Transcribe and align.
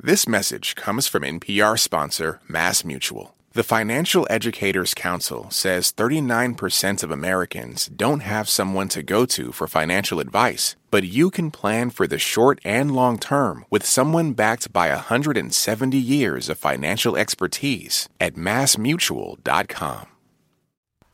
This 0.00 0.28
message 0.28 0.76
comes 0.76 1.08
from 1.08 1.24
NPR 1.24 1.76
sponsor 1.76 2.38
Mass 2.46 2.84
Mutual. 2.84 3.34
The 3.54 3.64
Financial 3.64 4.28
Educators 4.30 4.94
Council 4.94 5.50
says 5.50 5.92
39% 5.92 7.02
of 7.02 7.10
Americans 7.10 7.86
don't 7.88 8.20
have 8.20 8.48
someone 8.48 8.86
to 8.90 9.02
go 9.02 9.26
to 9.26 9.50
for 9.50 9.66
financial 9.66 10.20
advice, 10.20 10.76
but 10.92 11.02
you 11.02 11.32
can 11.32 11.50
plan 11.50 11.90
for 11.90 12.06
the 12.06 12.16
short 12.16 12.60
and 12.64 12.94
long 12.94 13.18
term 13.18 13.64
with 13.70 13.84
someone 13.84 14.34
backed 14.34 14.72
by 14.72 14.90
170 14.90 15.98
years 15.98 16.48
of 16.48 16.58
financial 16.58 17.16
expertise 17.16 18.08
at 18.20 18.34
massmutual.com. 18.34 20.06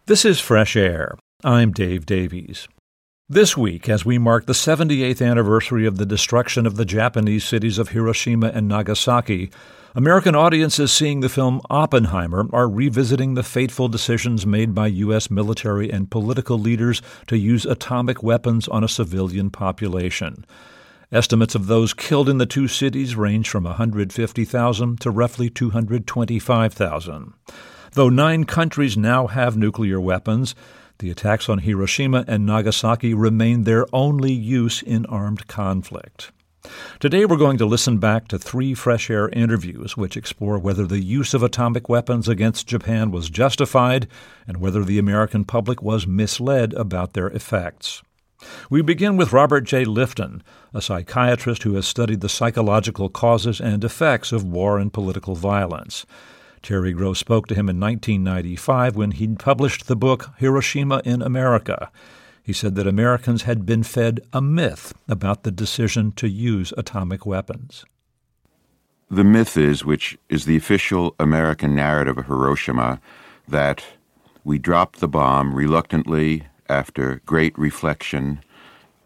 This 0.05 0.27
is 0.27 0.41
Fresh 0.41 0.77
Air. 0.77 1.16
I'm 1.43 1.73
Dave 1.73 2.05
Davies. 2.05 2.69
This 3.30 3.56
week, 3.56 3.88
as 3.88 4.04
we 4.04 4.18
mark 4.18 4.45
the 4.45 4.52
78th 4.52 5.27
anniversary 5.27 5.86
of 5.86 5.96
the 5.96 6.04
destruction 6.04 6.66
of 6.66 6.77
the 6.77 6.84
Japanese 6.84 7.43
cities 7.43 7.79
of 7.79 7.88
Hiroshima 7.88 8.48
and 8.48 8.68
Nagasaki, 8.68 9.50
American 9.95 10.34
audiences 10.34 10.92
seeing 10.92 11.20
the 11.20 11.30
film 11.30 11.62
Oppenheimer 11.70 12.47
are 12.52 12.69
revisiting 12.69 13.33
the 13.33 13.42
fateful 13.42 13.88
decisions 13.88 14.45
made 14.45 14.74
by 14.74 14.88
U.S. 14.88 15.30
military 15.30 15.91
and 15.91 16.10
political 16.10 16.59
leaders 16.59 17.00
to 17.27 17.38
use 17.38 17.64
atomic 17.64 18.23
weapons 18.23 18.69
on 18.69 18.84
a 18.84 18.88
civilian 18.88 19.48
population. 19.48 20.45
Estimates 21.11 21.55
of 21.55 21.66
those 21.66 21.95
killed 21.95 22.28
in 22.28 22.36
the 22.36 22.45
two 22.45 22.69
cities 22.69 23.16
range 23.16 23.48
from 23.48 23.64
150,000 23.64 25.00
to 25.00 25.11
roughly 25.11 25.48
225,000. 25.48 27.33
Though 27.92 28.11
nine 28.11 28.45
countries 28.45 28.98
now 28.98 29.28
have 29.28 29.56
nuclear 29.56 29.98
weapons, 29.98 30.55
the 30.98 31.11
attacks 31.11 31.48
on 31.48 31.59
Hiroshima 31.59 32.25
and 32.27 32.47
Nagasaki 32.47 33.15
remain 33.15 33.65
their 33.65 33.87
only 33.93 34.33
use 34.33 34.83
in 34.83 35.07
armed 35.07 35.47
conflict. 35.47 36.30
Today 36.98 37.27
we're 37.27 37.37
going 37.37 37.59
to 37.59 37.67
listen 37.67 37.98
back 37.98 38.27
to 38.29 38.39
three 38.39 38.73
fresh 38.73 39.11
air 39.11 39.29
interviews 39.29 39.97
which 39.97 40.17
explore 40.17 40.59
whether 40.59 40.87
the 40.87 41.03
use 41.03 41.34
of 41.34 41.43
atomic 41.43 41.89
weapons 41.89 42.27
against 42.29 42.67
Japan 42.67 43.11
was 43.11 43.28
justified 43.28 44.09
and 44.47 44.56
whether 44.56 44.83
the 44.83 44.98
American 44.98 45.45
public 45.45 45.83
was 45.83 46.06
misled 46.06 46.73
about 46.75 47.12
their 47.12 47.29
effects. 47.29 48.03
We 48.70 48.83
begin 48.83 49.17
with 49.17 49.33
Robert 49.33 49.62
Jay 49.62 49.84
Lifton, 49.84 50.41
a 50.73 50.81
psychiatrist 50.83 51.62
who 51.62 51.75
has 51.75 51.86
studied 51.86 52.20
the 52.20 52.29
psychological 52.29 53.08
causes 53.08 53.61
and 53.61 53.84
effects 53.84 54.33
of 54.33 54.45
war 54.45 54.79
and 54.79 54.92
political 54.92 55.34
violence. 55.34 56.06
Terry 56.65 56.95
Gross 56.95 57.19
spoke 57.19 57.47
to 57.48 57.55
him 57.55 57.69
in 57.69 57.79
1995 57.79 58.97
when 58.97 59.11
he 59.11 59.29
published 59.29 59.87
the 59.87 59.95
book 59.95 60.31
Hiroshima 60.39 61.03
in 61.05 61.20
America. 61.20 61.93
He 62.43 62.55
said 62.55 62.75
that 62.77 62.87
Americans 62.87 63.43
had 63.43 63.67
been 63.67 63.83
fed 63.83 64.20
a 64.33 64.41
myth 64.41 64.95
about 65.07 65.42
the 65.42 65.51
decision 65.51 66.12
to 66.12 66.27
use 66.27 66.73
atomic 66.79 67.27
weapons. 67.27 67.85
The 69.11 69.25
myth 69.25 69.59
is, 69.59 69.85
which 69.85 70.17
is 70.31 70.47
the 70.47 70.57
official 70.57 71.15
American 71.20 71.75
narrative 71.75 72.17
of 72.17 72.27
Hiroshima, 72.27 72.98
that 73.47 73.85
we 74.42 74.59
dropped 74.59 75.01
the 75.01 75.09
bomb 75.09 75.55
reluctantly 75.55 76.47
after 76.70 77.20
great 77.27 77.57
reflection, 77.59 78.41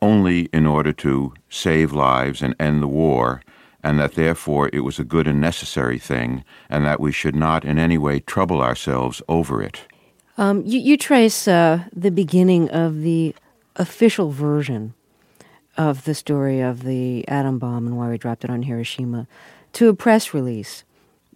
only 0.00 0.42
in 0.52 0.64
order 0.64 0.92
to 0.92 1.34
save 1.50 1.92
lives 1.92 2.40
and 2.40 2.54
end 2.60 2.80
the 2.80 2.86
war, 2.86 3.42
and 3.82 3.98
that 3.98 4.14
therefore 4.14 4.70
it 4.72 4.80
was 4.80 4.98
a 4.98 5.04
good 5.04 5.26
and 5.26 5.40
necessary 5.40 5.98
thing, 5.98 6.44
and 6.68 6.84
that 6.84 7.00
we 7.00 7.12
should 7.12 7.36
not 7.36 7.64
in 7.64 7.78
any 7.78 7.98
way 7.98 8.20
trouble 8.20 8.60
ourselves 8.60 9.22
over 9.28 9.62
it. 9.62 9.82
Um, 10.36 10.62
you, 10.64 10.78
you, 10.78 10.96
trace 10.96 11.48
uh, 11.48 11.84
the 11.92 12.12
beginning 12.12 12.70
of 12.70 13.02
the 13.02 13.34
official 13.74 14.30
version 14.30 14.94
of 15.76 16.04
the 16.04 16.14
story 16.14 16.60
of 16.60 16.84
the 16.84 17.26
atom 17.28 17.58
bomb 17.58 17.86
and 17.86 17.96
why 17.96 18.08
we 18.08 18.18
dropped 18.18 18.44
it 18.44 18.50
on 18.50 18.62
Hiroshima 18.62 19.26
to 19.74 19.88
a 19.88 19.94
press 19.94 20.32
release 20.32 20.84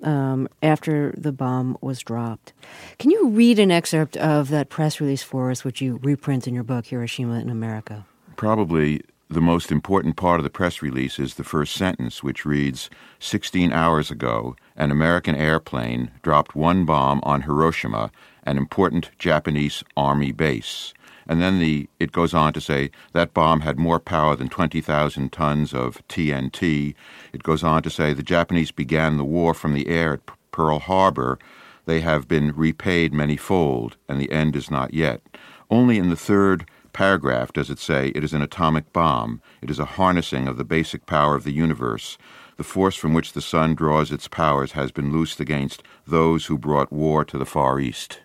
um, 0.02 0.48
after 0.62 1.14
the 1.16 1.32
bomb 1.32 1.76
was 1.80 2.00
dropped. 2.00 2.52
Can 2.98 3.10
you 3.10 3.28
read 3.28 3.58
an 3.58 3.70
excerpt 3.70 4.16
of 4.16 4.48
that 4.48 4.68
press 4.68 5.00
release 5.00 5.22
for 5.22 5.50
us, 5.50 5.64
which 5.64 5.80
you 5.80 6.00
reprint 6.02 6.46
in 6.46 6.54
your 6.54 6.64
book, 6.64 6.86
Hiroshima 6.86 7.38
in 7.38 7.50
America? 7.50 8.04
Probably 8.36 9.02
the 9.32 9.40
most 9.40 9.72
important 9.72 10.16
part 10.16 10.40
of 10.40 10.44
the 10.44 10.50
press 10.50 10.82
release 10.82 11.18
is 11.18 11.34
the 11.34 11.44
first 11.44 11.74
sentence, 11.74 12.22
which 12.22 12.44
reads 12.44 12.90
16 13.18 13.72
hours 13.72 14.10
ago, 14.10 14.56
an 14.76 14.90
American 14.90 15.34
airplane 15.34 16.10
dropped 16.22 16.54
one 16.54 16.84
bomb 16.84 17.20
on 17.22 17.42
Hiroshima, 17.42 18.10
an 18.44 18.58
important 18.58 19.10
Japanese 19.18 19.82
army 19.96 20.32
base. 20.32 20.92
And 21.26 21.40
then 21.40 21.60
the, 21.60 21.88
it 21.98 22.12
goes 22.12 22.34
on 22.34 22.52
to 22.52 22.60
say 22.60 22.90
that 23.12 23.32
bomb 23.32 23.60
had 23.60 23.78
more 23.78 24.00
power 24.00 24.36
than 24.36 24.48
20,000 24.48 25.32
tons 25.32 25.72
of 25.72 26.06
TNT. 26.08 26.94
It 27.32 27.42
goes 27.42 27.62
on 27.62 27.82
to 27.84 27.90
say 27.90 28.12
the 28.12 28.22
Japanese 28.22 28.70
began 28.70 29.16
the 29.16 29.24
war 29.24 29.54
from 29.54 29.72
the 29.72 29.88
air 29.88 30.14
at 30.14 30.26
Pearl 30.50 30.78
Harbor. 30.78 31.38
They 31.86 32.00
have 32.00 32.28
been 32.28 32.52
repaid 32.52 33.12
many 33.12 33.36
fold, 33.36 33.96
and 34.08 34.20
the 34.20 34.30
end 34.30 34.56
is 34.56 34.70
not 34.70 34.92
yet. 34.92 35.22
Only 35.70 35.98
in 35.98 36.10
the 36.10 36.16
third 36.16 36.66
paragraph 36.92 37.52
does 37.52 37.70
it 37.70 37.78
say 37.78 38.08
it 38.08 38.24
is 38.24 38.32
an 38.32 38.42
atomic 38.42 38.92
bomb. 38.92 39.40
It 39.60 39.70
is 39.70 39.78
a 39.78 39.84
harnessing 39.84 40.48
of 40.48 40.56
the 40.56 40.64
basic 40.64 41.06
power 41.06 41.34
of 41.34 41.44
the 41.44 41.52
universe. 41.52 42.18
The 42.56 42.64
force 42.64 42.96
from 42.96 43.14
which 43.14 43.32
the 43.32 43.40
sun 43.40 43.74
draws 43.74 44.12
its 44.12 44.28
powers 44.28 44.72
has 44.72 44.92
been 44.92 45.12
loosed 45.12 45.40
against 45.40 45.82
those 46.06 46.46
who 46.46 46.58
brought 46.58 46.92
war 46.92 47.24
to 47.24 47.38
the 47.38 47.46
Far 47.46 47.80
East. 47.80 48.20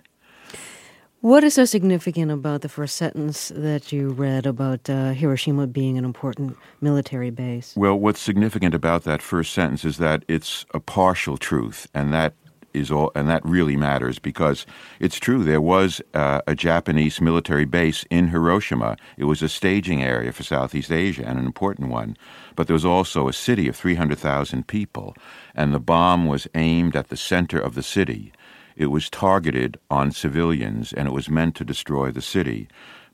What 1.22 1.44
is 1.44 1.56
so 1.56 1.66
significant 1.66 2.32
about 2.32 2.62
the 2.62 2.70
first 2.70 2.96
sentence 2.96 3.52
that 3.56 3.92
you 3.92 4.10
read 4.10 4.46
about 4.46 4.88
uh, 4.88 5.14
Hiroshima 5.14 5.66
being 5.66 5.98
an 5.98 6.06
important 6.06 6.56
military 6.80 7.32
base? 7.32 7.74
Well, 7.76 7.98
what's 7.98 8.20
significant 8.20 8.76
about 8.76 9.04
that 9.06 9.24
first 9.24 9.52
sentence 9.52 9.84
is 9.84 9.98
that 9.98 10.24
it's 10.28 10.66
a 10.76 10.80
partial 10.80 11.38
truth, 11.38 11.88
and 11.94 12.14
that 12.14 12.36
is 12.80 12.92
all, 12.92 13.12
and 13.16 13.30
that 13.30 13.46
really 13.46 13.76
matters 13.76 14.20
because 14.20 14.66
it's 15.00 15.20
true. 15.20 15.44
There 15.44 15.62
was 15.62 16.02
uh, 16.14 16.42
a 16.48 16.56
Japanese 16.56 17.22
military 17.22 17.66
base 17.66 18.06
in 18.10 18.28
Hiroshima. 18.28 18.98
It 19.18 19.26
was 19.26 19.42
a 19.42 19.50
staging 19.50 20.04
area 20.04 20.32
for 20.32 20.44
Southeast 20.44 20.92
Asia 20.92 21.26
and 21.26 21.40
an 21.40 21.46
important 21.46 21.90
one. 21.90 22.18
But 22.56 22.68
there 22.68 22.74
was 22.74 22.86
also 22.86 23.28
a 23.28 23.34
city 23.34 23.68
of 23.68 23.76
300,000 23.76 24.68
people, 24.68 25.16
and 25.56 25.74
the 25.74 25.80
bomb 25.80 26.26
was 26.28 26.48
aimed 26.56 26.96
at 26.96 27.10
the 27.10 27.18
center 27.18 27.60
of 27.60 27.76
the 27.76 27.84
city. 27.84 28.32
It 28.76 28.88
was 28.88 29.10
targeted 29.10 29.80
on 29.90 30.12
civilians, 30.12 30.94
and 30.94 31.08
it 31.08 31.12
was 31.12 31.30
meant 31.30 31.56
to 31.56 31.66
destroy 31.66 32.12
the 32.12 32.22
city. 32.22 32.68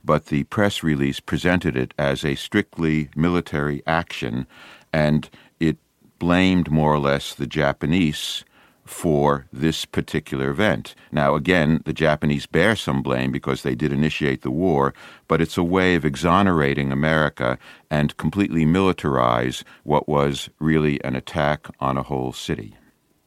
But 0.03 0.25
the 0.25 0.43
press 0.43 0.83
release 0.83 1.19
presented 1.19 1.77
it 1.77 1.93
as 1.97 2.25
a 2.25 2.35
strictly 2.35 3.09
military 3.15 3.81
action, 3.87 4.45
and 4.91 5.29
it 5.59 5.77
blamed 6.19 6.69
more 6.69 6.93
or 6.93 6.99
less 6.99 7.33
the 7.33 7.47
Japanese 7.47 8.43
for 8.85 9.47
this 9.51 9.85
particular 9.85 10.49
event. 10.49 10.95
Now, 11.11 11.35
again, 11.35 11.81
the 11.85 11.93
Japanese 11.93 12.45
bear 12.45 12.75
some 12.75 13.01
blame 13.01 13.31
because 13.31 13.63
they 13.63 13.75
did 13.75 13.91
initiate 13.91 14.41
the 14.41 14.51
war, 14.51 14.93
but 15.27 15.41
it's 15.41 15.57
a 15.57 15.63
way 15.63 15.95
of 15.95 16.05
exonerating 16.05 16.91
America 16.91 17.57
and 17.89 18.15
completely 18.17 18.65
militarize 18.65 19.63
what 19.83 20.07
was 20.07 20.49
really 20.59 21.03
an 21.03 21.15
attack 21.15 21.67
on 21.79 21.97
a 21.97 22.03
whole 22.03 22.33
city. 22.33 22.75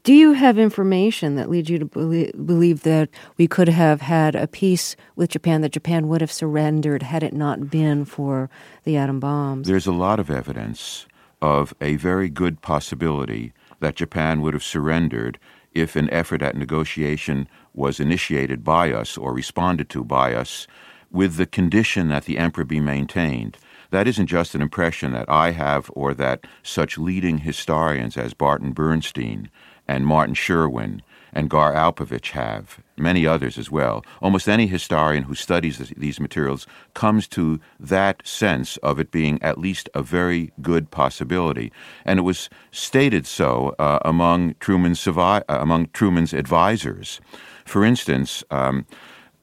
Do 0.05 0.15
you 0.15 0.35
have 0.35 0.57
information 0.57 1.35
that 1.35 1.51
leads 1.51 1.69
you 1.69 1.81
to 1.81 1.85
believe 1.85 2.85
that 2.85 3.09
we 3.39 3.49
could 3.49 3.69
have 3.69 4.03
had 4.03 4.37
a 4.37 4.47
peace 4.47 4.95
with 5.17 5.31
Japan, 5.31 5.63
that 5.63 5.73
Japan 5.73 6.07
would 6.07 6.21
have 6.21 6.31
surrendered 6.31 7.03
had 7.03 7.25
it 7.25 7.33
not 7.33 7.71
been 7.71 8.05
for 8.05 8.49
the 8.85 8.97
atom 8.97 9.19
bombs? 9.19 9.67
There's 9.67 9.89
a 9.89 9.93
lot 9.93 10.21
of 10.21 10.31
evidence 10.31 11.07
of 11.43 11.75
a 11.81 11.97
very 11.97 12.29
good 12.29 12.63
possibility 12.63 13.53
that 13.81 13.97
Japan 13.97 14.41
would 14.41 14.55
have 14.55 14.65
surrendered 14.65 15.39
if 15.73 15.97
an 15.97 16.09
effort 16.11 16.43
at 16.43 16.57
negotiation 16.57 17.49
was 17.75 18.01
initiated 18.01 18.65
by 18.65 18.93
us 18.93 19.19
or 19.19 19.35
responded 19.35 19.91
to 19.91 20.03
by 20.03 20.35
us 20.35 20.67
with 21.11 21.37
the 21.37 21.47
condition 21.47 22.09
that 22.09 22.25
the 22.25 22.39
emperor 22.39 22.65
be 22.65 22.81
maintained. 22.81 23.59
That 23.91 24.09
isn't 24.09 24.27
just 24.27 24.55
an 24.55 24.63
impression 24.63 25.13
that 25.13 25.29
I 25.29 25.53
have 25.53 25.91
or 25.95 26.15
that 26.15 26.47
such 26.63 26.99
leading 26.99 27.39
historians 27.39 28.17
as 28.17 28.35
Barton 28.35 28.73
Bernstein 28.73 29.51
and 29.87 30.07
Martin 30.07 30.35
Sherwin 30.35 31.03
and 31.33 31.51
Gar 31.51 31.73
Alperovitz 31.75 32.31
have, 32.31 32.81
many 32.99 33.27
others 33.27 33.59
as 33.59 33.71
well. 33.71 34.05
Almost 34.21 34.49
any 34.49 34.67
historian 34.67 35.25
who 35.25 35.35
studies 35.35 35.79
these 35.97 36.21
materials 36.21 36.67
comes 36.95 37.29
to 37.29 37.61
that 37.79 38.27
sense 38.27 38.77
of 38.79 38.99
it 38.99 39.11
being 39.11 39.43
at 39.43 39.59
least 39.59 39.89
a 39.95 40.03
very 40.03 40.53
good 40.61 40.91
possibility. 40.91 41.73
And 42.05 42.19
it 42.19 42.23
was 42.23 42.49
stated 42.71 43.27
so 43.27 43.75
uh, 43.79 43.99
among, 44.05 44.55
Truman's, 44.61 45.07
uh, 45.07 45.41
among 45.49 45.89
Truman's 45.93 46.33
advisors. 46.33 47.21
For 47.65 47.85
instance, 47.85 48.45
um, 48.51 48.87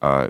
uh, 0.02 0.30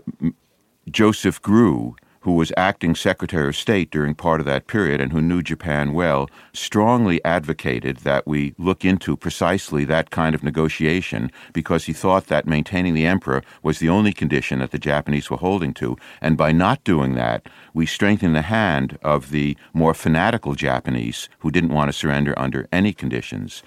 Joseph 0.90 1.42
Grew 1.42 1.96
who 2.24 2.34
was 2.34 2.54
acting 2.56 2.96
Secretary 2.96 3.50
of 3.50 3.56
State 3.56 3.92
during 3.92 4.16
part 4.16 4.40
of 4.40 4.46
that 4.46 4.66
period 4.66 5.02
and 5.02 5.12
who 5.12 5.22
knew 5.22 5.42
Japan 5.42 5.94
well, 5.94 6.30
strongly 6.54 7.24
advocated 7.26 7.98
that 7.98 8.26
we 8.26 8.56
look 8.58 8.86
into 8.86 9.18
precisely 9.18 9.84
that 9.86 10.10
kind 10.10 10.34
of 10.34 10.42
negotiation 10.44 11.30
because 11.52 11.86
he 11.86 11.94
thought 11.94 12.28
that 12.28 12.48
maintaining 12.48 12.94
the 12.94 13.06
emperor 13.06 13.44
was 13.62 13.80
the 13.80 13.90
only 13.90 14.14
condition 14.14 14.60
that 14.60 14.72
the 14.72 14.80
Japanese 14.80 15.30
were 15.30 15.38
holding 15.38 15.74
to. 15.74 15.98
And 16.22 16.38
by 16.38 16.54
not 16.54 16.84
doing 16.86 17.16
that, 17.16 17.48
we 17.74 17.86
strengthened 17.86 18.36
the 18.36 18.44
hand 18.44 18.98
of 19.04 19.30
the 19.30 19.58
more 19.74 19.94
fanatical 19.94 20.56
Japanese 20.56 21.28
who 21.40 21.52
didn't 21.52 21.74
want 21.74 21.90
to 21.90 21.94
surrender 21.94 22.34
under 22.40 22.68
any 22.72 22.94
conditions. 22.94 23.64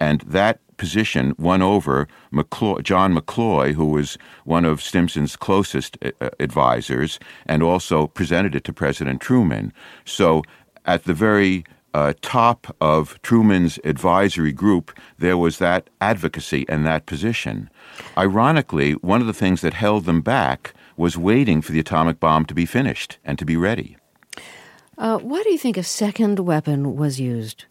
And 0.00 0.22
that 0.22 0.60
position 0.78 1.34
won 1.38 1.60
over 1.60 2.08
McCloy, 2.32 2.82
John 2.82 3.14
McCloy, 3.14 3.74
who 3.74 3.86
was 3.86 4.16
one 4.44 4.64
of 4.64 4.80
Stimson's 4.80 5.36
closest 5.36 5.98
uh, 6.02 6.30
advisors, 6.40 7.18
and 7.46 7.62
also 7.62 8.06
presented 8.06 8.54
it 8.54 8.64
to 8.64 8.72
President 8.72 9.20
Truman. 9.20 9.72
So 10.04 10.42
at 10.86 11.04
the 11.04 11.14
very 11.14 11.64
uh, 11.94 12.12
top 12.22 12.74
of 12.80 13.20
Truman's 13.22 13.78
advisory 13.84 14.52
group, 14.52 14.96
there 15.18 15.36
was 15.36 15.58
that 15.58 15.90
advocacy 16.00 16.64
and 16.68 16.86
that 16.86 17.06
position. 17.06 17.68
Ironically, 18.16 18.92
one 18.92 19.20
of 19.20 19.26
the 19.26 19.32
things 19.32 19.60
that 19.60 19.74
held 19.74 20.04
them 20.04 20.20
back 20.20 20.74
was 20.96 21.16
waiting 21.16 21.62
for 21.62 21.72
the 21.72 21.80
atomic 21.80 22.20
bomb 22.20 22.44
to 22.46 22.54
be 22.54 22.66
finished 22.66 23.18
and 23.24 23.38
to 23.38 23.44
be 23.44 23.56
ready. 23.56 23.96
Uh, 24.96 25.18
why 25.18 25.42
do 25.42 25.50
you 25.50 25.58
think 25.58 25.76
a 25.76 25.82
second 25.82 26.40
weapon 26.40 26.96
was 26.96 27.20
used? 27.20 27.66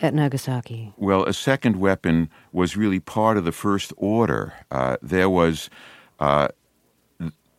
At 0.00 0.14
Nagasaki? 0.14 0.92
Well, 0.96 1.24
a 1.24 1.32
second 1.32 1.76
weapon 1.76 2.28
was 2.52 2.76
really 2.76 3.00
part 3.00 3.36
of 3.36 3.44
the 3.44 3.52
first 3.52 3.92
order. 3.96 4.54
Uh, 4.70 4.96
there 5.02 5.30
was 5.30 5.70
uh, 6.18 6.48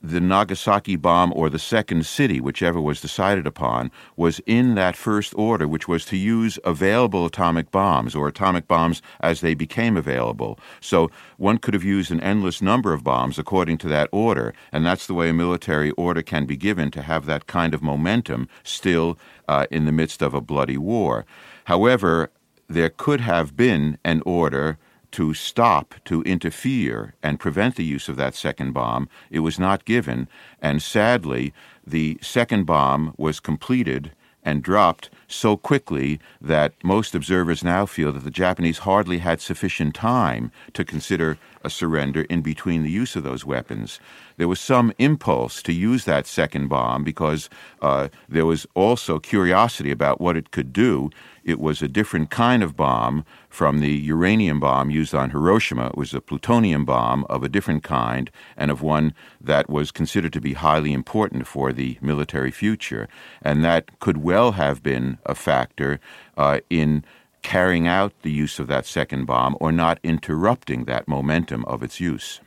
the 0.03 0.19
Nagasaki 0.19 0.95
bomb 0.95 1.31
or 1.35 1.49
the 1.49 1.59
second 1.59 2.05
city, 2.05 2.41
whichever 2.41 2.81
was 2.81 3.01
decided 3.01 3.45
upon, 3.45 3.91
was 4.15 4.39
in 4.45 4.73
that 4.75 4.95
first 4.95 5.33
order, 5.35 5.67
which 5.67 5.88
was 5.88 6.05
to 6.05 6.17
use 6.17 6.57
available 6.63 7.25
atomic 7.25 7.69
bombs 7.71 8.15
or 8.15 8.27
atomic 8.27 8.67
bombs 8.67 9.01
as 9.19 9.41
they 9.41 9.53
became 9.53 9.95
available. 9.95 10.59
So 10.79 11.11
one 11.38 11.59
could 11.59 11.75
have 11.75 11.83
used 11.83 12.11
an 12.11 12.21
endless 12.21 12.61
number 12.61 12.93
of 12.93 13.03
bombs 13.03 13.38
according 13.38 13.77
to 13.79 13.88
that 13.89 14.09
order, 14.11 14.53
and 14.71 14.85
that's 14.85 15.05
the 15.05 15.13
way 15.13 15.29
a 15.29 15.33
military 15.33 15.91
order 15.91 16.23
can 16.23 16.45
be 16.45 16.57
given 16.57 16.89
to 16.91 17.03
have 17.03 17.27
that 17.27 17.45
kind 17.45 17.73
of 17.75 17.83
momentum 17.83 18.47
still 18.63 19.19
uh, 19.47 19.67
in 19.69 19.85
the 19.85 19.91
midst 19.91 20.23
of 20.23 20.33
a 20.33 20.41
bloody 20.41 20.77
war. 20.77 21.25
However, 21.65 22.31
there 22.67 22.89
could 22.89 23.21
have 23.21 23.55
been 23.55 23.97
an 24.03 24.21
order 24.25 24.77
to 25.11 25.33
stop, 25.33 25.95
to 26.05 26.21
interfere, 26.23 27.13
and 27.21 27.39
prevent 27.39 27.75
the 27.75 27.83
use 27.83 28.07
of 28.07 28.15
that 28.15 28.35
second 28.35 28.71
bomb. 28.71 29.09
It 29.29 29.39
was 29.39 29.59
not 29.59 29.85
given, 29.85 30.27
and 30.61 30.81
sadly, 30.81 31.53
the 31.85 32.17
second 32.21 32.65
bomb 32.65 33.13
was 33.17 33.39
completed 33.39 34.11
and 34.43 34.63
dropped 34.63 35.09
so 35.27 35.55
quickly 35.55 36.19
that 36.39 36.73
most 36.83 37.13
observers 37.13 37.63
now 37.63 37.85
feel 37.85 38.11
that 38.11 38.23
the 38.23 38.31
Japanese 38.31 38.79
hardly 38.79 39.19
had 39.19 39.39
sufficient 39.39 39.93
time 39.93 40.51
to 40.73 40.83
consider 40.83 41.37
a 41.63 41.69
surrender 41.69 42.23
in 42.23 42.41
between 42.41 42.81
the 42.81 42.89
use 42.89 43.15
of 43.15 43.23
those 43.23 43.45
weapons. 43.45 43.99
There 44.37 44.47
was 44.47 44.59
some 44.59 44.93
impulse 44.97 45.61
to 45.63 45.73
use 45.73 46.05
that 46.05 46.25
second 46.25 46.69
bomb 46.69 47.03
because 47.03 47.49
uh, 47.81 48.07
there 48.27 48.45
was 48.45 48.65
also 48.73 49.19
curiosity 49.19 49.91
about 49.91 50.19
what 50.19 50.37
it 50.37 50.51
could 50.51 50.73
do. 50.73 51.11
It 51.43 51.59
was 51.59 51.81
a 51.81 51.88
different 51.88 52.29
kind 52.29 52.63
of 52.63 52.75
bomb 52.75 53.25
from 53.49 53.79
the 53.79 53.91
uranium 53.91 54.59
bomb 54.59 54.89
used 54.89 55.15
on 55.15 55.31
Hiroshima. 55.31 55.88
It 55.88 55.97
was 55.97 56.13
a 56.13 56.21
plutonium 56.21 56.85
bomb 56.85 57.25
of 57.29 57.43
a 57.43 57.49
different 57.49 57.83
kind 57.83 58.29
and 58.55 58.71
of 58.71 58.81
one 58.81 59.13
that 59.39 59.69
was 59.69 59.91
considered 59.91 60.33
to 60.33 60.41
be 60.41 60.53
highly 60.53 60.93
important 60.93 61.47
for 61.47 61.73
the 61.73 61.97
military 62.01 62.51
future. 62.51 63.07
And 63.41 63.63
that 63.63 63.99
could 63.99 64.17
well 64.17 64.53
have 64.53 64.83
been 64.83 65.17
a 65.25 65.35
factor 65.35 65.99
uh, 66.38 66.59
in 66.69 67.03
carrying 67.41 67.88
out 67.88 68.13
the 68.21 68.31
use 68.31 68.59
of 68.59 68.67
that 68.67 68.85
second 68.85 69.25
bomb 69.25 69.57
or 69.59 69.71
not 69.71 69.99
interrupting 70.03 70.85
that 70.85 71.07
momentum 71.07 71.65
of 71.65 71.81
its 71.81 71.99
use. 71.99 72.39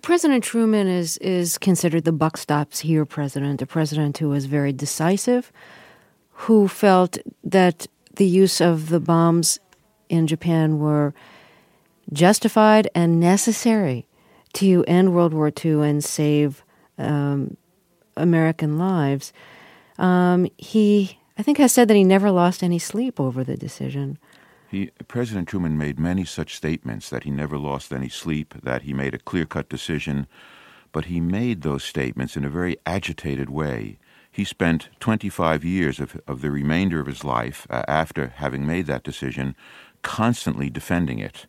President 0.00 0.42
Truman 0.42 0.86
is 0.86 1.18
is 1.18 1.58
considered 1.58 2.04
the 2.04 2.12
buck 2.12 2.38
stops 2.38 2.80
here 2.80 3.04
president, 3.04 3.60
a 3.60 3.66
president 3.66 4.16
who 4.16 4.30
was 4.30 4.46
very 4.46 4.72
decisive, 4.72 5.52
who 6.34 6.68
felt 6.68 7.18
that 7.42 7.86
the 8.16 8.26
use 8.26 8.60
of 8.60 8.88
the 8.88 9.00
bombs 9.00 9.58
in 10.08 10.26
Japan 10.26 10.78
were 10.78 11.14
justified 12.12 12.88
and 12.94 13.18
necessary 13.18 14.06
to 14.54 14.84
end 14.86 15.14
World 15.14 15.34
War 15.34 15.52
II 15.64 15.82
and 15.88 16.04
save 16.04 16.64
um, 16.98 17.56
American 18.16 18.78
lives. 18.78 19.32
Um, 19.98 20.48
he, 20.58 21.18
I 21.38 21.42
think, 21.42 21.58
has 21.58 21.72
said 21.72 21.88
that 21.88 21.94
he 21.94 22.04
never 22.04 22.30
lost 22.30 22.62
any 22.62 22.78
sleep 22.78 23.18
over 23.18 23.42
the 23.42 23.56
decision. 23.56 24.18
He, 24.68 24.90
President 25.08 25.48
Truman 25.48 25.78
made 25.78 25.98
many 25.98 26.24
such 26.24 26.56
statements 26.56 27.08
that 27.10 27.24
he 27.24 27.30
never 27.30 27.58
lost 27.58 27.92
any 27.92 28.08
sleep, 28.08 28.54
that 28.62 28.82
he 28.82 28.92
made 28.92 29.14
a 29.14 29.18
clear 29.18 29.46
cut 29.46 29.68
decision, 29.68 30.26
but 30.92 31.06
he 31.06 31.20
made 31.20 31.62
those 31.62 31.84
statements 31.84 32.36
in 32.36 32.44
a 32.44 32.50
very 32.50 32.76
agitated 32.86 33.50
way. 33.50 33.98
He 34.34 34.42
spent 34.42 34.88
25 34.98 35.64
years 35.64 36.00
of, 36.00 36.20
of 36.26 36.40
the 36.40 36.50
remainder 36.50 36.98
of 36.98 37.06
his 37.06 37.22
life 37.22 37.68
uh, 37.70 37.84
after 37.86 38.32
having 38.38 38.66
made 38.66 38.86
that 38.86 39.04
decision 39.04 39.54
constantly 40.02 40.68
defending 40.68 41.20
it. 41.20 41.46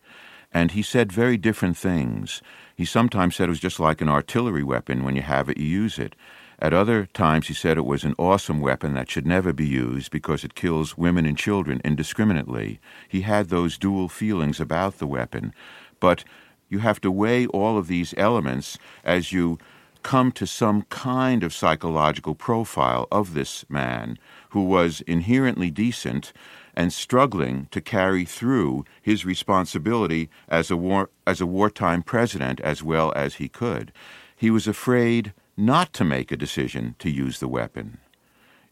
And 0.53 0.69
he 0.69 0.83
said 0.83 1.11
very 1.11 1.35
different 1.35 1.77
things. 1.77 2.43
He 2.75 2.85
sometimes 2.85 3.35
said 3.35 3.47
it 3.47 3.49
was 3.49 3.59
just 3.59 3.79
like 3.79 4.01
an 4.01 4.07
artillery 4.07 4.61
weapon 4.61 5.03
when 5.03 5.15
you 5.15 5.23
have 5.23 5.49
it, 5.49 5.57
you 5.57 5.65
use 5.65 5.97
it. 5.97 6.15
At 6.59 6.73
other 6.73 7.07
times, 7.07 7.47
he 7.47 7.55
said 7.55 7.79
it 7.79 7.87
was 7.87 8.03
an 8.03 8.13
awesome 8.19 8.61
weapon 8.61 8.93
that 8.93 9.09
should 9.09 9.25
never 9.25 9.51
be 9.51 9.65
used 9.65 10.11
because 10.11 10.43
it 10.43 10.53
kills 10.53 10.95
women 10.95 11.25
and 11.25 11.35
children 11.35 11.81
indiscriminately. 11.83 12.79
He 13.09 13.21
had 13.21 13.49
those 13.49 13.79
dual 13.79 14.09
feelings 14.09 14.59
about 14.59 14.99
the 14.99 15.07
weapon. 15.07 15.55
But 15.99 16.23
you 16.69 16.79
have 16.79 17.01
to 17.01 17.09
weigh 17.09 17.47
all 17.47 17.79
of 17.79 17.87
these 17.87 18.13
elements 18.15 18.77
as 19.03 19.33
you 19.33 19.57
come 20.05 20.31
to 20.31 20.45
some 20.45 20.83
kind 20.83 21.43
of 21.43 21.51
psychological 21.51 22.35
profile 22.35 23.07
of 23.11 23.33
this 23.33 23.65
man 23.67 24.19
who 24.51 24.63
was 24.63 25.01
inherently 25.07 25.71
decent 25.71 26.31
and 26.75 26.93
struggling 26.93 27.67
to 27.71 27.81
carry 27.81 28.23
through 28.23 28.85
his 29.01 29.25
responsibility 29.25 30.29
as 30.47 30.69
a 30.69 30.77
war 30.77 31.09
as 31.25 31.41
a 31.41 31.45
wartime 31.47 32.03
president 32.03 32.61
as 32.61 32.83
well 32.83 33.11
as 33.15 33.35
he 33.35 33.49
could. 33.49 33.91
He 34.35 34.51
was 34.51 34.67
afraid 34.67 35.33
not 35.57 35.91
to 35.93 36.05
make 36.05 36.31
a 36.31 36.37
decision 36.37 36.93
to 36.99 37.09
use 37.09 37.39
the 37.39 37.47
weapon. 37.47 37.97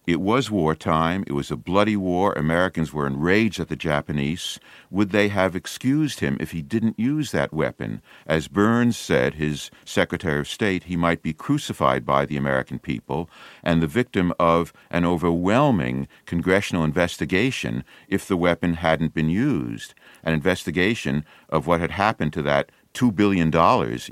It 0.05 0.19
was 0.19 0.51
wartime. 0.51 1.23
It 1.27 1.31
was 1.31 1.49
a 1.49 1.55
bloody 1.55 1.95
war. 1.95 2.33
Americans 2.33 2.91
were 2.91 3.07
enraged 3.07 3.57
at 3.61 3.69
the 3.69 3.77
Japanese. 3.77 4.59
Would 4.91 5.11
they 5.11 5.29
have 5.29 5.55
excused 5.55 6.19
him 6.19 6.35
if 6.41 6.51
he 6.51 6.61
didn't 6.61 6.99
use 6.99 7.31
that 7.31 7.53
weapon? 7.53 8.01
As 8.27 8.49
Byrnes 8.49 8.97
said, 8.97 9.35
his 9.35 9.71
Secretary 9.85 10.41
of 10.41 10.49
State, 10.49 10.85
he 10.85 10.97
might 10.97 11.21
be 11.21 11.31
crucified 11.31 12.05
by 12.05 12.25
the 12.25 12.35
American 12.35 12.79
people 12.79 13.29
and 13.63 13.81
the 13.81 13.87
victim 13.87 14.33
of 14.37 14.73
an 14.91 15.05
overwhelming 15.05 16.09
congressional 16.25 16.83
investigation 16.83 17.85
if 18.09 18.27
the 18.27 18.37
weapon 18.37 18.73
hadn't 18.73 19.13
been 19.13 19.29
used. 19.29 19.93
An 20.21 20.33
investigation 20.33 21.23
of 21.47 21.65
what 21.65 21.79
had 21.79 21.91
happened 21.91 22.33
to 22.33 22.41
that 22.41 22.71
$2 22.93 23.15
billion 23.15 23.51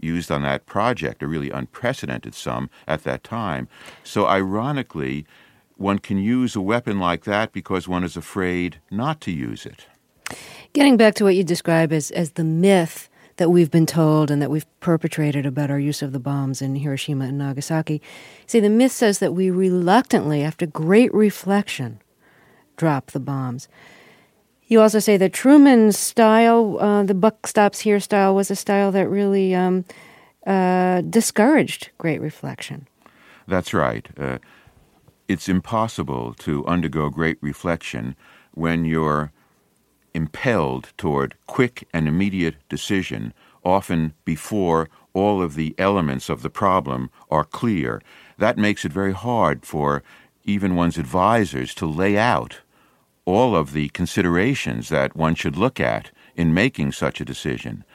used 0.01 0.31
on 0.31 0.41
that 0.43 0.65
project, 0.65 1.21
a 1.21 1.27
really 1.27 1.51
unprecedented 1.51 2.33
sum 2.33 2.69
at 2.87 3.03
that 3.03 3.25
time. 3.25 3.67
So, 4.03 4.25
ironically, 4.25 5.25
one 5.81 5.99
can 5.99 6.17
use 6.17 6.55
a 6.55 6.61
weapon 6.61 6.99
like 6.99 7.25
that 7.25 7.51
because 7.51 7.87
one 7.87 8.03
is 8.03 8.15
afraid 8.15 8.79
not 8.89 9.19
to 9.21 9.31
use 9.31 9.65
it. 9.65 9.85
Getting 10.73 10.95
back 10.95 11.15
to 11.15 11.23
what 11.25 11.35
you 11.35 11.43
describe 11.43 11.91
as, 11.91 12.11
as 12.11 12.31
the 12.31 12.43
myth 12.43 13.09
that 13.37 13.49
we've 13.49 13.71
been 13.71 13.85
told 13.85 14.29
and 14.29 14.41
that 14.41 14.51
we've 14.51 14.67
perpetrated 14.79 15.45
about 15.45 15.71
our 15.71 15.79
use 15.79 16.01
of 16.01 16.11
the 16.11 16.19
bombs 16.19 16.61
in 16.61 16.75
Hiroshima 16.75 17.25
and 17.25 17.37
Nagasaki, 17.37 18.01
see, 18.45 18.59
the 18.59 18.69
myth 18.69 18.91
says 18.91 19.19
that 19.19 19.33
we 19.33 19.49
reluctantly, 19.49 20.43
after 20.43 20.65
great 20.65 21.13
reflection, 21.13 21.99
drop 22.77 23.11
the 23.11 23.19
bombs. 23.19 23.67
You 24.67 24.79
also 24.79 24.99
say 24.99 25.17
that 25.17 25.33
Truman's 25.33 25.97
style, 25.97 26.77
uh, 26.79 27.03
the 27.03 27.13
buck 27.13 27.45
stops 27.45 27.81
here 27.81 27.99
style, 27.99 28.33
was 28.33 28.49
a 28.49 28.55
style 28.55 28.91
that 28.93 29.09
really 29.09 29.53
um, 29.53 29.83
uh, 30.47 31.01
discouraged 31.01 31.89
great 31.97 32.21
reflection. 32.21 32.87
That's 33.47 33.73
right. 33.73 34.07
Uh, 34.17 34.37
it's 35.31 35.47
impossible 35.47 36.33
to 36.33 36.65
undergo 36.65 37.09
great 37.09 37.37
reflection 37.39 38.17
when 38.53 38.83
you're 38.83 39.31
impelled 40.13 40.91
toward 40.97 41.35
quick 41.47 41.87
and 41.93 42.05
immediate 42.05 42.55
decision, 42.67 43.33
often 43.63 44.13
before 44.25 44.89
all 45.13 45.41
of 45.41 45.55
the 45.55 45.73
elements 45.77 46.27
of 46.27 46.41
the 46.41 46.49
problem 46.49 47.09
are 47.29 47.45
clear. 47.45 48.01
That 48.37 48.57
makes 48.57 48.83
it 48.83 48.91
very 48.91 49.13
hard 49.13 49.65
for 49.65 50.03
even 50.43 50.75
one's 50.75 50.97
advisors 50.97 51.73
to 51.75 51.85
lay 51.85 52.17
out 52.17 52.59
all 53.23 53.55
of 53.55 53.71
the 53.71 53.87
considerations 53.89 54.89
that 54.89 55.15
one 55.15 55.35
should 55.35 55.55
look 55.55 55.79
at 55.79 56.11
in 56.35 56.53
making 56.53 56.91
such 56.91 57.21
a 57.21 57.25
decision. 57.25 57.85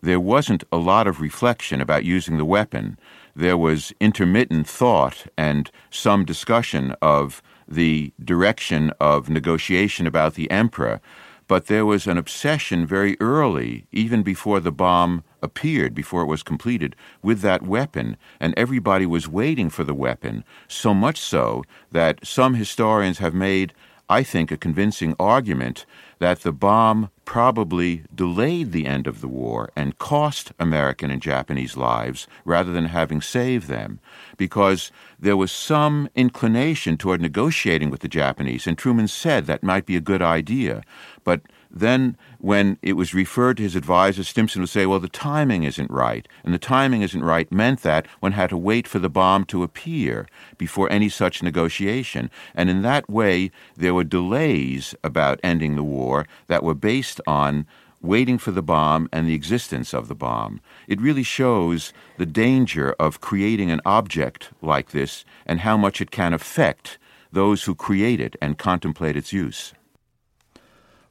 There 0.00 0.20
wasn't 0.20 0.62
a 0.70 0.76
lot 0.76 1.08
of 1.08 1.20
reflection 1.20 1.80
about 1.80 2.04
using 2.04 2.36
the 2.36 2.44
weapon 2.44 2.98
there 3.36 3.56
was 3.56 3.92
intermittent 4.00 4.68
thought 4.68 5.26
and 5.36 5.70
some 5.90 6.24
discussion 6.24 6.94
of 7.02 7.42
the 7.66 8.12
direction 8.22 8.92
of 9.00 9.28
negotiation 9.28 10.06
about 10.06 10.34
the 10.34 10.50
emperor, 10.50 11.00
but 11.46 11.66
there 11.66 11.84
was 11.84 12.06
an 12.06 12.16
obsession 12.16 12.86
very 12.86 13.16
early, 13.20 13.86
even 13.92 14.22
before 14.22 14.60
the 14.60 14.72
bomb 14.72 15.22
appeared, 15.42 15.94
before 15.94 16.22
it 16.22 16.26
was 16.26 16.42
completed, 16.42 16.96
with 17.22 17.40
that 17.40 17.62
weapon, 17.62 18.16
and 18.40 18.54
everybody 18.56 19.04
was 19.04 19.28
waiting 19.28 19.68
for 19.68 19.84
the 19.84 19.94
weapon, 19.94 20.44
so 20.68 20.94
much 20.94 21.18
so 21.18 21.62
that 21.92 22.24
some 22.24 22.54
historians 22.54 23.18
have 23.18 23.34
made, 23.34 23.74
I 24.08 24.22
think, 24.22 24.50
a 24.50 24.56
convincing 24.56 25.14
argument 25.20 25.84
that 26.18 26.40
the 26.40 26.52
bomb 26.52 27.10
probably 27.24 28.04
delayed 28.14 28.72
the 28.72 28.86
end 28.86 29.06
of 29.06 29.20
the 29.20 29.28
war 29.28 29.70
and 29.74 29.98
cost 29.98 30.52
American 30.58 31.10
and 31.10 31.22
Japanese 31.22 31.76
lives 31.76 32.26
rather 32.44 32.72
than 32.72 32.86
having 32.86 33.20
saved 33.20 33.68
them, 33.68 34.00
because 34.36 34.90
there 35.18 35.36
was 35.36 35.52
some 35.52 36.08
inclination 36.14 36.96
toward 36.96 37.20
negotiating 37.20 37.90
with 37.90 38.00
the 38.00 38.08
Japanese, 38.08 38.66
and 38.66 38.76
Truman 38.76 39.08
said 39.08 39.46
that 39.46 39.62
might 39.62 39.86
be 39.86 39.96
a 39.96 40.00
good 40.00 40.22
idea. 40.22 40.82
But 41.24 41.40
then, 41.76 42.16
when 42.38 42.78
it 42.82 42.92
was 42.92 43.14
referred 43.14 43.56
to 43.56 43.64
his 43.64 43.74
advisor, 43.74 44.22
Stimson 44.22 44.62
would 44.62 44.70
say, 44.70 44.86
Well, 44.86 45.00
the 45.00 45.08
timing 45.08 45.64
isn't 45.64 45.90
right. 45.90 46.28
And 46.44 46.54
the 46.54 46.58
timing 46.58 47.02
isn't 47.02 47.24
right 47.24 47.50
meant 47.50 47.82
that 47.82 48.06
one 48.20 48.32
had 48.32 48.50
to 48.50 48.56
wait 48.56 48.86
for 48.86 49.00
the 49.00 49.10
bomb 49.10 49.44
to 49.46 49.64
appear 49.64 50.28
before 50.56 50.90
any 50.92 51.08
such 51.08 51.42
negotiation. 51.42 52.30
And 52.54 52.70
in 52.70 52.82
that 52.82 53.10
way, 53.10 53.50
there 53.76 53.92
were 53.92 54.04
delays 54.04 54.94
about 55.02 55.40
ending 55.42 55.74
the 55.74 55.82
war 55.82 56.28
that 56.46 56.62
were 56.62 56.74
based 56.74 57.20
on 57.26 57.66
waiting 58.00 58.38
for 58.38 58.52
the 58.52 58.62
bomb 58.62 59.08
and 59.12 59.26
the 59.26 59.34
existence 59.34 59.92
of 59.92 60.06
the 60.06 60.14
bomb. 60.14 60.60
It 60.86 61.00
really 61.00 61.24
shows 61.24 61.92
the 62.18 62.26
danger 62.26 62.94
of 63.00 63.20
creating 63.20 63.72
an 63.72 63.80
object 63.84 64.50
like 64.62 64.90
this 64.90 65.24
and 65.44 65.60
how 65.60 65.76
much 65.76 66.00
it 66.00 66.12
can 66.12 66.32
affect 66.34 66.98
those 67.32 67.64
who 67.64 67.74
create 67.74 68.20
it 68.20 68.36
and 68.40 68.58
contemplate 68.58 69.16
its 69.16 69.32
use. 69.32 69.74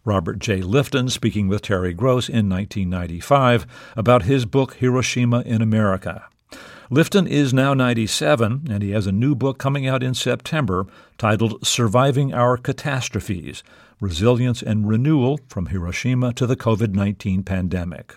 Robert 0.06 0.40
Jay 0.40 0.60
Lifton 0.60 1.10
speaking 1.10 1.48
with 1.48 1.62
Terry 1.62 1.94
Gross 1.94 2.28
in 2.28 2.50
1995 2.50 3.66
about 3.96 4.24
his 4.24 4.46
book 4.46 4.76
Hiroshima 4.76 5.42
in 5.42 5.62
America. 5.62 6.28
Lifton 6.92 7.28
is 7.28 7.54
now 7.54 7.74
97, 7.74 8.68
and 8.70 8.84
he 8.84 8.92
has 8.92 9.08
a 9.08 9.12
new 9.12 9.34
book 9.34 9.58
coming 9.58 9.88
out 9.88 10.04
in 10.04 10.14
September 10.14 10.86
titled 11.18 11.66
Surviving 11.66 12.34
Our 12.34 12.58
Catastrophes 12.58 13.64
Resilience 14.02 14.62
and 14.62 14.88
Renewal 14.88 15.40
from 15.48 15.68
Hiroshima 15.68 16.34
to 16.34 16.46
the 16.46 16.58
COVID 16.58 16.94
19 16.94 17.44
Pandemic. 17.44 18.16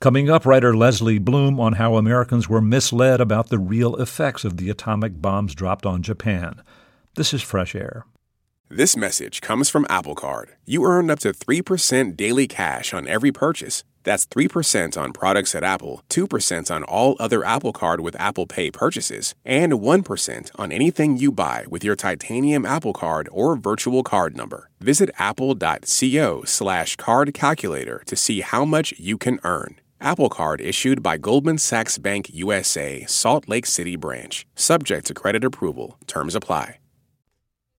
Coming 0.00 0.30
up, 0.30 0.46
writer 0.46 0.74
Lesley 0.74 1.18
Blume 1.18 1.60
on 1.60 1.74
how 1.74 1.96
Americans 1.96 2.48
were 2.48 2.62
misled 2.62 3.20
about 3.20 3.48
the 3.48 3.58
real 3.58 3.96
effects 3.96 4.44
of 4.44 4.56
the 4.56 4.70
atomic 4.70 5.20
bombs 5.20 5.54
dropped 5.54 5.84
on 5.84 6.02
Japan. 6.02 6.62
This 7.16 7.34
is 7.34 7.42
Fresh 7.42 7.74
Air. 7.74 8.06
This 8.70 8.98
message 8.98 9.40
comes 9.40 9.70
from 9.70 9.86
Apple 9.88 10.14
Card. 10.14 10.50
You 10.66 10.84
earn 10.84 11.08
up 11.08 11.20
to 11.20 11.32
3% 11.32 12.14
daily 12.18 12.46
cash 12.46 12.92
on 12.92 13.08
every 13.08 13.32
purchase. 13.32 13.82
That's 14.04 14.26
3% 14.26 14.94
on 15.00 15.14
products 15.14 15.54
at 15.54 15.64
Apple, 15.64 16.02
2% 16.10 16.70
on 16.70 16.84
all 16.84 17.16
other 17.18 17.42
Apple 17.46 17.72
Card 17.72 18.00
with 18.00 18.20
Apple 18.20 18.46
Pay 18.46 18.70
purchases, 18.70 19.34
and 19.42 19.72
1% 19.72 20.50
on 20.56 20.70
anything 20.70 21.16
you 21.16 21.32
buy 21.32 21.64
with 21.70 21.82
your 21.82 21.96
titanium 21.96 22.66
Apple 22.66 22.92
Card 22.92 23.26
or 23.32 23.56
virtual 23.56 24.02
card 24.02 24.36
number. 24.36 24.68
Visit 24.80 25.08
apple.co 25.18 26.44
slash 26.44 26.96
card 26.96 27.32
calculator 27.32 28.02
to 28.04 28.16
see 28.16 28.42
how 28.42 28.66
much 28.66 28.92
you 28.98 29.16
can 29.16 29.40
earn. 29.44 29.80
Apple 29.98 30.28
Card 30.28 30.60
issued 30.60 31.02
by 31.02 31.16
Goldman 31.16 31.56
Sachs 31.56 31.96
Bank 31.96 32.28
USA, 32.34 33.06
Salt 33.06 33.48
Lake 33.48 33.64
City 33.64 33.96
branch. 33.96 34.46
Subject 34.54 35.06
to 35.06 35.14
credit 35.14 35.42
approval. 35.42 35.96
Terms 36.06 36.34
apply. 36.34 36.76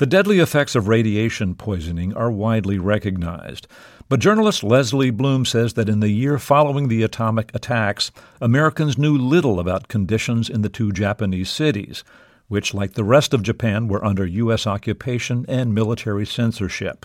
The 0.00 0.06
deadly 0.06 0.38
effects 0.38 0.74
of 0.74 0.88
radiation 0.88 1.54
poisoning 1.54 2.14
are 2.16 2.30
widely 2.30 2.78
recognized, 2.78 3.68
but 4.08 4.18
journalist 4.18 4.64
Lesley 4.64 5.10
Blume 5.10 5.44
says 5.44 5.74
that 5.74 5.90
in 5.90 6.00
the 6.00 6.08
year 6.08 6.38
following 6.38 6.88
the 6.88 7.02
atomic 7.02 7.54
attacks, 7.54 8.10
Americans 8.40 8.96
knew 8.96 9.18
little 9.18 9.60
about 9.60 9.88
conditions 9.88 10.48
in 10.48 10.62
the 10.62 10.70
two 10.70 10.90
Japanese 10.90 11.50
cities, 11.50 12.02
which, 12.48 12.72
like 12.72 12.94
the 12.94 13.04
rest 13.04 13.34
of 13.34 13.42
Japan, 13.42 13.88
were 13.88 14.02
under 14.02 14.24
U.S. 14.24 14.66
occupation 14.66 15.44
and 15.48 15.74
military 15.74 16.24
censorship. 16.24 17.04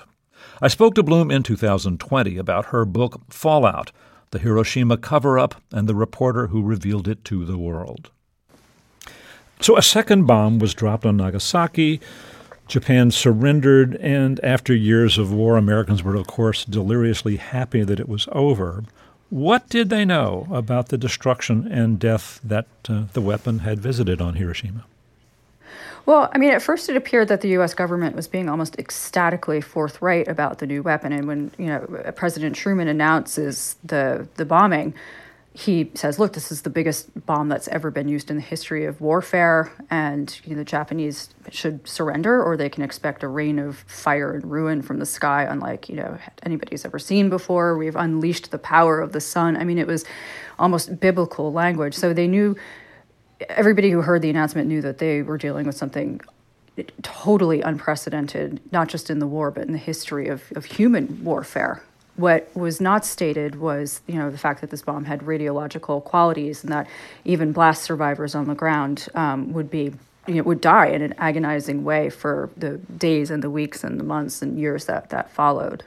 I 0.61 0.69
spoke 0.69 0.95
to 0.95 1.03
Blume 1.03 1.31
in 1.31 1.43
2020 1.43 2.37
about 2.37 2.67
her 2.67 2.85
book 2.85 3.19
Fallout 3.29 3.91
The 4.31 4.39
Hiroshima 4.39 4.95
Cover 4.95 5.37
Up 5.37 5.61
and 5.73 5.89
the 5.89 5.95
reporter 5.95 6.47
who 6.47 6.63
revealed 6.63 7.09
it 7.09 7.25
to 7.25 7.43
the 7.43 7.57
world. 7.57 8.09
So, 9.59 9.77
a 9.77 9.81
second 9.81 10.27
bomb 10.27 10.59
was 10.59 10.73
dropped 10.73 11.05
on 11.05 11.17
Nagasaki. 11.17 11.99
Japan 12.67 13.11
surrendered, 13.11 13.95
and 13.97 14.43
after 14.43 14.73
years 14.73 15.17
of 15.17 15.31
war, 15.31 15.57
Americans 15.57 16.03
were, 16.03 16.15
of 16.15 16.27
course, 16.27 16.65
deliriously 16.65 17.37
happy 17.37 17.83
that 17.83 17.99
it 17.99 18.09
was 18.09 18.27
over. 18.31 18.83
What 19.29 19.69
did 19.69 19.89
they 19.89 20.05
know 20.05 20.47
about 20.51 20.89
the 20.89 20.97
destruction 20.97 21.67
and 21.71 21.99
death 21.99 22.39
that 22.43 22.67
uh, 22.89 23.03
the 23.13 23.21
weapon 23.21 23.59
had 23.59 23.79
visited 23.79 24.21
on 24.21 24.35
Hiroshima? 24.35 24.85
Well, 26.05 26.29
I 26.33 26.37
mean, 26.37 26.51
at 26.51 26.61
first 26.61 26.87
it 26.87 26.95
appeared 26.95 27.29
that 27.29 27.41
the 27.41 27.49
U.S. 27.49 27.73
government 27.73 28.15
was 28.15 28.27
being 28.27 28.47
almost 28.47 28.77
ecstatically 28.77 29.59
forthright 29.59 30.27
about 30.27 30.59
the 30.59 30.67
new 30.67 30.83
weapon, 30.83 31.11
and 31.11 31.27
when 31.27 31.51
you 31.57 31.65
know 31.65 31.79
President 32.15 32.55
Truman 32.55 32.87
announces 32.87 33.75
the 33.83 34.27
the 34.35 34.45
bombing, 34.45 34.93
he 35.57 35.89
says, 35.93 36.19
"Look, 36.19 36.33
this 36.33 36.51
is 36.51 36.63
the 36.63 36.69
biggest 36.69 37.25
bomb 37.25 37.47
that's 37.47 37.69
ever 37.69 37.89
been 37.89 38.09
used 38.09 38.29
in 38.29 38.35
the 38.35 38.41
history 38.41 38.83
of 38.83 38.99
warfare, 38.99 39.71
and 39.89 40.37
you 40.43 40.51
know, 40.51 40.57
the 40.57 40.65
Japanese 40.65 41.29
should 41.49 41.87
surrender, 41.87 42.43
or 42.43 42.57
they 42.57 42.67
can 42.67 42.83
expect 42.83 43.23
a 43.23 43.29
rain 43.29 43.57
of 43.57 43.77
fire 43.87 44.33
and 44.33 44.51
ruin 44.51 44.81
from 44.81 44.99
the 44.99 45.05
sky, 45.05 45.43
unlike 45.43 45.87
you 45.87 45.95
know 45.95 46.17
anybody's 46.43 46.83
ever 46.83 46.99
seen 46.99 47.29
before. 47.29 47.77
We've 47.77 47.95
unleashed 47.95 48.51
the 48.51 48.59
power 48.59 48.99
of 48.99 49.13
the 49.13 49.21
sun. 49.21 49.55
I 49.55 49.63
mean, 49.63 49.77
it 49.77 49.87
was 49.87 50.03
almost 50.59 50.99
biblical 50.99 51.53
language. 51.53 51.93
So 51.93 52.13
they 52.13 52.27
knew. 52.27 52.55
Everybody 53.49 53.91
who 53.91 54.01
heard 54.01 54.21
the 54.21 54.29
announcement 54.29 54.69
knew 54.69 54.81
that 54.81 54.97
they 54.97 55.21
were 55.21 55.37
dealing 55.37 55.65
with 55.65 55.75
something 55.75 56.21
totally 57.01 57.61
unprecedented, 57.61 58.61
not 58.71 58.87
just 58.87 59.09
in 59.09 59.19
the 59.19 59.27
war, 59.27 59.51
but 59.51 59.63
in 59.63 59.73
the 59.73 59.77
history 59.77 60.29
of, 60.29 60.43
of 60.55 60.63
human 60.65 61.21
warfare. 61.23 61.83
What 62.17 62.49
was 62.55 62.79
not 62.79 63.05
stated 63.05 63.59
was, 63.59 64.01
you 64.07 64.15
know, 64.15 64.29
the 64.29 64.37
fact 64.37 64.61
that 64.61 64.69
this 64.69 64.81
bomb 64.81 65.05
had 65.05 65.21
radiological 65.21 66.03
qualities 66.03 66.63
and 66.63 66.71
that 66.71 66.87
even 67.25 67.51
blast 67.51 67.83
survivors 67.83 68.35
on 68.35 68.47
the 68.47 68.55
ground 68.55 69.07
um, 69.15 69.51
would 69.53 69.69
be, 69.69 69.93
you 70.27 70.35
know, 70.35 70.43
would 70.43 70.61
die 70.61 70.87
in 70.87 71.01
an 71.01 71.13
agonizing 71.17 71.83
way 71.83 72.09
for 72.09 72.49
the 72.55 72.77
days 72.97 73.31
and 73.31 73.43
the 73.43 73.49
weeks 73.49 73.83
and 73.83 73.99
the 73.99 74.03
months 74.03 74.41
and 74.41 74.57
years 74.57 74.85
that 74.85 75.09
that 75.09 75.29
followed. 75.29 75.83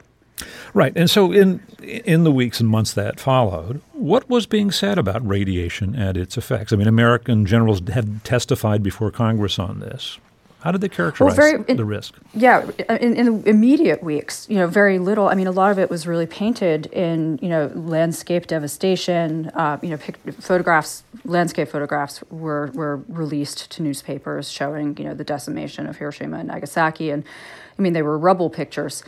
Right, 0.73 0.93
and 0.95 1.09
so 1.09 1.31
in 1.31 1.61
in 1.83 2.23
the 2.23 2.31
weeks 2.31 2.59
and 2.59 2.69
months 2.69 2.93
that 2.93 3.19
followed, 3.19 3.81
what 3.93 4.29
was 4.29 4.45
being 4.45 4.71
said 4.71 4.97
about 4.97 5.27
radiation 5.27 5.95
and 5.95 6.15
its 6.15 6.37
effects? 6.37 6.71
I 6.71 6.75
mean, 6.75 6.87
American 6.87 7.45
generals 7.45 7.81
had 7.91 8.23
testified 8.23 8.83
before 8.83 9.11
Congress 9.11 9.59
on 9.59 9.79
this. 9.79 10.17
How 10.61 10.73
did 10.73 10.81
they 10.81 10.89
characterize 10.89 11.37
well, 11.37 11.51
very, 11.51 11.63
in, 11.69 11.77
the 11.77 11.85
risk? 11.85 12.15
Yeah, 12.33 12.69
in, 12.89 13.15
in 13.15 13.41
the 13.41 13.49
immediate 13.49 14.03
weeks, 14.03 14.45
you 14.49 14.57
know, 14.57 14.67
very 14.67 14.99
little. 14.99 15.29
I 15.29 15.35
mean, 15.35 15.47
a 15.47 15.51
lot 15.51 15.71
of 15.71 15.79
it 15.79 15.89
was 15.89 16.05
really 16.05 16.25
painted 16.25 16.87
in, 16.87 17.39
you 17.41 17.47
know, 17.47 17.71
landscape 17.73 18.45
devastation. 18.47 19.51
Uh, 19.53 19.79
you 19.81 19.89
know, 19.89 19.97
pic- 19.97 20.19
photographs, 20.33 21.03
landscape 21.23 21.69
photographs 21.69 22.21
were 22.29 22.71
were 22.73 22.97
released 23.07 23.71
to 23.71 23.83
newspapers 23.83 24.51
showing, 24.51 24.97
you 24.97 25.05
know, 25.05 25.13
the 25.13 25.23
decimation 25.23 25.87
of 25.87 25.95
Hiroshima 25.95 26.39
and 26.39 26.49
Nagasaki, 26.49 27.09
and 27.09 27.23
I 27.77 27.81
mean, 27.81 27.93
they 27.93 28.01
were 28.01 28.17
rubble 28.17 28.49
pictures. 28.49 29.01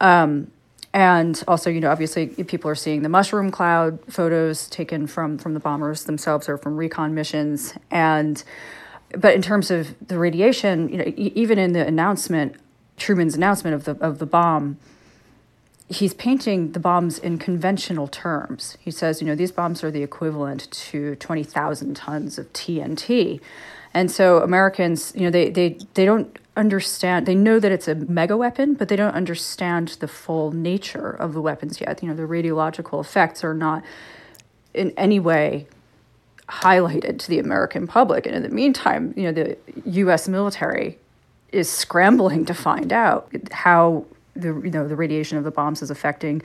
Um, 0.00 0.50
and 0.92 1.44
also, 1.46 1.70
you 1.70 1.80
know, 1.80 1.90
obviously, 1.90 2.28
people 2.28 2.68
are 2.68 2.74
seeing 2.74 3.02
the 3.02 3.08
mushroom 3.08 3.52
cloud 3.52 4.00
photos 4.08 4.68
taken 4.70 5.06
from 5.06 5.38
from 5.38 5.54
the 5.54 5.60
bombers 5.60 6.04
themselves 6.04 6.48
or 6.48 6.58
from 6.58 6.76
recon 6.76 7.14
missions, 7.14 7.74
and 7.92 8.42
but 9.12 9.34
in 9.34 9.42
terms 9.42 9.70
of 9.70 9.94
the 10.06 10.18
radiation, 10.18 10.88
you 10.88 10.98
know, 10.98 11.12
even 11.16 11.58
in 11.58 11.72
the 11.72 11.86
announcement, 11.86 12.56
Truman's 12.96 13.34
announcement 13.34 13.74
of 13.74 13.84
the 13.84 14.04
of 14.04 14.18
the 14.18 14.26
bomb, 14.26 14.78
he's 15.88 16.14
painting 16.14 16.72
the 16.72 16.80
bombs 16.80 17.18
in 17.18 17.38
conventional 17.38 18.08
terms. 18.08 18.76
He 18.80 18.90
says, 18.90 19.20
you 19.20 19.26
know, 19.26 19.34
these 19.34 19.52
bombs 19.52 19.84
are 19.84 19.90
the 19.90 20.02
equivalent 20.02 20.70
to 20.70 21.14
20,000 21.16 21.94
tons 21.94 22.38
of 22.38 22.52
TNT. 22.52 23.40
And 23.94 24.10
so 24.10 24.38
Americans, 24.42 25.12
you 25.14 25.22
know, 25.22 25.30
they, 25.30 25.48
they, 25.48 25.78
they 25.94 26.04
don't 26.04 26.38
understand, 26.56 27.26
they 27.26 27.34
know 27.34 27.58
that 27.60 27.70
it's 27.70 27.88
a 27.88 27.94
mega 27.94 28.36
weapon, 28.36 28.74
but 28.74 28.88
they 28.88 28.96
don't 28.96 29.14
understand 29.14 29.96
the 30.00 30.08
full 30.08 30.52
nature 30.52 31.10
of 31.10 31.34
the 31.34 31.40
weapons 31.40 31.80
yet. 31.80 32.02
You 32.02 32.08
know, 32.08 32.14
the 32.14 32.24
radiological 32.24 33.00
effects 33.00 33.44
are 33.44 33.54
not 33.54 33.82
in 34.74 34.92
any 34.96 35.18
way 35.18 35.66
highlighted 36.48 37.18
to 37.18 37.28
the 37.28 37.38
American 37.38 37.86
public. 37.86 38.26
And 38.26 38.34
in 38.34 38.42
the 38.42 38.48
meantime, 38.48 39.12
you 39.16 39.24
know, 39.24 39.32
the 39.32 39.56
US 40.02 40.28
military 40.28 40.98
is 41.52 41.68
scrambling 41.68 42.44
to 42.46 42.54
find 42.54 42.92
out 42.92 43.30
how 43.50 44.04
the 44.34 44.48
you 44.48 44.70
know 44.70 44.86
the 44.86 44.96
radiation 44.96 45.38
of 45.38 45.44
the 45.44 45.50
bombs 45.50 45.82
is 45.82 45.90
affecting 45.90 46.42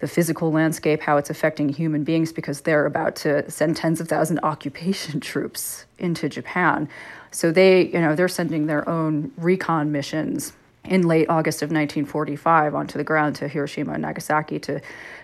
the 0.00 0.08
physical 0.08 0.50
landscape, 0.50 1.00
how 1.00 1.16
it's 1.16 1.30
affecting 1.30 1.68
human 1.68 2.04
beings 2.04 2.32
because 2.32 2.62
they're 2.62 2.86
about 2.86 3.16
to 3.16 3.48
send 3.50 3.76
tens 3.76 4.00
of 4.00 4.08
thousand 4.08 4.38
occupation 4.42 5.20
troops 5.20 5.84
into 5.98 6.28
Japan. 6.28 6.88
So 7.30 7.50
they, 7.50 7.86
you 7.86 8.00
know, 8.00 8.14
they're 8.14 8.28
sending 8.28 8.66
their 8.66 8.88
own 8.88 9.32
recon 9.36 9.92
missions 9.92 10.52
in 10.84 11.06
late 11.06 11.28
August 11.28 11.62
of 11.62 11.70
1945 11.70 12.74
onto 12.74 12.98
the 12.98 13.04
ground 13.04 13.36
to 13.36 13.48
Hiroshima 13.48 13.92
and 13.92 14.02
Nagasaki 14.02 14.58
to 14.60 14.80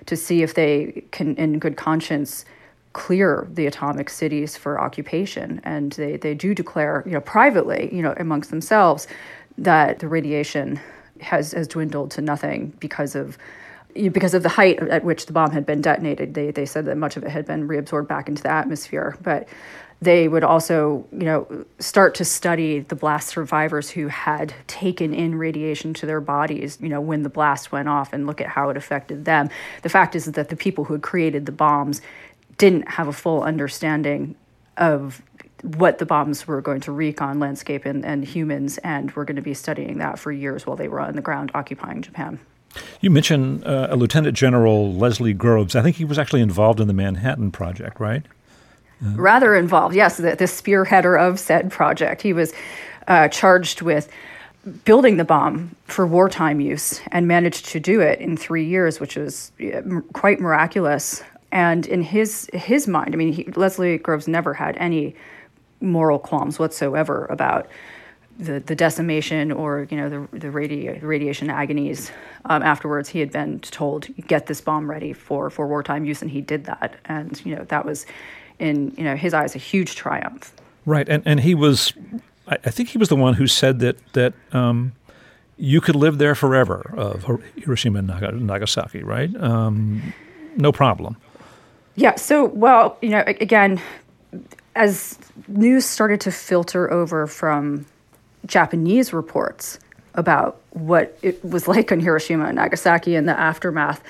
to 0.06 0.16
see 0.16 0.42
if 0.42 0.54
they 0.54 1.04
can 1.10 1.34
in 1.36 1.58
good 1.58 1.76
conscience 1.76 2.44
clear 2.92 3.46
the 3.52 3.66
atomic 3.66 4.10
cities 4.10 4.56
for 4.56 4.80
occupation 4.80 5.60
and 5.62 5.92
they, 5.92 6.16
they 6.16 6.34
do 6.34 6.54
declare 6.54 7.04
you 7.06 7.12
know 7.12 7.20
privately 7.20 7.88
you 7.94 8.02
know 8.02 8.14
amongst 8.16 8.50
themselves 8.50 9.06
that 9.56 10.00
the 10.00 10.08
radiation 10.08 10.80
has 11.20 11.52
has 11.52 11.68
dwindled 11.68 12.10
to 12.10 12.20
nothing 12.20 12.72
because 12.80 13.14
of 13.14 13.38
because 13.94 14.34
of 14.34 14.42
the 14.42 14.48
height 14.48 14.78
at 14.88 15.04
which 15.04 15.26
the 15.26 15.32
bomb 15.32 15.50
had 15.50 15.66
been 15.66 15.80
detonated. 15.80 16.34
They 16.34 16.50
they 16.50 16.66
said 16.66 16.84
that 16.86 16.96
much 16.96 17.16
of 17.16 17.24
it 17.24 17.30
had 17.30 17.46
been 17.46 17.68
reabsorbed 17.68 18.08
back 18.08 18.28
into 18.28 18.42
the 18.42 18.50
atmosphere, 18.50 19.16
but 19.22 19.48
they 20.02 20.28
would 20.28 20.44
also, 20.44 21.06
you 21.12 21.24
know, 21.24 21.66
start 21.78 22.14
to 22.14 22.24
study 22.24 22.80
the 22.80 22.94
blast 22.94 23.28
survivors 23.28 23.90
who 23.90 24.08
had 24.08 24.54
taken 24.66 25.12
in 25.12 25.34
radiation 25.34 25.92
to 25.92 26.06
their 26.06 26.22
bodies, 26.22 26.78
you 26.80 26.88
know, 26.88 27.02
when 27.02 27.22
the 27.22 27.28
blast 27.28 27.70
went 27.70 27.86
off 27.86 28.14
and 28.14 28.26
look 28.26 28.40
at 28.40 28.46
how 28.46 28.70
it 28.70 28.78
affected 28.78 29.26
them. 29.26 29.50
The 29.82 29.90
fact 29.90 30.16
is 30.16 30.24
that 30.24 30.48
the 30.48 30.56
people 30.56 30.84
who 30.84 30.94
had 30.94 31.02
created 31.02 31.44
the 31.44 31.52
bombs 31.52 32.00
didn't 32.60 32.86
have 32.88 33.08
a 33.08 33.12
full 33.12 33.42
understanding 33.42 34.36
of 34.76 35.22
what 35.62 35.96
the 35.96 36.04
bombs 36.04 36.46
were 36.46 36.60
going 36.60 36.80
to 36.82 36.92
wreak 36.92 37.22
on 37.22 37.40
landscape 37.40 37.86
and, 37.86 38.04
and 38.04 38.22
humans, 38.22 38.76
and 38.78 39.14
we're 39.16 39.24
going 39.24 39.36
to 39.36 39.42
be 39.42 39.54
studying 39.54 39.96
that 39.96 40.18
for 40.18 40.30
years 40.30 40.66
while 40.66 40.76
they 40.76 40.86
were 40.86 41.00
on 41.00 41.16
the 41.16 41.22
ground 41.22 41.50
occupying 41.54 42.02
Japan. 42.02 42.38
You 43.00 43.10
mentioned 43.10 43.64
uh, 43.64 43.88
a 43.90 43.96
Lieutenant 43.96 44.36
General 44.36 44.92
Leslie 44.92 45.32
Groves. 45.32 45.74
I 45.74 45.82
think 45.82 45.96
he 45.96 46.04
was 46.04 46.18
actually 46.18 46.42
involved 46.42 46.80
in 46.80 46.86
the 46.86 46.92
Manhattan 46.92 47.50
Project, 47.50 47.98
right? 47.98 48.24
Uh, 49.02 49.16
Rather 49.16 49.54
involved, 49.54 49.94
yes, 49.94 50.18
the, 50.18 50.36
the, 50.36 50.44
spearheader 50.44 51.18
of 51.18 51.40
said 51.40 51.70
project. 51.70 52.20
He 52.20 52.34
was 52.34 52.52
uh, 53.08 53.28
charged 53.28 53.80
with 53.80 54.10
building 54.84 55.16
the 55.16 55.24
bomb 55.24 55.74
for 55.86 56.06
wartime 56.06 56.60
use 56.60 57.00
and 57.10 57.26
managed 57.26 57.64
to 57.70 57.80
do 57.80 58.00
it 58.00 58.20
in 58.20 58.36
three 58.36 58.66
years, 58.66 59.00
which 59.00 59.16
was 59.16 59.50
quite 60.12 60.40
miraculous. 60.40 61.22
And 61.52 61.86
in 61.86 62.02
his 62.02 62.48
his 62.52 62.86
mind, 62.86 63.14
I 63.14 63.16
mean, 63.16 63.32
he, 63.32 63.44
Leslie 63.56 63.98
Groves 63.98 64.28
never 64.28 64.54
had 64.54 64.76
any 64.78 65.14
moral 65.80 66.18
qualms 66.18 66.58
whatsoever 66.58 67.26
about 67.26 67.66
the, 68.38 68.60
the 68.60 68.74
decimation 68.74 69.52
or 69.52 69.86
you 69.90 69.96
know 69.96 70.08
the 70.08 70.38
the 70.38 70.48
radi- 70.48 71.02
radiation 71.02 71.50
agonies. 71.50 72.10
Um, 72.46 72.62
afterwards, 72.62 73.08
he 73.08 73.20
had 73.20 73.30
been 73.30 73.60
told 73.60 74.08
get 74.26 74.46
this 74.46 74.60
bomb 74.60 74.90
ready 74.90 75.12
for 75.12 75.50
for 75.50 75.66
wartime 75.66 76.04
use, 76.04 76.22
and 76.22 76.30
he 76.30 76.40
did 76.40 76.64
that. 76.64 76.96
And 77.04 77.40
you 77.44 77.54
know 77.54 77.64
that 77.64 77.84
was 77.84 78.06
in 78.58 78.94
you 78.96 79.04
know 79.04 79.16
his 79.16 79.34
eyes 79.34 79.54
a 79.54 79.58
huge 79.58 79.96
triumph. 79.96 80.54
Right, 80.86 81.08
and 81.08 81.22
and 81.26 81.40
he 81.40 81.54
was, 81.54 81.92
I, 82.48 82.58
I 82.64 82.70
think 82.70 82.90
he 82.90 82.98
was 82.98 83.08
the 83.08 83.16
one 83.16 83.34
who 83.34 83.46
said 83.46 83.80
that 83.80 83.96
that. 84.12 84.34
Um, 84.52 84.92
you 85.62 85.82
could 85.82 85.94
live 85.94 86.16
there 86.16 86.34
forever 86.34 86.94
of 86.96 87.26
Hiroshima 87.56 87.98
and 87.98 88.46
Nagasaki, 88.46 89.02
right? 89.02 89.30
Um, 89.36 90.14
no 90.56 90.72
problem. 90.72 91.18
Yeah. 92.00 92.14
So, 92.14 92.46
well, 92.46 92.96
you 93.02 93.10
know, 93.10 93.22
again, 93.26 93.78
as 94.74 95.18
news 95.48 95.84
started 95.84 96.18
to 96.22 96.32
filter 96.32 96.90
over 96.90 97.26
from 97.26 97.84
Japanese 98.46 99.12
reports 99.12 99.78
about 100.14 100.58
what 100.70 101.18
it 101.20 101.44
was 101.44 101.68
like 101.74 101.92
in 101.92 102.00
Hiroshima 102.00 102.46
and 102.46 102.56
Nagasaki 102.56 103.16
and 103.16 103.28
the 103.28 103.38
aftermath, 103.38 104.02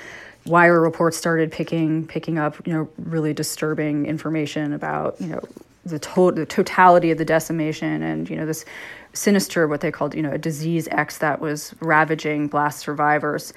wire 0.45 0.79
reports 0.79 1.17
started 1.17 1.51
picking 1.51 2.07
picking 2.07 2.37
up, 2.37 2.65
you 2.65 2.71
know, 2.71 2.87
really 2.97 3.33
disturbing 3.33 4.05
information 4.05 4.71
about, 4.71 5.19
you 5.19 5.27
know, 5.27 5.41
the, 5.83 5.99
to- 5.99 6.31
the 6.31 6.45
totality 6.45 7.11
of 7.11 7.17
the 7.17 7.25
decimation 7.25 8.01
and, 8.03 8.29
you 8.29 8.37
know, 8.37 8.45
this 8.45 8.63
sinister, 9.11 9.67
what 9.67 9.81
they 9.81 9.91
called, 9.91 10.15
you 10.15 10.21
know, 10.21 10.31
a 10.31 10.37
disease 10.37 10.87
X 10.91 11.17
that 11.17 11.41
was 11.41 11.75
ravaging 11.81 12.47
blast 12.47 12.79
survivors 12.79 13.51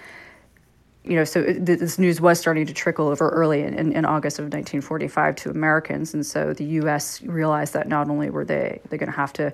you 1.05 1.17
know, 1.17 1.25
so 1.25 1.43
this 1.43 1.99
news 1.99 2.21
was 2.21 2.41
starting 2.41 2.65
to 2.67 2.73
trickle 2.73 3.09
over 3.09 3.29
early 3.29 3.63
in, 3.63 3.93
in, 3.93 4.05
August 4.07 4.39
of 4.39 4.45
1945 4.45 5.37
to 5.37 5.51
Americans, 5.51 6.15
and 6.15 6.25
so 6.25 6.55
the 6.55 6.65
U.S. 6.65 7.21
realized 7.23 7.75
that 7.75 7.89
not 7.89 8.09
only 8.09 8.31
were 8.31 8.45
they 8.45 8.81
they 8.89 8.97
going 8.97 9.11
to 9.11 9.17
have 9.17 9.33
to 9.35 9.53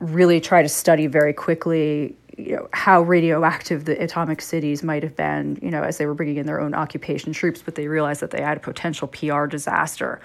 really 0.00 0.40
try 0.40 0.62
to 0.62 0.68
study 0.68 1.06
very 1.06 1.32
quickly, 1.32 2.16
you 2.36 2.56
know, 2.56 2.68
how 2.72 3.02
radioactive 3.02 3.84
the 3.84 4.02
atomic 4.02 4.40
cities 4.40 4.82
might 4.82 5.02
have 5.02 5.14
been, 5.14 5.58
you 5.62 5.70
know, 5.70 5.82
as 5.82 5.98
they 5.98 6.06
were 6.06 6.14
bringing 6.14 6.36
in 6.36 6.46
their 6.46 6.60
own 6.60 6.74
occupation 6.74 7.32
troops, 7.32 7.62
but 7.62 7.76
they 7.76 7.86
realized 7.86 8.20
that 8.20 8.32
they 8.32 8.40
had 8.40 8.56
a 8.56 8.60
potential 8.60 9.06
PR 9.06 9.46
disaster 9.46 10.20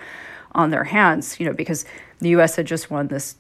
on 0.53 0.71
their 0.71 0.85
hands, 0.85 1.39
you 1.39 1.45
know, 1.45 1.53
because 1.53 1.85
the 2.19 2.29
U.S. 2.29 2.55
had 2.55 2.65
just 2.65 2.89
won 2.89 3.09
this 3.09 3.35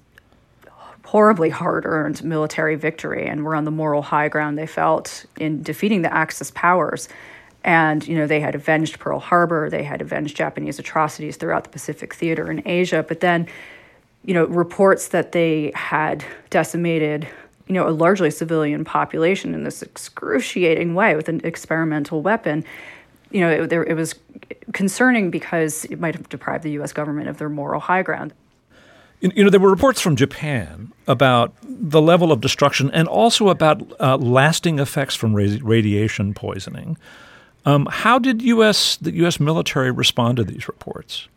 horribly 1.05 1.49
hard 1.49 1.85
earned 1.85 2.23
military 2.23 2.75
victory 2.75 3.27
and 3.27 3.43
were 3.43 3.55
on 3.55 3.63
the 3.63 3.71
moral 3.71 4.01
high 4.01 4.27
ground 4.27 4.57
they 4.57 4.65
felt 4.65 5.25
in 5.39 5.61
defeating 5.61 6.01
the 6.01 6.13
Axis 6.13 6.51
powers. 6.51 7.07
And, 7.63 8.07
you 8.07 8.17
know, 8.17 8.27
they 8.27 8.39
had 8.39 8.55
avenged 8.55 8.99
Pearl 8.99 9.19
Harbor, 9.19 9.69
they 9.69 9.83
had 9.83 10.01
avenged 10.01 10.35
Japanese 10.35 10.79
atrocities 10.79 11.37
throughout 11.37 11.63
the 11.63 11.69
Pacific 11.69 12.13
theater 12.13 12.51
in 12.51 12.67
Asia. 12.67 13.05
But 13.07 13.19
then, 13.19 13.47
you 14.23 14.33
know, 14.33 14.45
reports 14.45 15.09
that 15.09 15.31
they 15.31 15.71
had 15.75 16.25
decimated, 16.49 17.27
you 17.67 17.73
know, 17.73 17.87
a 17.87 17.91
largely 17.91 18.31
civilian 18.31 18.83
population 18.83 19.53
in 19.53 19.63
this 19.63 19.81
excruciating 19.81 20.95
way 20.95 21.15
with 21.15 21.29
an 21.29 21.41
experimental 21.43 22.21
weapon, 22.21 22.63
you 23.31 23.41
know, 23.41 23.49
it, 23.49 23.71
it 23.71 23.95
was 23.95 24.15
concerning 24.73 25.29
because 25.29 25.85
it 25.85 25.99
might 25.99 26.15
have 26.15 26.29
deprived 26.29 26.63
the 26.63 26.71
U.S. 26.71 26.93
government 26.93 27.29
of 27.29 27.37
their 27.37 27.49
moral 27.49 27.79
high 27.79 28.01
ground. 28.01 28.33
You 29.21 29.43
know, 29.43 29.49
there 29.49 29.59
were 29.59 29.69
reports 29.69 30.01
from 30.01 30.15
Japan 30.15 30.91
about 31.07 31.53
the 31.63 32.01
level 32.01 32.31
of 32.31 32.41
destruction 32.41 32.91
and 32.91 33.07
also 33.07 33.49
about 33.49 33.81
uh, 33.99 34.17
lasting 34.17 34.79
effects 34.79 35.15
from 35.15 35.33
radiation 35.33 36.33
poisoning. 36.33 36.97
Um, 37.65 37.87
how 37.89 38.19
did 38.19 38.41
U.S. 38.43 38.97
the 38.97 39.11
U.S. 39.15 39.39
military 39.39 39.91
respond 39.91 40.37
to 40.37 40.43
these 40.43 40.67
reports? 40.67 41.27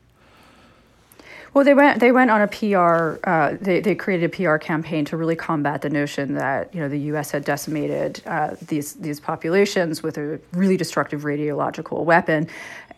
Well, 1.54 1.64
they 1.64 1.74
went 1.74 2.00
they 2.00 2.12
went 2.12 2.30
on 2.30 2.42
a 2.42 2.46
PR. 2.46 3.18
Uh, 3.28 3.56
they 3.60 3.80
they 3.80 3.94
created 3.94 4.32
a 4.32 4.36
PR 4.36 4.58
campaign 4.58 5.04
to 5.06 5.16
really 5.16 5.34
combat 5.34 5.80
the 5.80 5.90
notion 5.90 6.34
that 6.34 6.72
you 6.74 6.80
know 6.80 6.88
the 6.88 7.00
U.S. 7.00 7.30
had 7.30 7.44
decimated 7.44 8.20
uh, 8.26 8.54
these 8.66 8.94
these 8.94 9.18
populations 9.18 10.02
with 10.02 10.18
a 10.18 10.38
really 10.52 10.76
destructive 10.76 11.22
radiological 11.22 12.04
weapon, 12.04 12.48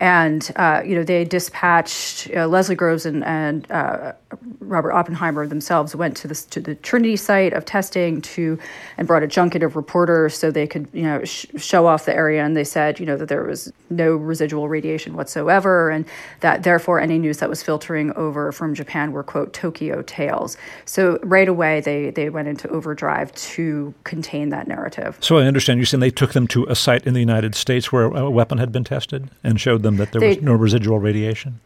and 0.01 0.51
uh, 0.55 0.81
you 0.83 0.95
know 0.95 1.03
they 1.03 1.23
dispatched 1.23 2.27
uh, 2.35 2.47
Leslie 2.47 2.75
Groves 2.75 3.05
and, 3.05 3.23
and 3.23 3.71
uh, 3.71 4.13
Robert 4.59 4.93
Oppenheimer 4.93 5.45
themselves 5.45 5.95
went 5.95 6.17
to 6.17 6.27
the 6.27 6.33
to 6.49 6.59
the 6.59 6.73
Trinity 6.73 7.15
site 7.15 7.53
of 7.53 7.65
testing 7.65 8.19
to 8.21 8.57
and 8.97 9.07
brought 9.07 9.21
a 9.21 9.27
junket 9.27 9.61
of 9.61 9.75
reporters 9.75 10.35
so 10.35 10.49
they 10.49 10.65
could 10.65 10.87
you 10.91 11.03
know 11.03 11.23
sh- 11.23 11.45
show 11.55 11.85
off 11.85 12.05
the 12.05 12.15
area 12.15 12.43
and 12.43 12.57
they 12.57 12.63
said 12.63 12.99
you 12.99 13.05
know 13.05 13.15
that 13.15 13.29
there 13.29 13.43
was 13.43 13.71
no 13.91 14.15
residual 14.15 14.67
radiation 14.67 15.15
whatsoever 15.15 15.91
and 15.91 16.05
that 16.39 16.63
therefore 16.63 16.99
any 16.99 17.19
news 17.19 17.37
that 17.37 17.47
was 17.47 17.61
filtering 17.61 18.11
over 18.13 18.51
from 18.51 18.73
Japan 18.73 19.11
were 19.11 19.23
quote 19.23 19.53
Tokyo 19.53 20.01
tales. 20.01 20.57
So 20.85 21.19
right 21.21 21.47
away 21.47 21.79
they 21.79 22.09
they 22.09 22.31
went 22.31 22.47
into 22.47 22.67
overdrive 22.69 23.31
to 23.35 23.93
contain 24.03 24.49
that 24.49 24.67
narrative. 24.67 25.19
So 25.19 25.37
I 25.37 25.43
understand 25.43 25.77
you're 25.77 25.85
saying 25.85 26.01
they 26.01 26.09
took 26.09 26.33
them 26.33 26.47
to 26.47 26.65
a 26.67 26.75
site 26.75 27.05
in 27.05 27.13
the 27.13 27.19
United 27.19 27.53
States 27.53 27.91
where 27.91 28.05
a 28.05 28.31
weapon 28.31 28.57
had 28.57 28.71
been 28.71 28.83
tested 28.83 29.29
and 29.43 29.61
showed 29.61 29.83
them 29.83 29.90
them 29.91 29.97
that 29.97 30.11
there 30.11 30.19
they, 30.19 30.35
was 30.35 30.41
no 30.41 30.53
residual 30.53 30.99
radiation? 30.99 31.59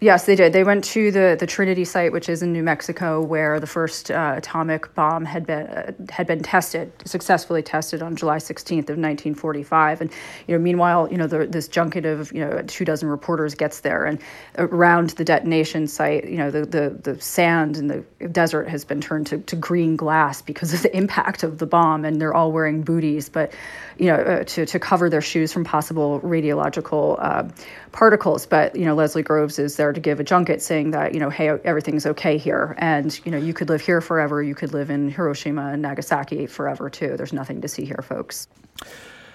Yes, 0.00 0.26
they 0.26 0.36
did. 0.36 0.52
They 0.52 0.62
went 0.62 0.84
to 0.84 1.10
the, 1.10 1.38
the 1.40 1.46
Trinity 1.46 1.86
site, 1.86 2.12
which 2.12 2.28
is 2.28 2.42
in 2.42 2.52
New 2.52 2.62
Mexico, 2.62 3.22
where 3.22 3.58
the 3.58 3.66
first 3.66 4.10
uh, 4.10 4.34
atomic 4.36 4.94
bomb 4.94 5.24
had 5.24 5.46
been 5.46 5.66
uh, 5.68 5.92
had 6.10 6.26
been 6.26 6.42
tested, 6.42 6.92
successfully 7.06 7.62
tested 7.62 8.02
on 8.02 8.14
July 8.14 8.36
16th 8.36 8.90
of 8.90 8.98
1945. 8.98 10.02
And 10.02 10.12
you 10.46 10.54
know, 10.54 10.62
meanwhile, 10.62 11.08
you 11.10 11.16
know, 11.16 11.26
the, 11.26 11.46
this 11.46 11.66
junket 11.66 12.04
of 12.04 12.30
you 12.30 12.40
know 12.40 12.60
two 12.66 12.84
dozen 12.84 13.08
reporters 13.08 13.54
gets 13.54 13.80
there, 13.80 14.04
and 14.04 14.20
around 14.58 15.10
the 15.10 15.24
detonation 15.24 15.86
site, 15.86 16.28
you 16.28 16.36
know, 16.36 16.50
the 16.50 16.66
the, 16.66 16.90
the 17.02 17.18
sand 17.18 17.78
and 17.78 17.88
the 17.88 18.28
desert 18.28 18.68
has 18.68 18.84
been 18.84 19.00
turned 19.00 19.26
to, 19.28 19.38
to 19.38 19.56
green 19.56 19.96
glass 19.96 20.42
because 20.42 20.74
of 20.74 20.82
the 20.82 20.94
impact 20.94 21.42
of 21.42 21.56
the 21.56 21.66
bomb, 21.66 22.04
and 22.04 22.20
they're 22.20 22.34
all 22.34 22.52
wearing 22.52 22.82
booties, 22.82 23.30
but 23.30 23.50
you 23.98 24.06
know, 24.06 24.16
uh, 24.16 24.44
to 24.44 24.66
to 24.66 24.78
cover 24.78 25.08
their 25.08 25.20
shoes 25.20 25.52
from 25.52 25.64
possible 25.64 26.20
radiological 26.20 27.16
uh, 27.20 27.48
particles. 27.92 28.46
But 28.46 28.76
you 28.76 28.84
know, 28.84 28.94
Leslie 28.94 29.22
Groves 29.22 29.58
is 29.58 29.76
there 29.76 29.92
to 29.92 30.00
give 30.00 30.20
a 30.20 30.24
junket 30.24 30.60
saying 30.60 30.90
that 30.92 31.14
you 31.14 31.20
know, 31.20 31.30
hey, 31.30 31.48
everything's 31.64 32.06
okay 32.06 32.38
here, 32.38 32.74
and 32.78 33.18
you 33.24 33.32
know, 33.32 33.38
you 33.38 33.54
could 33.54 33.68
live 33.68 33.80
here 33.80 34.00
forever. 34.00 34.42
You 34.42 34.54
could 34.54 34.72
live 34.72 34.90
in 34.90 35.10
Hiroshima 35.10 35.70
and 35.72 35.82
Nagasaki 35.82 36.46
forever 36.46 36.90
too. 36.90 37.16
There's 37.16 37.32
nothing 37.32 37.60
to 37.60 37.68
see 37.68 37.84
here, 37.84 38.04
folks. 38.06 38.48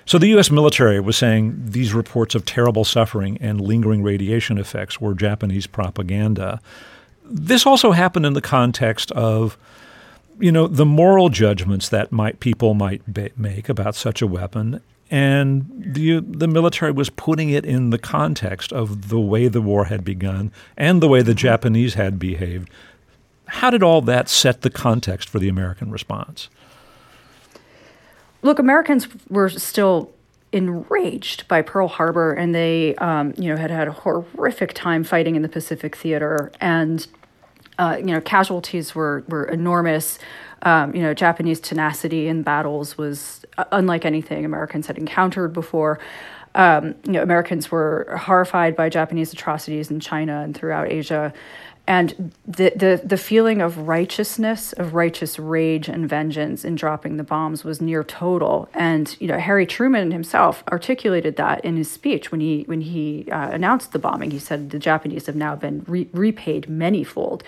So 0.05 0.17
the 0.17 0.27
U.S. 0.29 0.51
military 0.51 0.99
was 0.99 1.15
saying 1.15 1.55
these 1.57 1.93
reports 1.93 2.35
of 2.35 2.43
terrible 2.43 2.83
suffering 2.83 3.37
and 3.39 3.61
lingering 3.61 4.03
radiation 4.03 4.57
effects 4.57 4.99
were 4.99 5.13
Japanese 5.13 5.67
propaganda. 5.67 6.59
This 7.23 7.65
also 7.65 7.91
happened 7.91 8.25
in 8.25 8.33
the 8.33 8.41
context 8.41 9.11
of 9.11 9.57
you 10.41 10.51
know 10.51 10.67
the 10.67 10.85
moral 10.85 11.29
judgments 11.29 11.89
that 11.89 12.11
might 12.11 12.39
people 12.39 12.73
might 12.73 13.01
make 13.37 13.69
about 13.69 13.95
such 13.95 14.21
a 14.21 14.27
weapon 14.27 14.81
and 15.11 15.65
the 15.75 16.21
the 16.21 16.47
military 16.47 16.91
was 16.91 17.09
putting 17.09 17.49
it 17.49 17.65
in 17.65 17.89
the 17.89 17.99
context 17.99 18.71
of 18.71 19.09
the 19.09 19.19
way 19.19 19.49
the 19.49 19.61
war 19.61 19.85
had 19.85 20.05
begun 20.05 20.51
and 20.77 21.03
the 21.03 21.07
way 21.07 21.21
the 21.21 21.35
Japanese 21.35 21.95
had 21.95 22.17
behaved. 22.17 22.69
How 23.45 23.69
did 23.69 23.83
all 23.83 24.01
that 24.03 24.29
set 24.29 24.61
the 24.61 24.69
context 24.69 25.27
for 25.27 25.37
the 25.37 25.49
American 25.49 25.91
response? 25.91 26.47
Look, 28.41 28.57
Americans 28.57 29.09
were 29.29 29.49
still 29.49 30.11
enraged 30.53 31.47
by 31.49 31.61
Pearl 31.61 31.89
Harbor, 31.89 32.31
and 32.31 32.55
they, 32.55 32.95
um, 32.95 33.33
you 33.37 33.49
know, 33.49 33.57
had 33.57 33.69
had 33.69 33.89
a 33.89 33.91
horrific 33.91 34.73
time 34.73 35.03
fighting 35.03 35.35
in 35.35 35.41
the 35.41 35.49
Pacific 35.49 35.95
Theater, 35.95 36.51
and 36.61 37.05
uh, 37.77 37.97
you 37.99 38.05
know, 38.05 38.21
casualties 38.21 38.95
were 38.95 39.23
were 39.27 39.45
enormous. 39.45 40.19
Um, 40.63 40.95
you 40.95 41.01
know, 41.01 41.13
Japanese 41.13 41.59
tenacity 41.59 42.27
in 42.27 42.43
battles 42.43 42.97
was 42.97 43.43
uh, 43.57 43.65
unlike 43.71 44.05
anything 44.05 44.45
Americans 44.45 44.87
had 44.87 44.97
encountered 44.97 45.53
before. 45.53 45.99
Um, 46.53 46.95
you 47.05 47.13
know, 47.13 47.23
Americans 47.23 47.71
were 47.71 48.19
horrified 48.21 48.75
by 48.75 48.89
Japanese 48.89 49.31
atrocities 49.33 49.89
in 49.89 49.99
China 49.99 50.41
and 50.41 50.55
throughout 50.55 50.91
Asia. 50.91 51.33
And 51.91 52.31
the, 52.47 52.71
the, 52.73 53.01
the 53.03 53.17
feeling 53.17 53.61
of 53.61 53.79
righteousness, 53.79 54.71
of 54.71 54.93
righteous 54.93 55.37
rage 55.37 55.89
and 55.89 56.07
vengeance 56.07 56.63
in 56.63 56.75
dropping 56.75 57.17
the 57.17 57.23
bombs 57.25 57.65
was 57.65 57.81
near 57.81 58.01
total. 58.01 58.69
And 58.73 59.13
you 59.19 59.27
know, 59.27 59.37
Harry 59.37 59.65
Truman 59.65 60.11
himself 60.11 60.63
articulated 60.71 61.35
that 61.35 61.65
in 61.65 61.75
his 61.75 61.91
speech 61.91 62.31
when 62.31 62.39
he 62.39 62.63
when 62.63 62.79
he 62.79 63.29
uh, 63.29 63.49
announced 63.49 63.91
the 63.91 63.99
bombing. 63.99 64.31
He 64.31 64.39
said 64.39 64.69
the 64.69 64.79
Japanese 64.79 65.25
have 65.25 65.35
now 65.35 65.57
been 65.57 65.83
re- 65.85 66.07
repaid 66.13 66.67
manyfold. 66.67 67.41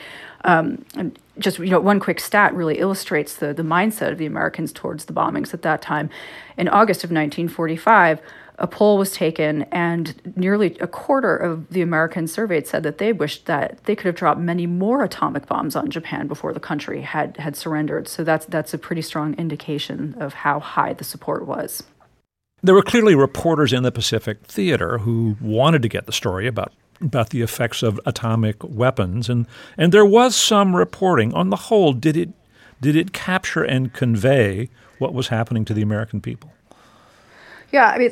Um, 0.43 0.83
and 0.97 1.17
just 1.39 1.57
you 1.59 1.69
know, 1.69 1.79
one 1.79 2.01
quick 2.01 2.19
stat 2.19 2.53
really 2.53 2.79
illustrates 2.79 3.35
the 3.35 3.53
the 3.53 3.63
mindset 3.63 4.11
of 4.11 4.17
the 4.17 4.25
Americans 4.25 4.73
towards 4.73 5.05
the 5.05 5.13
bombings 5.13 5.53
at 5.53 5.61
that 5.61 5.81
time. 5.81 6.09
In 6.57 6.67
August 6.67 7.05
of 7.05 7.11
1945 7.11 8.19
a 8.63 8.67
poll 8.67 8.97
was 8.97 9.11
taken, 9.11 9.63
and 9.73 10.15
nearly 10.37 10.77
a 10.79 10.87
quarter 10.87 11.35
of 11.35 11.67
the 11.67 11.81
Americans 11.81 12.31
surveyed 12.31 12.65
said 12.65 12.83
that 12.83 12.97
they 12.97 13.11
wished 13.11 13.45
that 13.45 13.83
they 13.83 13.93
could 13.93 14.05
have 14.05 14.15
dropped 14.15 14.39
many 14.39 14.65
more 14.65 15.03
atomic 15.03 15.47
bombs 15.47 15.75
on 15.75 15.89
Japan 15.89 16.27
before 16.27 16.53
the 16.53 16.61
country 16.61 17.01
had, 17.01 17.35
had 17.35 17.57
surrendered. 17.57 18.07
So 18.07 18.23
that's, 18.23 18.45
that's 18.45 18.73
a 18.73 18.77
pretty 18.77 19.01
strong 19.01 19.33
indication 19.33 20.15
of 20.17 20.33
how 20.33 20.61
high 20.61 20.93
the 20.93 21.03
support 21.03 21.45
was. 21.45 21.83
There 22.63 22.73
were 22.73 22.81
clearly 22.81 23.15
reporters 23.15 23.73
in 23.73 23.83
the 23.83 23.91
Pacific 23.91 24.45
Theater 24.45 24.99
who 24.99 25.35
wanted 25.41 25.81
to 25.81 25.89
get 25.89 26.05
the 26.05 26.13
story 26.13 26.47
about 26.47 26.71
about 27.01 27.31
the 27.31 27.41
effects 27.41 27.83
of 27.83 27.99
atomic 28.05 28.63
weapons, 28.63 29.27
and 29.27 29.45
and 29.77 29.91
there 29.91 30.05
was 30.05 30.37
some 30.37 30.73
reporting. 30.73 31.33
On 31.33 31.49
the 31.49 31.57
whole, 31.57 31.91
did 31.91 32.15
it 32.15 32.29
did 32.79 32.95
it 32.95 33.11
capture 33.11 33.63
and 33.63 33.91
convey 33.91 34.69
what 34.99 35.13
was 35.13 35.27
happening 35.27 35.65
to 35.65 35.73
the 35.73 35.81
American 35.81 36.21
people? 36.21 36.52
Yeah, 37.73 37.87
I 37.87 37.97
mean, 37.97 38.11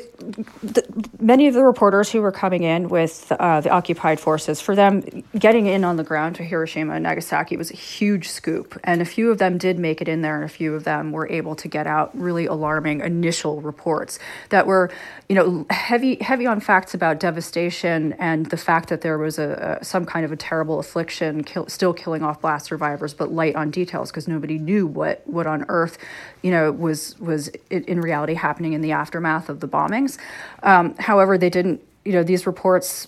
the, 0.64 0.84
many 1.20 1.46
of 1.46 1.54
the 1.54 1.62
reporters 1.62 2.10
who 2.10 2.20
were 2.20 2.32
coming 2.32 2.64
in 2.64 2.88
with 2.88 3.30
uh, 3.30 3.60
the 3.60 3.70
occupied 3.70 4.18
forces, 4.18 4.60
for 4.60 4.74
them, 4.74 5.22
getting 5.38 5.66
in 5.66 5.84
on 5.84 5.94
the 5.94 6.02
ground 6.02 6.34
to 6.36 6.42
Hiroshima 6.42 6.94
and 6.94 7.04
Nagasaki 7.04 7.56
was 7.56 7.70
a 7.70 7.76
huge 7.76 8.28
scoop. 8.28 8.76
And 8.82 9.00
a 9.00 9.04
few 9.04 9.30
of 9.30 9.38
them 9.38 9.58
did 9.58 9.78
make 9.78 10.00
it 10.00 10.08
in 10.08 10.20
there, 10.20 10.34
and 10.34 10.44
a 10.44 10.48
few 10.48 10.74
of 10.74 10.82
them 10.82 11.12
were 11.12 11.28
able 11.28 11.54
to 11.54 11.68
get 11.68 11.86
out 11.86 12.10
really 12.18 12.46
alarming 12.46 13.02
initial 13.02 13.60
reports 13.60 14.18
that 14.48 14.66
were, 14.66 14.90
you 15.28 15.36
know, 15.36 15.64
heavy 15.70 16.16
heavy 16.16 16.44
on 16.44 16.58
facts 16.58 16.92
about 16.92 17.20
devastation 17.20 18.14
and 18.14 18.46
the 18.46 18.56
fact 18.56 18.88
that 18.88 19.02
there 19.02 19.16
was 19.16 19.38
a, 19.38 19.78
a 19.80 19.84
some 19.84 20.04
kind 20.04 20.24
of 20.24 20.32
a 20.32 20.36
terrible 20.36 20.80
affliction 20.80 21.44
kill, 21.44 21.68
still 21.68 21.92
killing 21.92 22.24
off 22.24 22.40
blast 22.40 22.66
survivors, 22.66 23.14
but 23.14 23.30
light 23.30 23.54
on 23.54 23.70
details 23.70 24.10
because 24.10 24.26
nobody 24.26 24.58
knew 24.58 24.88
what 24.88 25.22
what 25.26 25.46
on 25.46 25.64
earth, 25.68 25.98
you 26.42 26.50
know, 26.50 26.72
was 26.72 27.16
was 27.20 27.46
in 27.70 28.00
reality 28.00 28.34
happening 28.34 28.72
in 28.72 28.80
the 28.80 28.90
aftermath 28.90 29.51
of 29.52 29.60
the 29.60 29.68
bombings. 29.68 30.18
Um, 30.64 30.96
however, 30.98 31.38
they 31.38 31.50
didn't, 31.50 31.80
you 32.04 32.12
know, 32.12 32.24
these 32.24 32.44
reports, 32.44 33.06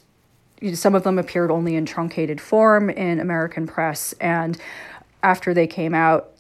some 0.75 0.95
of 0.95 1.03
them 1.03 1.19
appeared 1.19 1.51
only 1.51 1.75
in 1.75 1.85
truncated 1.85 2.41
form 2.41 2.89
in 2.91 3.19
American 3.19 3.67
press. 3.67 4.15
And 4.21 4.57
after 5.25 5.53
they 5.53 5.67
came 5.67 5.95
out, 5.95 6.31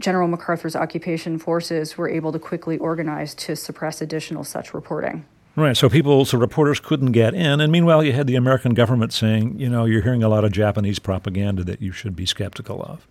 General 0.00 0.26
MacArthur's 0.26 0.74
occupation 0.74 1.38
forces 1.38 1.96
were 1.96 2.08
able 2.08 2.32
to 2.32 2.38
quickly 2.38 2.78
organize 2.78 3.34
to 3.34 3.54
suppress 3.54 4.00
additional 4.00 4.42
such 4.42 4.74
reporting. 4.74 5.24
Right. 5.56 5.76
So 5.76 5.88
people, 5.88 6.24
so 6.24 6.38
reporters 6.38 6.80
couldn't 6.80 7.12
get 7.12 7.34
in. 7.34 7.60
And 7.60 7.70
meanwhile, 7.70 8.02
you 8.02 8.12
had 8.12 8.26
the 8.26 8.36
American 8.36 8.72
government 8.72 9.12
saying, 9.12 9.58
you 9.58 9.68
know, 9.68 9.84
you're 9.84 10.00
hearing 10.00 10.22
a 10.22 10.28
lot 10.28 10.44
of 10.44 10.52
Japanese 10.52 10.98
propaganda 10.98 11.62
that 11.64 11.82
you 11.82 11.92
should 11.92 12.16
be 12.16 12.24
skeptical 12.24 12.82
of. 12.82 13.06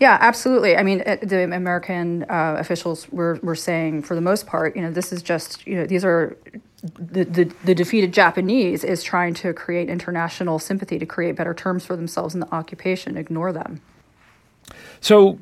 Yeah, 0.00 0.18
absolutely. 0.20 0.76
I 0.76 0.82
mean, 0.82 0.98
the 1.22 1.44
American 1.44 2.24
uh, 2.24 2.56
officials 2.58 3.08
were, 3.10 3.38
were 3.42 3.54
saying, 3.54 4.02
for 4.02 4.14
the 4.14 4.20
most 4.20 4.46
part, 4.46 4.76
you 4.76 4.82
know, 4.82 4.90
this 4.90 5.12
is 5.12 5.22
just, 5.22 5.66
you 5.66 5.74
know, 5.74 5.86
these 5.86 6.04
are 6.04 6.36
the, 6.98 7.24
the, 7.24 7.44
the 7.64 7.74
defeated 7.74 8.12
Japanese 8.12 8.84
is 8.84 9.02
trying 9.02 9.34
to 9.34 9.52
create 9.52 9.88
international 9.88 10.58
sympathy 10.58 10.98
to 10.98 11.06
create 11.06 11.36
better 11.36 11.54
terms 11.54 11.84
for 11.84 11.96
themselves 11.96 12.34
in 12.34 12.40
the 12.40 12.54
occupation. 12.54 13.16
Ignore 13.16 13.52
them. 13.52 13.80
So 15.00 15.38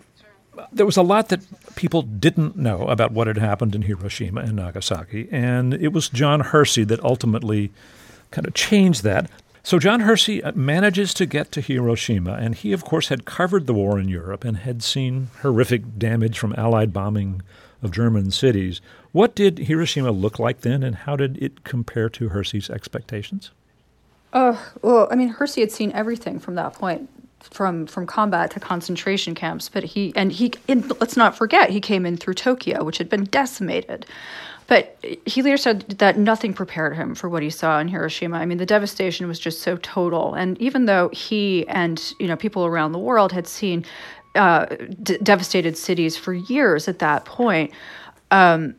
there 0.73 0.87
was 0.87 0.97
a 0.97 1.03
lot 1.03 1.29
that 1.29 1.41
people 1.75 2.03
didn't 2.03 2.57
know 2.57 2.87
about 2.87 3.13
what 3.13 3.27
had 3.27 3.39
happened 3.39 3.75
in 3.75 3.83
Hiroshima 3.83 4.43
and 4.43 4.57
Nagasaki, 4.57 5.29
and 5.31 5.75
it 5.75 5.93
was 5.93 6.09
John 6.09 6.41
Hersey 6.41 6.85
that 6.85 7.03
ultimately 7.03 7.73
kind 8.31 8.47
of 8.47 8.55
changed 8.55 9.03
that. 9.05 9.31
So 9.67 9.79
John 9.79 10.01
Hersey 10.01 10.45
uh, 10.45 10.53
manages 10.55 11.15
to 11.15 11.25
get 11.25 11.51
to 11.53 11.63
Hiroshima, 11.63 12.35
and 12.35 12.55
he, 12.55 12.75
of 12.75 12.85
course, 12.85 13.09
had 13.09 13.25
covered 13.25 13.67
the 13.67 13.73
war 13.73 13.99
in 13.99 14.11
Europe 14.11 14.45
and 14.45 14.59
had 14.59 14.83
seen 14.83 15.31
horrific 15.41 15.99
damage 15.99 16.39
from 16.39 16.55
Allied 16.59 16.93
bombing 16.93 17.41
of 17.83 17.91
German 17.91 18.31
cities. 18.31 18.83
What 19.13 19.35
did 19.35 19.61
Hiroshima 19.61 20.11
look 20.11 20.39
like 20.39 20.61
then, 20.61 20.83
and 20.83 20.95
how 20.95 21.17
did 21.17 21.43
it 21.43 21.65
compare 21.65 22.11
to 22.11 22.29
Hersey's 22.29 22.69
expectations? 22.69 23.53
Uh, 24.35 24.55
well, 24.83 25.09
I 25.11 25.15
mean, 25.15 25.29
Hersey 25.29 25.63
had 25.63 25.73
seen 25.73 25.93
everything 25.93 26.39
from 26.39 26.57
that 26.57 26.75
point, 26.75 27.09
from 27.41 27.87
from 27.87 28.07
combat 28.07 28.51
to 28.51 28.61
concentration 28.61 29.35
camps. 29.35 29.71
But 29.71 29.85
he 29.85 30.13
and 30.15 30.31
he, 30.31 30.53
and 30.69 30.93
let's 31.01 31.17
not 31.17 31.39
forget, 31.39 31.71
he 31.71 31.81
came 31.81 32.05
in 32.05 32.19
through 32.19 32.35
Tokyo, 32.35 32.85
which 32.85 32.99
had 32.99 33.09
been 33.09 33.25
decimated. 33.25 34.05
But 34.67 34.97
he 35.27 35.43
later 35.43 35.57
said 35.57 35.83
that 35.99 36.19
nothing 36.19 36.55
prepared 36.55 36.97
him 36.97 37.15
for 37.15 37.29
what 37.29 37.43
he 37.43 37.51
saw 37.51 37.79
in 37.81 37.89
Hiroshima. 37.89 38.39
I 38.39 38.47
mean, 38.47 38.59
the 38.59 38.67
devastation 38.67 39.29
was 39.29 39.39
just 39.39 39.61
so 39.61 39.77
total. 39.79 40.35
And 40.35 40.59
even 40.59 40.87
though 40.87 41.11
he 41.13 41.67
and 41.69 42.03
you 42.19 42.27
know 42.27 42.37
people 42.37 42.65
around 42.65 42.93
the 42.93 42.99
world 42.99 43.33
had 43.33 43.47
seen 43.47 43.85
uh, 44.35 44.67
d- 45.03 45.19
devastated 45.23 45.77
cities 45.77 46.17
for 46.17 46.33
years 46.33 46.89
at 46.89 46.99
that 47.01 47.25
point, 47.25 47.73
um, 48.31 48.75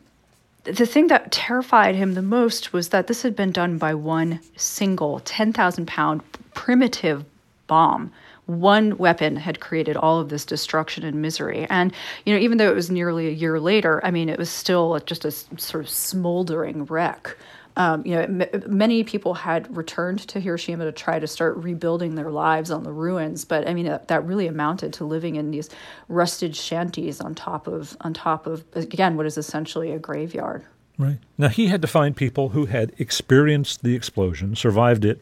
the 0.64 0.86
thing 0.86 1.06
that 1.06 1.30
terrified 1.30 1.94
him 1.94 2.14
the 2.14 2.22
most 2.22 2.72
was 2.72 2.88
that 2.88 3.06
this 3.06 3.22
had 3.22 3.36
been 3.36 3.52
done 3.52 3.78
by 3.78 3.94
one 3.94 4.40
single 4.56 5.20
10,000 5.20 5.86
pound 5.86 6.22
primitive 6.54 7.24
bomb 7.68 8.12
one 8.46 8.96
weapon 8.96 9.36
had 9.36 9.60
created 9.60 9.96
all 9.96 10.20
of 10.20 10.28
this 10.28 10.44
destruction 10.44 11.04
and 11.04 11.20
misery. 11.20 11.66
And, 11.68 11.92
you 12.24 12.32
know, 12.32 12.40
even 12.40 12.58
though 12.58 12.70
it 12.70 12.74
was 12.74 12.90
nearly 12.90 13.26
a 13.26 13.32
year 13.32 13.60
later, 13.60 14.00
I 14.04 14.10
mean, 14.10 14.28
it 14.28 14.38
was 14.38 14.50
still 14.50 14.98
just 15.04 15.24
a 15.24 15.30
sort 15.30 15.84
of 15.84 15.90
smoldering 15.90 16.84
wreck. 16.84 17.36
Um, 17.76 18.06
you 18.06 18.14
know, 18.14 18.22
m- 18.22 18.62
many 18.68 19.04
people 19.04 19.34
had 19.34 19.74
returned 19.76 20.20
to 20.28 20.40
Hiroshima 20.40 20.84
to 20.84 20.92
try 20.92 21.18
to 21.18 21.26
start 21.26 21.56
rebuilding 21.58 22.14
their 22.14 22.30
lives 22.30 22.70
on 22.70 22.84
the 22.84 22.92
ruins, 22.92 23.44
but 23.44 23.68
I 23.68 23.74
mean 23.74 23.84
that, 23.84 24.08
that 24.08 24.24
really 24.24 24.46
amounted 24.46 24.94
to 24.94 25.04
living 25.04 25.36
in 25.36 25.50
these 25.50 25.68
rusted 26.08 26.56
shanties 26.56 27.20
on 27.20 27.34
top 27.34 27.66
of 27.66 27.94
on 28.00 28.14
top 28.14 28.46
of 28.46 28.64
again 28.74 29.18
what 29.18 29.26
is 29.26 29.36
essentially 29.36 29.92
a 29.92 29.98
graveyard. 29.98 30.64
Right 30.96 31.18
now, 31.36 31.48
he 31.48 31.66
had 31.66 31.82
to 31.82 31.88
find 31.88 32.16
people 32.16 32.50
who 32.50 32.64
had 32.64 32.92
experienced 32.96 33.82
the 33.82 33.94
explosion, 33.94 34.56
survived 34.56 35.04
it, 35.04 35.20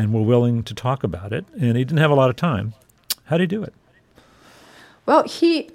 and 0.00 0.14
were 0.14 0.22
willing 0.22 0.62
to 0.62 0.74
talk 0.74 1.04
about 1.04 1.32
it. 1.32 1.44
And 1.52 1.76
he 1.76 1.84
didn't 1.84 1.98
have 1.98 2.10
a 2.10 2.14
lot 2.14 2.30
of 2.30 2.36
time. 2.36 2.72
How 3.24 3.36
did 3.36 3.50
he 3.50 3.56
do 3.56 3.62
it? 3.62 3.74
Well, 5.04 5.24
he 5.24 5.70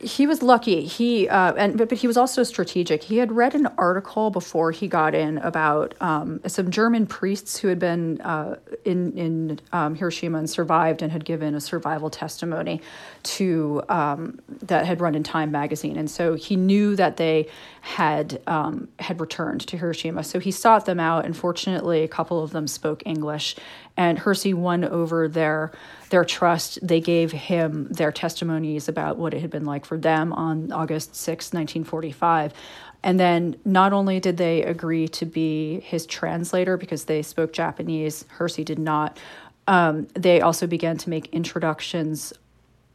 he 0.00 0.26
was 0.26 0.42
lucky. 0.42 0.84
He 0.84 1.28
uh, 1.28 1.54
and 1.54 1.76
but, 1.76 1.88
but 1.88 1.98
he 1.98 2.06
was 2.06 2.16
also 2.16 2.44
strategic. 2.44 3.02
He 3.02 3.16
had 3.18 3.32
read 3.32 3.54
an 3.54 3.66
article 3.78 4.30
before 4.30 4.70
he 4.70 4.86
got 4.86 5.14
in 5.14 5.38
about 5.38 5.94
um, 6.00 6.40
some 6.46 6.70
German 6.70 7.06
priests 7.06 7.58
who 7.58 7.68
had 7.68 7.78
been 7.78 8.20
uh, 8.20 8.56
in 8.84 9.12
in 9.18 9.60
um, 9.72 9.96
Hiroshima 9.96 10.38
and 10.38 10.48
survived 10.48 11.02
and 11.02 11.10
had 11.10 11.24
given 11.24 11.54
a 11.54 11.60
survival 11.60 12.10
testimony 12.10 12.80
to 13.24 13.82
um, 13.88 14.38
that 14.62 14.86
had 14.86 15.00
run 15.00 15.16
in 15.16 15.24
Time 15.24 15.50
magazine. 15.50 15.96
And 15.96 16.08
so 16.08 16.34
he 16.34 16.54
knew 16.54 16.94
that 16.94 17.16
they 17.16 17.48
had 17.80 18.40
um, 18.46 18.88
had 19.00 19.20
returned 19.20 19.66
to 19.66 19.76
Hiroshima. 19.76 20.22
So 20.22 20.38
he 20.38 20.52
sought 20.52 20.86
them 20.86 21.00
out. 21.00 21.24
And 21.24 21.36
fortunately, 21.36 22.04
a 22.04 22.08
couple 22.08 22.42
of 22.42 22.52
them 22.52 22.68
spoke 22.68 23.02
English, 23.04 23.56
and 23.98 24.16
Hersey 24.16 24.54
won 24.54 24.84
over 24.84 25.28
their 25.28 25.72
their 26.08 26.24
trust. 26.24 26.78
They 26.80 27.00
gave 27.00 27.32
him 27.32 27.88
their 27.90 28.12
testimonies 28.12 28.88
about 28.88 29.18
what 29.18 29.34
it 29.34 29.40
had 29.40 29.50
been 29.50 29.66
like 29.66 29.84
for 29.84 29.98
them 29.98 30.32
on 30.32 30.72
August 30.72 31.14
6, 31.14 31.52
1945. 31.52 32.54
And 33.02 33.20
then 33.20 33.56
not 33.66 33.92
only 33.92 34.18
did 34.18 34.38
they 34.38 34.62
agree 34.62 35.06
to 35.08 35.26
be 35.26 35.80
his 35.80 36.06
translator 36.06 36.78
because 36.78 37.04
they 37.04 37.20
spoke 37.20 37.52
Japanese, 37.52 38.24
Hersey 38.28 38.64
did 38.64 38.78
not, 38.78 39.18
um, 39.66 40.08
they 40.14 40.40
also 40.40 40.66
began 40.66 40.96
to 40.98 41.10
make 41.10 41.26
introductions 41.26 42.32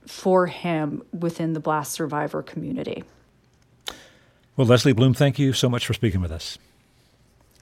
for 0.08 0.48
him 0.48 1.04
within 1.18 1.54
the 1.54 1.60
blast 1.60 1.92
survivor 1.92 2.42
community. 2.42 3.04
Well, 4.58 4.68
Lesley 4.68 4.94
Blume, 4.94 5.13
thank 5.13 5.38
you 5.38 5.54
so 5.54 5.70
much 5.70 5.86
for 5.86 5.94
speaking 5.94 6.22
with 6.22 6.32
us. 6.32 6.58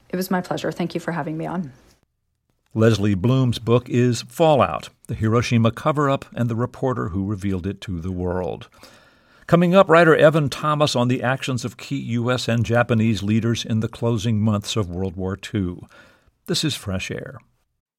It 0.08 0.16
was 0.16 0.30
my 0.30 0.40
pleasure. 0.40 0.72
Thank 0.72 0.94
you 0.94 1.00
for 1.00 1.12
having 1.12 1.36
me 1.36 1.46
on. 1.46 1.72
Lesley 2.74 3.14
Blume's 3.14 3.58
book 3.58 3.86
is 3.90 4.22
Fallout 4.22 4.88
The 5.06 5.14
Hiroshima 5.14 5.72
Cover 5.72 6.08
Up 6.08 6.24
and 6.34 6.48
the 6.48 6.56
Reporter 6.56 7.10
Who 7.10 7.26
Revealed 7.26 7.66
It 7.66 7.82
to 7.82 8.00
the 8.00 8.10
World. 8.10 8.70
Coming 9.46 9.74
up, 9.74 9.90
writer 9.90 10.16
Evan 10.16 10.48
Thomas 10.48 10.96
on 10.96 11.08
the 11.08 11.22
actions 11.22 11.66
of 11.66 11.76
key 11.76 11.98
U.S. 11.98 12.48
and 12.48 12.64
Japanese 12.64 13.22
leaders 13.22 13.66
in 13.66 13.80
the 13.80 13.88
closing 13.88 14.40
months 14.40 14.74
of 14.74 14.88
World 14.88 15.16
War 15.16 15.38
II. 15.52 15.80
This 16.46 16.64
is 16.64 16.74
Fresh 16.74 17.10
Air. 17.10 17.36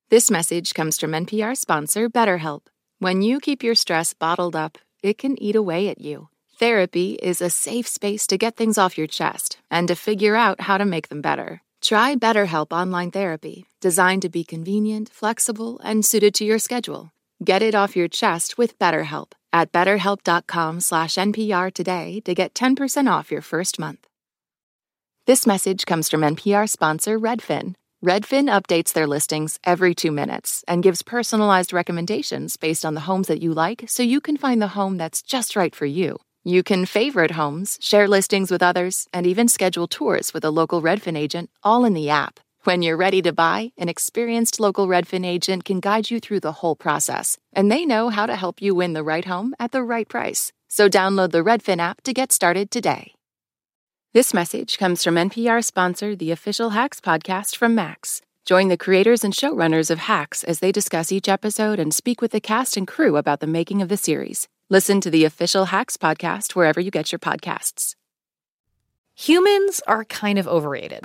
This 0.10 0.32
message 0.32 0.74
comes 0.74 1.00
from 1.00 1.12
NPR 1.12 1.56
sponsor 1.56 2.10
BetterHelp. 2.10 2.62
When 2.98 3.22
you 3.22 3.40
keep 3.40 3.62
your 3.62 3.76
stress 3.76 4.14
bottled 4.14 4.56
up, 4.56 4.80
it 5.04 5.20
can 5.20 5.40
eat 5.40 5.56
away 5.56 5.90
at 5.90 6.02
you. 6.02 6.30
Therapy 6.58 7.12
is 7.22 7.42
a 7.42 7.52
safe 7.52 7.88
space 7.88 8.26
to 8.26 8.40
get 8.40 8.56
things 8.56 8.80
off 8.80 8.98
your 8.98 9.06
chest 9.06 9.60
and 9.70 9.88
to 9.88 9.96
figure 9.96 10.36
out 10.36 10.62
how 10.62 10.80
to 10.80 10.86
make 10.86 11.10
them 11.10 11.22
better. 11.22 11.62
Try 11.84 12.16
BetterHelp 12.16 12.72
Online 12.72 13.12
Therapy, 13.12 13.66
designed 13.82 14.22
to 14.22 14.30
be 14.30 14.46
convenient, 14.46 15.10
flexible, 15.10 15.82
and 15.84 16.06
suited 16.06 16.34
to 16.36 16.46
your 16.46 16.58
schedule. 16.58 17.12
Get 17.44 17.62
it 17.62 17.76
off 17.76 17.98
your 17.98 18.08
chest 18.08 18.58
with 18.58 18.80
BetterHelp 18.80 19.34
at 19.52 19.74
betterhelp.com 19.74 20.80
slash 20.80 21.16
NPR 21.16 21.74
today 21.74 22.22
to 22.22 22.34
get 22.34 22.54
10% 22.54 23.12
off 23.12 23.32
your 23.32 23.42
first 23.42 23.80
month. 23.80 24.08
This 25.28 25.46
message 25.46 25.86
comes 25.86 26.08
from 26.08 26.22
NPR 26.22 26.70
sponsor 26.70 27.20
Redfin. 27.20 27.76
Redfin 28.02 28.48
updates 28.50 28.94
their 28.94 29.08
listings 29.08 29.60
every 29.66 29.94
two 29.94 30.12
minutes 30.14 30.64
and 30.70 30.84
gives 30.84 31.02
personalized 31.02 31.74
recommendations 31.74 32.56
based 32.56 32.86
on 32.86 32.94
the 32.94 33.08
homes 33.12 33.28
that 33.28 33.42
you 33.42 33.54
like 33.54 33.84
so 33.90 34.04
you 34.04 34.22
can 34.22 34.38
find 34.38 34.62
the 34.62 34.70
home 34.70 34.96
that's 34.96 35.22
just 35.22 35.58
right 35.58 35.76
for 35.76 35.86
you. 35.86 36.18
You 36.46 36.62
can 36.62 36.86
favorite 36.86 37.32
homes, 37.32 37.78
share 37.80 38.06
listings 38.06 38.52
with 38.52 38.62
others, 38.62 39.08
and 39.14 39.26
even 39.26 39.48
schedule 39.48 39.88
tours 39.88 40.34
with 40.34 40.44
a 40.44 40.52
local 40.52 40.82
Redfin 40.82 41.18
agent 41.18 41.50
all 41.64 41.86
in 41.86 41.94
the 41.94 42.10
app. 42.10 42.42
When 42.66 42.82
you're 42.82 42.98
ready 42.98 43.22
to 43.22 43.32
buy, 43.32 43.72
an 43.78 43.88
experienced 43.88 44.60
local 44.60 44.90
Redfin 44.90 45.26
agent 45.26 45.64
can 45.64 45.80
guide 45.80 46.12
you 46.12 46.20
through 46.20 46.42
the 46.42 46.60
whole 46.60 46.76
process, 46.76 47.38
and 47.54 47.72
they 47.72 47.86
know 47.86 48.10
how 48.10 48.26
to 48.26 48.36
help 48.36 48.62
you 48.62 48.76
win 48.76 48.92
the 48.92 49.06
right 49.06 49.24
home 49.24 49.56
at 49.58 49.72
the 49.72 49.84
right 49.84 50.08
price. 50.08 50.52
So 50.68 50.90
download 50.90 51.32
the 51.32 51.46
Redfin 51.46 51.80
app 51.80 52.02
to 52.04 52.12
get 52.12 52.34
started 52.34 52.70
today. 52.70 53.14
This 54.14 54.34
message 54.34 54.78
comes 54.78 55.02
from 55.02 55.16
NPR 55.16 55.64
sponsor, 55.64 56.14
the 56.14 56.32
official 56.32 56.72
Hacks 56.72 57.00
podcast 57.00 57.56
from 57.56 57.74
Max. 57.74 58.20
Join 58.44 58.68
the 58.68 58.76
creators 58.76 59.24
and 59.24 59.34
showrunners 59.34 59.90
of 59.90 60.00
Hacks 60.00 60.44
as 60.44 60.60
they 60.60 60.74
discuss 60.74 61.10
each 61.10 61.30
episode 61.30 61.80
and 61.80 61.94
speak 61.94 62.22
with 62.22 62.32
the 62.32 62.42
cast 62.42 62.76
and 62.76 62.86
crew 62.86 63.16
about 63.16 63.40
the 63.40 63.48
making 63.48 63.82
of 63.82 63.88
the 63.88 63.96
series. 63.96 64.50
Listen 64.70 65.02
to 65.02 65.12
the 65.12 65.26
official 65.26 65.66
Hacks 65.66 65.98
podcast 65.98 66.56
wherever 66.56 66.80
you 66.80 66.90
get 66.90 67.12
your 67.12 67.20
podcasts. 67.20 67.96
Humans 69.16 69.82
are 69.88 70.06
kind 70.06 70.40
of 70.40 70.48
overrated. 70.48 71.04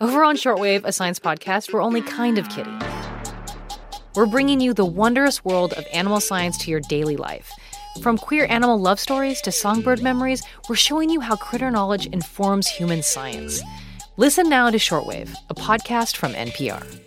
Over 0.00 0.24
on 0.24 0.36
Shortwave, 0.36 0.84
a 0.84 0.92
science 0.92 1.20
podcast, 1.20 1.72
we're 1.72 1.80
only 1.80 2.02
kind 2.02 2.38
of 2.38 2.48
kidding. 2.48 2.78
We're 4.16 4.26
bringing 4.26 4.60
you 4.60 4.74
the 4.74 4.84
wondrous 4.84 5.44
world 5.44 5.72
of 5.74 5.86
animal 5.92 6.20
science 6.20 6.58
to 6.58 6.70
your 6.70 6.80
daily 6.80 7.16
life. 7.16 7.50
From 8.02 8.18
queer 8.18 8.46
animal 8.50 8.78
love 8.80 8.98
stories 8.98 9.40
to 9.42 9.52
songbird 9.52 10.02
memories, 10.02 10.42
we're 10.68 10.74
showing 10.74 11.08
you 11.08 11.20
how 11.20 11.36
critter 11.36 11.70
knowledge 11.70 12.06
informs 12.06 12.66
human 12.66 13.02
science. 13.02 13.62
Listen 14.16 14.48
now 14.48 14.70
to 14.70 14.76
Shortwave, 14.78 15.32
a 15.48 15.54
podcast 15.54 16.16
from 16.16 16.32
NPR. 16.32 17.01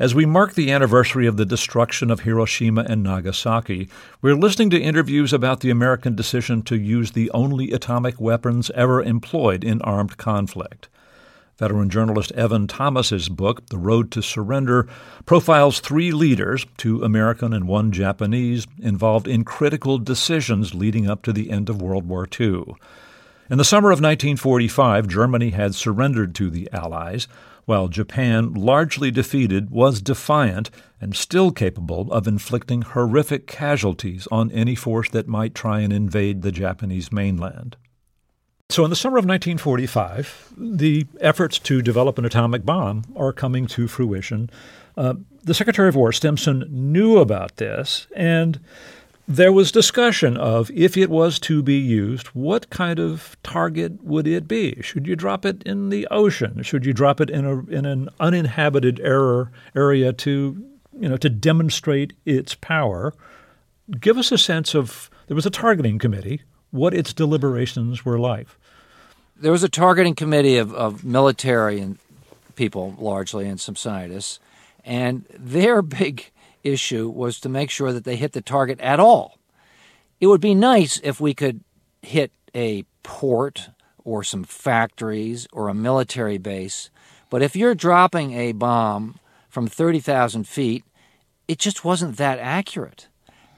As 0.00 0.14
we 0.14 0.26
mark 0.26 0.54
the 0.54 0.70
anniversary 0.70 1.26
of 1.26 1.36
the 1.36 1.44
destruction 1.44 2.08
of 2.08 2.20
Hiroshima 2.20 2.86
and 2.88 3.02
Nagasaki, 3.02 3.88
we're 4.22 4.36
listening 4.36 4.70
to 4.70 4.80
interviews 4.80 5.32
about 5.32 5.58
the 5.58 5.70
American 5.70 6.14
decision 6.14 6.62
to 6.62 6.76
use 6.76 7.10
the 7.10 7.28
only 7.32 7.72
atomic 7.72 8.20
weapons 8.20 8.70
ever 8.76 9.02
employed 9.02 9.64
in 9.64 9.82
armed 9.82 10.16
conflict. 10.16 10.88
Veteran 11.58 11.90
journalist 11.90 12.30
Evan 12.32 12.68
Thomas's 12.68 13.28
book, 13.28 13.66
The 13.70 13.78
Road 13.78 14.12
to 14.12 14.22
Surrender, 14.22 14.86
profiles 15.26 15.80
three 15.80 16.12
leaders, 16.12 16.64
two 16.76 17.02
American 17.02 17.52
and 17.52 17.66
one 17.66 17.90
Japanese, 17.90 18.68
involved 18.78 19.26
in 19.26 19.42
critical 19.44 19.98
decisions 19.98 20.76
leading 20.76 21.10
up 21.10 21.22
to 21.22 21.32
the 21.32 21.50
end 21.50 21.68
of 21.68 21.82
World 21.82 22.08
War 22.08 22.28
II. 22.40 22.76
In 23.50 23.58
the 23.58 23.64
summer 23.64 23.88
of 23.88 23.98
1945, 23.98 25.08
Germany 25.08 25.50
had 25.50 25.74
surrendered 25.74 26.36
to 26.36 26.50
the 26.50 26.68
Allies, 26.72 27.26
while 27.68 27.88
Japan, 27.88 28.54
largely 28.54 29.10
defeated, 29.10 29.68
was 29.68 30.00
defiant 30.00 30.70
and 31.02 31.14
still 31.14 31.52
capable 31.52 32.10
of 32.10 32.26
inflicting 32.26 32.80
horrific 32.80 33.46
casualties 33.46 34.26
on 34.32 34.50
any 34.52 34.74
force 34.74 35.10
that 35.10 35.28
might 35.28 35.54
try 35.54 35.80
and 35.80 35.92
invade 35.92 36.40
the 36.40 36.50
Japanese 36.50 37.12
mainland. 37.12 37.76
So, 38.70 38.84
in 38.84 38.90
the 38.90 38.96
summer 38.96 39.18
of 39.18 39.26
1945, 39.26 40.54
the 40.56 41.06
efforts 41.20 41.58
to 41.60 41.82
develop 41.82 42.16
an 42.16 42.24
atomic 42.24 42.64
bomb 42.64 43.04
are 43.14 43.34
coming 43.34 43.66
to 43.66 43.86
fruition. 43.86 44.48
Uh, 44.96 45.14
the 45.44 45.54
Secretary 45.54 45.88
of 45.90 45.96
War, 45.96 46.10
Stimson, 46.10 46.64
knew 46.70 47.18
about 47.18 47.56
this, 47.56 48.06
and 48.16 48.60
there 49.28 49.52
was 49.52 49.70
discussion 49.70 50.38
of 50.38 50.70
if 50.70 50.96
it 50.96 51.10
was 51.10 51.38
to 51.38 51.62
be 51.62 51.76
used, 51.76 52.28
what 52.28 52.70
kind 52.70 52.98
of 52.98 53.36
target 53.42 54.02
would 54.02 54.26
it 54.26 54.48
be? 54.48 54.80
Should 54.80 55.06
you 55.06 55.14
drop 55.16 55.44
it 55.44 55.62
in 55.64 55.90
the 55.90 56.08
ocean? 56.10 56.62
Should 56.62 56.86
you 56.86 56.94
drop 56.94 57.20
it 57.20 57.28
in 57.28 57.44
a 57.44 57.58
in 57.66 57.84
an 57.84 58.08
uninhabited 58.18 58.98
error 59.00 59.52
area 59.76 60.14
to 60.14 60.64
you 60.98 61.08
know 61.10 61.18
to 61.18 61.28
demonstrate 61.28 62.14
its 62.24 62.54
power? 62.54 63.12
Give 64.00 64.16
us 64.16 64.32
a 64.32 64.38
sense 64.38 64.74
of 64.74 65.10
there 65.26 65.34
was 65.34 65.46
a 65.46 65.50
targeting 65.50 65.98
committee, 65.98 66.40
what 66.70 66.94
its 66.94 67.12
deliberations 67.12 68.06
were 68.06 68.18
like. 68.18 68.48
There 69.36 69.52
was 69.52 69.62
a 69.62 69.68
targeting 69.68 70.14
committee 70.14 70.56
of, 70.56 70.72
of 70.72 71.04
military 71.04 71.80
and 71.80 71.98
people 72.56 72.96
largely 72.98 73.46
and 73.46 73.60
some 73.60 73.76
scientists, 73.76 74.40
and 74.86 75.26
their 75.38 75.82
big 76.00 76.30
issue 76.64 77.08
was 77.08 77.40
to 77.40 77.48
make 77.48 77.70
sure 77.70 77.92
that 77.92 78.04
they 78.04 78.16
hit 78.16 78.32
the 78.32 78.40
target 78.40 78.80
at 78.80 79.00
all. 79.00 79.38
It 80.20 80.26
would 80.26 80.40
be 80.40 80.54
nice 80.54 81.00
if 81.02 81.20
we 81.20 81.34
could 81.34 81.62
hit 82.02 82.32
a 82.54 82.84
port 83.02 83.70
or 84.04 84.24
some 84.24 84.44
factories 84.44 85.46
or 85.52 85.68
a 85.68 85.74
military 85.74 86.38
base, 86.38 86.90
but 87.30 87.42
if 87.42 87.54
you're 87.54 87.74
dropping 87.74 88.32
a 88.32 88.52
bomb 88.52 89.18
from 89.48 89.66
30,000 89.66 90.46
feet, 90.46 90.84
it 91.46 91.58
just 91.58 91.84
wasn't 91.84 92.16
that 92.16 92.38
accurate. 92.38 93.08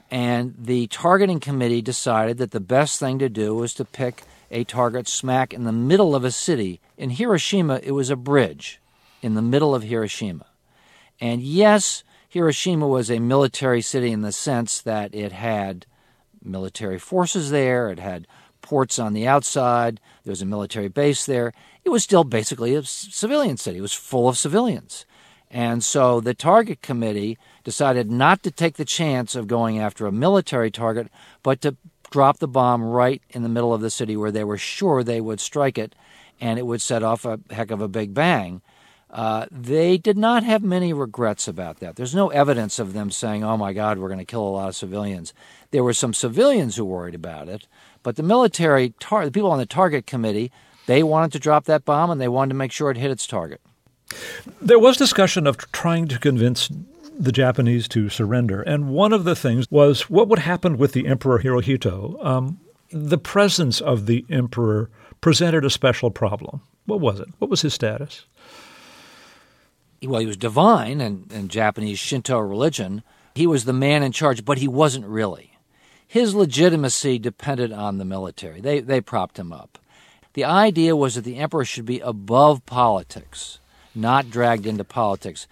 And 0.09 0.55
the 0.57 0.87
targeting 0.87 1.39
committee 1.39 1.81
decided 1.81 2.37
that 2.37 2.51
the 2.51 2.59
best 2.59 2.99
thing 2.99 3.17
to 3.19 3.29
do 3.29 3.55
was 3.55 3.73
to 3.75 3.85
pick 3.85 4.23
a 4.49 4.65
target 4.65 5.07
smack 5.07 5.53
in 5.53 5.63
the 5.63 5.71
middle 5.71 6.13
of 6.13 6.25
a 6.25 6.31
city. 6.31 6.81
In 6.97 7.11
Hiroshima, 7.11 7.79
it 7.81 7.91
was 7.91 8.09
a 8.09 8.17
bridge 8.17 8.81
in 9.21 9.35
the 9.35 9.41
middle 9.41 9.73
of 9.73 9.83
Hiroshima. 9.83 10.45
And 11.21 11.41
yes, 11.41 12.03
Hiroshima 12.31 12.87
was 12.87 13.11
a 13.11 13.19
military 13.19 13.81
city 13.81 14.09
in 14.09 14.21
the 14.21 14.31
sense 14.31 14.79
that 14.79 15.13
it 15.13 15.33
had 15.33 15.85
military 16.41 16.97
forces 16.97 17.51
there, 17.51 17.89
it 17.89 17.99
had 17.99 18.25
ports 18.61 18.97
on 18.97 19.11
the 19.11 19.27
outside, 19.27 19.99
there 20.23 20.31
was 20.31 20.41
a 20.41 20.45
military 20.45 20.87
base 20.87 21.25
there. 21.25 21.51
It 21.83 21.89
was 21.89 22.05
still 22.05 22.23
basically 22.23 22.73
a 22.73 22.83
civilian 22.83 23.57
city, 23.57 23.79
it 23.79 23.81
was 23.81 23.91
full 23.91 24.29
of 24.29 24.37
civilians. 24.37 25.05
And 25.49 25.83
so 25.83 26.21
the 26.21 26.33
target 26.33 26.81
committee 26.81 27.37
decided 27.65 28.09
not 28.09 28.43
to 28.43 28.51
take 28.51 28.77
the 28.77 28.85
chance 28.85 29.35
of 29.35 29.47
going 29.47 29.77
after 29.77 30.07
a 30.07 30.11
military 30.13 30.71
target, 30.71 31.11
but 31.43 31.59
to 31.63 31.75
drop 32.11 32.39
the 32.39 32.47
bomb 32.47 32.81
right 32.81 33.21
in 33.31 33.43
the 33.43 33.49
middle 33.49 33.73
of 33.73 33.81
the 33.81 33.89
city 33.89 34.15
where 34.15 34.31
they 34.31 34.45
were 34.45 34.57
sure 34.57 35.03
they 35.03 35.19
would 35.19 35.41
strike 35.41 35.77
it 35.77 35.95
and 36.39 36.57
it 36.57 36.65
would 36.65 36.79
set 36.79 37.03
off 37.03 37.25
a 37.25 37.41
heck 37.49 37.71
of 37.71 37.81
a 37.81 37.89
big 37.89 38.13
bang. 38.13 38.61
Uh, 39.11 39.45
they 39.51 39.97
did 39.97 40.17
not 40.17 40.43
have 40.43 40.63
many 40.63 40.93
regrets 40.93 41.47
about 41.47 41.79
that. 41.79 41.97
There's 41.97 42.15
no 42.15 42.29
evidence 42.29 42.79
of 42.79 42.93
them 42.93 43.11
saying, 43.11 43.43
oh 43.43 43.57
my 43.57 43.73
God, 43.73 43.97
we're 43.97 44.07
going 44.07 44.19
to 44.19 44.25
kill 44.25 44.47
a 44.47 44.49
lot 44.49 44.69
of 44.69 44.75
civilians. 44.75 45.33
There 45.71 45.83
were 45.83 45.93
some 45.93 46.13
civilians 46.13 46.77
who 46.77 46.85
worried 46.85 47.15
about 47.15 47.49
it, 47.49 47.67
but 48.03 48.15
the 48.15 48.23
military, 48.23 48.93
tar- 48.99 49.25
the 49.25 49.31
people 49.31 49.51
on 49.51 49.59
the 49.59 49.65
target 49.65 50.07
committee, 50.07 50.51
they 50.85 51.03
wanted 51.03 51.33
to 51.33 51.39
drop 51.39 51.65
that 51.65 51.83
bomb 51.83 52.09
and 52.09 52.21
they 52.21 52.29
wanted 52.29 52.49
to 52.49 52.55
make 52.55 52.71
sure 52.71 52.89
it 52.89 52.97
hit 52.97 53.11
its 53.11 53.27
target. 53.27 53.61
There 54.61 54.79
was 54.79 54.97
discussion 54.97 55.45
of 55.45 55.57
trying 55.71 56.07
to 56.07 56.19
convince 56.19 56.69
the 57.17 57.31
Japanese 57.31 57.87
to 57.89 58.09
surrender, 58.09 58.61
and 58.61 58.89
one 58.89 59.13
of 59.13 59.25
the 59.25 59.35
things 59.35 59.69
was 59.69 60.09
what 60.09 60.27
would 60.27 60.39
happen 60.39 60.77
with 60.77 60.93
the 60.93 61.05
Emperor 61.05 61.39
Hirohito. 61.39 62.25
Um, 62.25 62.59
the 62.91 63.17
presence 63.17 63.79
of 63.79 64.05
the 64.05 64.25
emperor 64.29 64.89
presented 65.21 65.63
a 65.63 65.69
special 65.69 66.11
problem. 66.11 66.61
What 66.85 66.99
was 66.99 67.19
it? 67.19 67.27
What 67.39 67.49
was 67.49 67.61
his 67.61 67.73
status? 67.73 68.25
Well, 70.03 70.19
he 70.19 70.25
was 70.25 70.37
divine 70.37 70.99
in, 70.99 71.25
in 71.29 71.47
Japanese 71.47 71.99
Shinto 71.99 72.39
religion. 72.39 73.03
He 73.35 73.45
was 73.45 73.65
the 73.65 73.73
man 73.73 74.01
in 74.01 74.11
charge, 74.11 74.43
but 74.43 74.57
he 74.57 74.67
wasn't 74.67 75.05
really. 75.05 75.57
His 76.07 76.33
legitimacy 76.33 77.19
depended 77.19 77.71
on 77.71 77.97
the 77.97 78.05
military. 78.05 78.61
They, 78.61 78.79
they 78.79 78.99
propped 78.99 79.37
him 79.37 79.53
up. 79.53 79.77
The 80.33 80.43
idea 80.43 80.95
was 80.95 81.15
that 81.15 81.23
the 81.23 81.37
emperor 81.37 81.65
should 81.65 81.85
be 81.85 81.99
above 81.99 82.65
politics, 82.65 83.59
not 83.93 84.31
dragged 84.31 84.65
into 84.65 84.83
politics. 84.83 85.47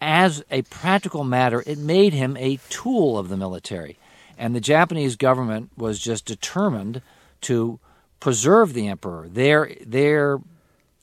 As 0.00 0.44
a 0.50 0.62
practical 0.62 1.24
matter, 1.24 1.62
it 1.66 1.78
made 1.78 2.12
him 2.12 2.36
a 2.36 2.58
tool 2.68 3.18
of 3.18 3.28
the 3.28 3.36
military. 3.36 3.98
And 4.36 4.54
the 4.54 4.60
Japanese 4.60 5.16
government 5.16 5.70
was 5.76 5.98
just 5.98 6.26
determined 6.26 7.02
to 7.42 7.78
preserve 8.20 8.74
the 8.74 8.88
emperor. 8.88 9.28
Their, 9.28 9.70
their 9.80 10.40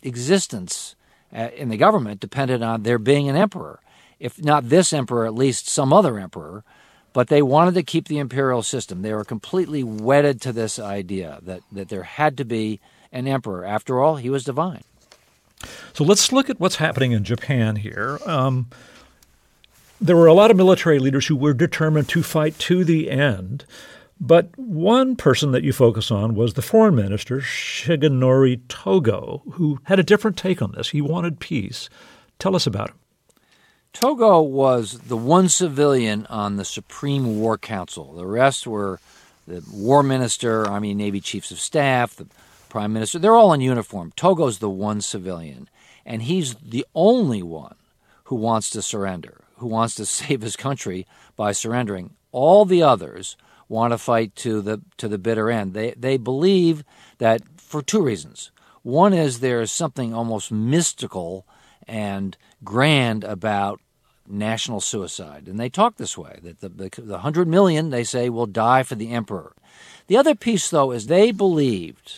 existence 0.03 0.95
in 1.33 1.69
the 1.69 1.77
government 1.77 2.19
depended 2.19 2.61
on 2.61 2.83
there 2.83 2.99
being 2.99 3.27
an 3.29 3.35
emperor. 3.35 3.79
If 4.19 4.41
not 4.41 4.69
this 4.69 4.93
emperor, 4.93 5.25
at 5.25 5.33
least 5.33 5.67
some 5.67 5.91
other 5.91 6.19
emperor. 6.19 6.63
But 7.11 7.27
they 7.27 7.41
wanted 7.43 7.75
to 7.75 7.83
keep 7.83 8.07
the 8.07 8.17
imperial 8.17 8.63
system. 8.63 9.01
They 9.01 9.13
were 9.13 9.23
completely 9.23 9.83
wedded 9.83 10.41
to 10.41 10.51
this 10.51 10.79
idea 10.79 11.39
that, 11.43 11.61
that 11.71 11.89
there 11.89 12.03
had 12.03 12.37
to 12.37 12.45
be 12.45 12.79
an 13.11 13.27
emperor. 13.27 13.63
After 13.63 14.01
all, 14.01 14.15
he 14.15 14.31
was 14.31 14.43
divine. 14.43 14.83
So 15.93 16.03
let's 16.03 16.31
look 16.31 16.49
at 16.49 16.59
what's 16.59 16.77
happening 16.77 17.11
in 17.11 17.23
Japan 17.23 17.75
here. 17.77 18.19
Um, 18.25 18.67
there 20.01 20.17
were 20.17 20.27
a 20.27 20.33
lot 20.33 20.51
of 20.51 20.57
military 20.57 20.99
leaders 20.99 21.27
who 21.27 21.35
were 21.35 21.53
determined 21.53 22.09
to 22.09 22.23
fight 22.23 22.57
to 22.59 22.83
the 22.83 23.11
end. 23.11 23.65
But 24.25 24.57
one 24.57 25.17
person 25.17 25.51
that 25.51 25.65
you 25.65 25.73
focus 25.73 26.09
on 26.09 26.33
was 26.33 26.53
the 26.53 26.61
foreign 26.61 26.95
minister, 26.95 27.41
Shigenori 27.41 28.61
Togo, 28.69 29.41
who 29.51 29.79
had 29.83 29.99
a 29.99 30.03
different 30.03 30.37
take 30.37 30.61
on 30.61 30.71
this. 30.71 30.91
He 30.91 31.01
wanted 31.01 31.41
peace. 31.41 31.89
Tell 32.39 32.55
us 32.55 32.65
about 32.65 32.91
him. 32.91 32.95
Togo 33.91 34.39
was 34.39 34.97
the 34.99 35.17
one 35.17 35.49
civilian 35.49 36.25
on 36.27 36.55
the 36.55 36.63
Supreme 36.63 37.37
War 37.37 37.57
Council. 37.57 38.13
The 38.13 38.25
rest 38.25 38.65
were 38.65 39.01
the 39.45 39.61
war 39.69 40.01
minister, 40.03 40.65
Army 40.69 40.91
and 40.91 40.99
Navy 40.99 41.19
chiefs 41.19 41.51
of 41.51 41.59
staff, 41.59 42.15
the 42.15 42.27
prime 42.69 42.93
minister. 42.93 43.19
They're 43.19 43.35
all 43.35 43.51
in 43.51 43.59
uniform. 43.59 44.13
Togo's 44.15 44.59
the 44.59 44.69
one 44.69 45.01
civilian, 45.01 45.67
and 46.05 46.21
he's 46.21 46.55
the 46.55 46.85
only 46.95 47.43
one 47.43 47.75
who 48.25 48.37
wants 48.37 48.69
to 48.69 48.81
surrender, 48.81 49.41
who 49.57 49.67
wants 49.67 49.95
to 49.95 50.05
save 50.05 50.43
his 50.43 50.55
country 50.55 51.05
by 51.35 51.51
surrendering. 51.51 52.11
All 52.31 52.63
the 52.63 52.81
others 52.81 53.35
want 53.67 53.93
to 53.93 53.97
fight 53.97 54.35
to 54.37 54.61
the 54.61 54.81
to 54.97 55.07
the 55.07 55.17
bitter 55.17 55.49
end. 55.49 55.73
They 55.73 55.91
they 55.91 56.17
believe 56.17 56.83
that 57.17 57.41
for 57.57 57.81
two 57.81 58.01
reasons. 58.01 58.51
One 58.81 59.13
is 59.13 59.39
there 59.39 59.61
is 59.61 59.71
something 59.71 60.13
almost 60.13 60.51
mystical 60.51 61.45
and 61.87 62.37
grand 62.63 63.23
about 63.23 63.79
national 64.27 64.81
suicide, 64.81 65.47
and 65.47 65.59
they 65.59 65.69
talk 65.69 65.97
this 65.97 66.17
way 66.17 66.39
that 66.43 66.59
the, 66.59 66.69
the, 66.69 66.89
the 66.97 67.19
hundred 67.19 67.47
million 67.47 67.89
they 67.89 68.03
say 68.03 68.29
will 68.29 68.45
die 68.45 68.83
for 68.83 68.95
the 68.95 69.11
emperor. 69.11 69.53
The 70.07 70.17
other 70.17 70.35
piece, 70.35 70.69
though, 70.69 70.91
is 70.91 71.07
they 71.07 71.31
believed 71.31 72.13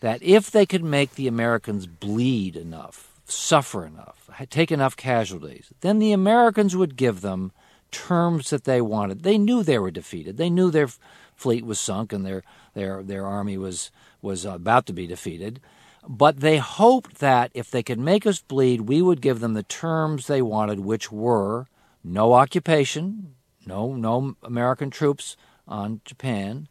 that 0.00 0.22
if 0.22 0.50
they 0.50 0.66
could 0.66 0.84
make 0.84 1.14
the 1.14 1.28
Americans 1.28 1.86
bleed 1.86 2.56
enough, 2.56 3.12
suffer 3.24 3.86
enough, 3.86 4.28
take 4.50 4.72
enough 4.72 4.96
casualties, 4.96 5.72
then 5.80 5.98
the 5.98 6.12
Americans 6.12 6.76
would 6.76 6.96
give 6.96 7.20
them 7.20 7.52
terms 7.92 8.50
that 8.50 8.64
they 8.64 8.80
wanted. 8.80 9.22
They 9.22 9.38
knew 9.38 9.62
they 9.62 9.78
were 9.78 9.92
defeated. 9.92 10.36
They 10.36 10.50
knew 10.50 10.70
their 10.70 10.88
fleet 11.36 11.64
was 11.64 11.78
sunk 11.78 12.12
and 12.12 12.26
their 12.26 12.42
their 12.74 13.02
their 13.02 13.26
army 13.26 13.56
was 13.56 13.90
was 14.20 14.44
about 14.44 14.86
to 14.86 14.92
be 14.92 15.06
defeated. 15.06 15.60
But 16.08 16.40
they 16.40 16.58
hoped 16.58 17.18
that 17.20 17.52
if 17.54 17.70
they 17.70 17.82
could 17.82 17.98
make 17.98 18.26
us 18.26 18.40
bleed, 18.40 18.82
we 18.82 19.00
would 19.02 19.20
give 19.20 19.38
them 19.38 19.54
the 19.54 19.62
terms 19.62 20.26
they 20.26 20.42
wanted, 20.42 20.80
which 20.80 21.12
were 21.12 21.68
no 22.02 22.32
occupation, 22.32 23.34
no 23.66 23.94
no 23.94 24.36
American 24.42 24.90
troops 24.90 25.36
on 25.68 26.00
Japan, 26.04 26.68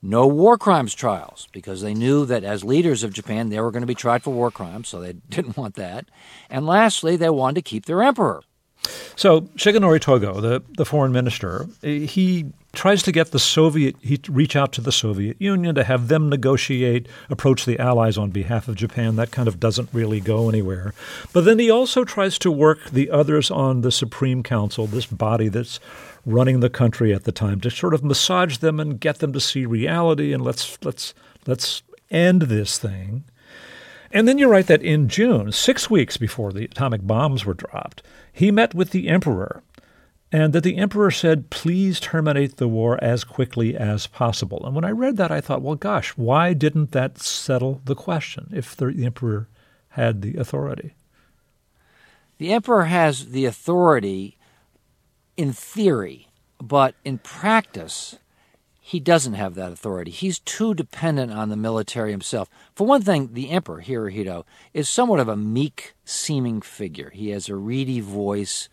no 0.00 0.26
war 0.26 0.56
crimes 0.56 0.94
trials, 0.94 1.48
because 1.52 1.82
they 1.82 1.94
knew 1.94 2.24
that 2.26 2.44
as 2.44 2.64
leaders 2.64 3.02
of 3.02 3.12
Japan 3.12 3.50
they 3.50 3.60
were 3.60 3.70
going 3.70 3.82
to 3.82 3.86
be 3.86 3.94
tried 3.94 4.22
for 4.22 4.32
war 4.32 4.50
crimes, 4.50 4.88
so 4.88 5.00
they 5.00 5.12
didn't 5.28 5.56
want 5.56 5.74
that. 5.74 6.06
And 6.48 6.66
lastly, 6.66 7.16
they 7.16 7.30
wanted 7.30 7.56
to 7.56 7.70
keep 7.70 7.86
their 7.86 8.02
emperor. 8.02 8.42
So 9.16 9.42
Shigenori 9.56 10.00
Togo, 10.00 10.40
the, 10.40 10.62
the 10.76 10.84
foreign 10.84 11.12
minister, 11.12 11.66
eh, 11.82 12.00
he 12.00 12.52
tries 12.72 13.02
to 13.02 13.12
get 13.12 13.30
the 13.30 13.38
Soviet, 13.38 13.94
he 14.00 14.18
reach 14.28 14.56
out 14.56 14.72
to 14.72 14.80
the 14.80 14.92
Soviet 14.92 15.40
Union 15.40 15.74
to 15.74 15.84
have 15.84 16.08
them 16.08 16.28
negotiate, 16.28 17.06
approach 17.28 17.64
the 17.64 17.78
Allies 17.78 18.16
on 18.16 18.30
behalf 18.30 18.66
of 18.66 18.76
Japan. 18.76 19.16
That 19.16 19.30
kind 19.30 19.46
of 19.46 19.60
doesn't 19.60 19.90
really 19.92 20.20
go 20.20 20.48
anywhere. 20.48 20.94
But 21.32 21.44
then 21.44 21.58
he 21.58 21.70
also 21.70 22.04
tries 22.04 22.38
to 22.40 22.50
work 22.50 22.90
the 22.90 23.10
others 23.10 23.50
on 23.50 23.82
the 23.82 23.92
Supreme 23.92 24.42
Council, 24.42 24.86
this 24.86 25.06
body 25.06 25.48
that's 25.48 25.80
running 26.24 26.60
the 26.60 26.70
country 26.70 27.12
at 27.12 27.24
the 27.24 27.32
time, 27.32 27.60
to 27.60 27.70
sort 27.70 27.94
of 27.94 28.02
massage 28.02 28.58
them 28.58 28.80
and 28.80 28.98
get 28.98 29.18
them 29.18 29.32
to 29.32 29.40
see 29.40 29.66
reality 29.66 30.32
and 30.32 30.42
let's 30.42 30.78
let's 30.82 31.14
let's 31.46 31.82
end 32.10 32.42
this 32.42 32.78
thing. 32.78 33.24
And 34.12 34.28
then 34.28 34.38
you 34.38 34.48
write 34.48 34.66
that 34.66 34.82
in 34.82 35.08
June, 35.08 35.52
six 35.52 35.88
weeks 35.88 36.18
before 36.18 36.52
the 36.52 36.64
atomic 36.64 37.06
bombs 37.06 37.46
were 37.46 37.54
dropped, 37.54 38.02
he 38.32 38.50
met 38.50 38.74
with 38.74 38.90
the 38.90 39.08
emperor, 39.08 39.62
and 40.32 40.54
that 40.54 40.64
the 40.64 40.78
emperor 40.78 41.10
said, 41.10 41.50
please 41.50 42.00
terminate 42.00 42.56
the 42.56 42.66
war 42.66 42.98
as 43.04 43.22
quickly 43.22 43.76
as 43.76 44.06
possible. 44.06 44.64
And 44.64 44.74
when 44.74 44.84
I 44.84 44.90
read 44.90 45.18
that, 45.18 45.30
I 45.30 45.42
thought, 45.42 45.60
well, 45.60 45.74
gosh, 45.74 46.10
why 46.16 46.54
didn't 46.54 46.92
that 46.92 47.18
settle 47.18 47.82
the 47.84 47.94
question 47.94 48.48
if 48.52 48.74
the 48.74 48.86
emperor 49.04 49.48
had 49.90 50.22
the 50.22 50.36
authority? 50.36 50.94
The 52.38 52.52
emperor 52.54 52.86
has 52.86 53.28
the 53.28 53.44
authority 53.44 54.38
in 55.36 55.52
theory, 55.52 56.28
but 56.58 56.94
in 57.04 57.18
practice, 57.18 58.18
he 58.84 58.98
doesn't 58.98 59.34
have 59.34 59.54
that 59.54 59.70
authority. 59.70 60.10
He's 60.10 60.40
too 60.40 60.74
dependent 60.74 61.32
on 61.32 61.48
the 61.48 61.56
military 61.56 62.10
himself. 62.10 62.50
For 62.74 62.84
one 62.84 63.00
thing, 63.00 63.30
the 63.32 63.50
emperor, 63.50 63.80
Hirohito, 63.80 64.44
is 64.74 64.88
somewhat 64.88 65.20
of 65.20 65.28
a 65.28 65.36
meek 65.36 65.94
seeming 66.04 66.60
figure. 66.60 67.10
He 67.10 67.30
has 67.30 67.48
a 67.48 67.54
reedy 67.54 68.00
voice. 68.00 68.68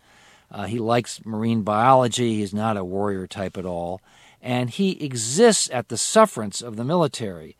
Uh, 0.50 0.64
he 0.64 0.80
likes 0.80 1.24
marine 1.24 1.62
biology. 1.62 2.34
He's 2.34 2.52
not 2.52 2.76
a 2.76 2.84
warrior 2.84 3.28
type 3.28 3.56
at 3.56 3.64
all. 3.64 4.00
And 4.42 4.70
he 4.70 5.02
exists 5.02 5.70
at 5.72 5.88
the 5.88 5.96
sufferance 5.96 6.60
of 6.60 6.74
the 6.74 6.84
military. 6.84 7.56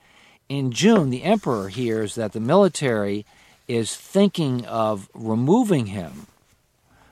In 0.49 0.73
June, 0.73 1.11
the 1.11 1.23
emperor 1.23 1.69
hears 1.69 2.17
that 2.17 2.33
the 2.33 2.41
military 2.41 3.25
is 3.69 3.95
thinking 3.95 4.67
of 4.67 5.09
removing 5.15 5.87
him 5.87 6.27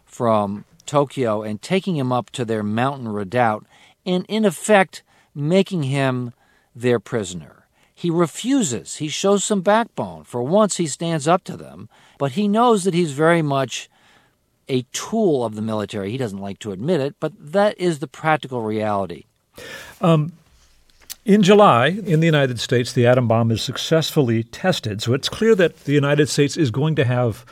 from 0.05 0.65
Tokyo 0.85 1.43
and 1.43 1.63
taking 1.63 1.97
him 1.97 2.11
up 2.11 2.31
to 2.31 2.45
their 2.45 2.65
mountain 2.65 3.07
redoubt 3.07 3.65
and, 4.05 4.27
in 4.29 4.45
effect, 4.45 5.05
making 5.39 5.85
him 5.85 6.33
their 6.75 6.99
prisoner. 6.99 7.67
He 7.95 8.11
refuses. 8.11 8.97
He 8.97 9.09
shows 9.09 9.45
some 9.45 9.61
backbone. 9.61 10.25
For 10.25 10.43
once, 10.43 10.77
he 10.77 10.87
stands 10.87 11.27
up 11.27 11.45
to 11.45 11.57
them, 11.57 11.89
but 12.19 12.33
he 12.33 12.47
knows 12.47 12.85
that 12.85 12.95
he's 12.95 13.13
very 13.13 13.43
much 13.43 13.89
a 14.69 14.83
tool 14.93 15.45
of 15.45 15.55
the 15.55 15.63
military. 15.63 16.11
He 16.11 16.19
doesn't 16.19 16.39
like 16.39 16.59
to 16.61 16.73
admit 16.73 17.01
it, 17.01 17.17
but 17.19 17.33
that 17.39 17.79
is 17.79 17.99
the 17.99 18.07
practical 18.07 18.63
reality. 18.63 19.25
Um, 20.01 20.33
in 21.25 21.43
July, 21.43 21.89
in 21.89 22.21
the 22.21 22.27
United 22.27 22.61
States, 22.61 22.93
the 22.93 23.07
atom 23.07 23.27
bomb 23.29 23.51
is 23.51 23.63
successfully 23.63 24.45
tested. 24.45 25.03
So 25.03 25.13
it's 25.13 25.29
clear 25.29 25.55
that 25.57 25.85
the 25.85 25.93
United 25.93 26.29
States 26.29 26.57
is 26.57 26.71
going 26.71 26.95
to 26.97 27.05
have 27.05 27.45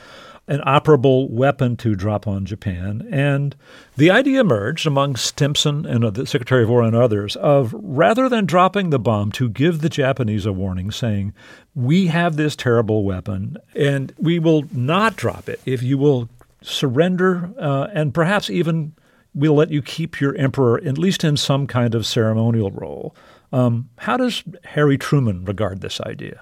an 0.47 0.61
operable 0.61 1.29
weapon 1.29 1.75
to 1.77 1.95
drop 1.95 2.27
on 2.27 2.45
Japan. 2.45 3.07
And 3.11 3.55
the 3.97 4.09
idea 4.09 4.41
emerged 4.41 4.87
among 4.87 5.15
Stimson 5.15 5.85
and 5.85 6.03
the 6.13 6.25
Secretary 6.25 6.63
of 6.63 6.69
War 6.69 6.83
and 6.83 6.95
others 6.95 7.35
of 7.37 7.75
rather 7.77 8.29
than 8.29 8.45
dropping 8.45 8.89
the 8.89 8.99
bomb, 8.99 9.31
to 9.33 9.49
give 9.49 9.81
the 9.81 9.89
Japanese 9.89 10.45
a 10.45 10.53
warning 10.53 10.91
saying, 10.91 11.33
We 11.75 12.07
have 12.07 12.37
this 12.37 12.55
terrible 12.55 13.03
weapon 13.03 13.57
and 13.75 14.13
we 14.17 14.39
will 14.39 14.63
not 14.71 15.15
drop 15.15 15.49
it 15.49 15.59
if 15.65 15.83
you 15.83 15.97
will 15.97 16.29
surrender 16.61 17.51
uh, 17.59 17.87
and 17.93 18.13
perhaps 18.13 18.49
even 18.49 18.93
we'll 19.33 19.55
let 19.55 19.69
you 19.69 19.81
keep 19.81 20.19
your 20.19 20.35
emperor, 20.35 20.81
at 20.83 20.97
least 20.97 21.23
in 21.23 21.37
some 21.37 21.67
kind 21.67 21.93
of 21.93 22.05
ceremonial 22.05 22.71
role. 22.71 23.15
Um, 23.53 23.89
how 23.99 24.17
does 24.17 24.43
Harry 24.63 24.97
Truman 24.97 25.45
regard 25.45 25.81
this 25.81 26.01
idea? 26.01 26.41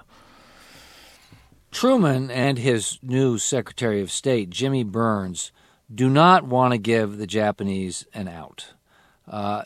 Truman 1.76 2.30
and 2.30 2.56
his 2.56 2.98
new 3.02 3.36
Secretary 3.36 4.00
of 4.00 4.10
State, 4.10 4.48
Jimmy 4.48 4.82
Byrnes, 4.82 5.52
do 5.94 6.08
not 6.08 6.46
want 6.46 6.72
to 6.72 6.78
give 6.78 7.18
the 7.18 7.26
Japanese 7.26 8.06
an 8.14 8.28
out. 8.28 8.72
Uh, 9.28 9.64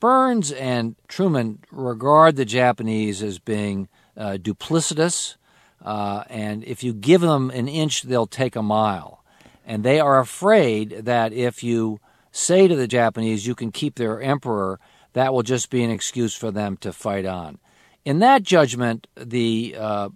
Byrnes 0.00 0.50
and 0.50 0.96
Truman 1.06 1.60
regard 1.70 2.34
the 2.34 2.44
Japanese 2.44 3.22
as 3.22 3.38
being 3.38 3.86
uh, 4.16 4.38
duplicitous, 4.42 5.36
uh, 5.84 6.24
and 6.28 6.64
if 6.64 6.82
you 6.82 6.92
give 6.92 7.20
them 7.20 7.50
an 7.50 7.68
inch, 7.68 8.02
they'll 8.02 8.26
take 8.26 8.56
a 8.56 8.62
mile. 8.62 9.22
And 9.64 9.84
they 9.84 10.00
are 10.00 10.18
afraid 10.18 11.02
that 11.04 11.32
if 11.32 11.62
you 11.62 12.00
say 12.32 12.66
to 12.66 12.74
the 12.74 12.88
Japanese 12.88 13.46
you 13.46 13.54
can 13.54 13.70
keep 13.70 13.94
their 13.94 14.20
emperor, 14.20 14.80
that 15.12 15.32
will 15.32 15.44
just 15.44 15.70
be 15.70 15.84
an 15.84 15.92
excuse 15.92 16.34
for 16.34 16.50
them 16.50 16.76
to 16.78 16.92
fight 16.92 17.24
on. 17.24 17.60
In 18.04 18.18
that 18.18 18.42
judgment, 18.42 19.06
the 19.14 19.76
uh, 19.78 20.08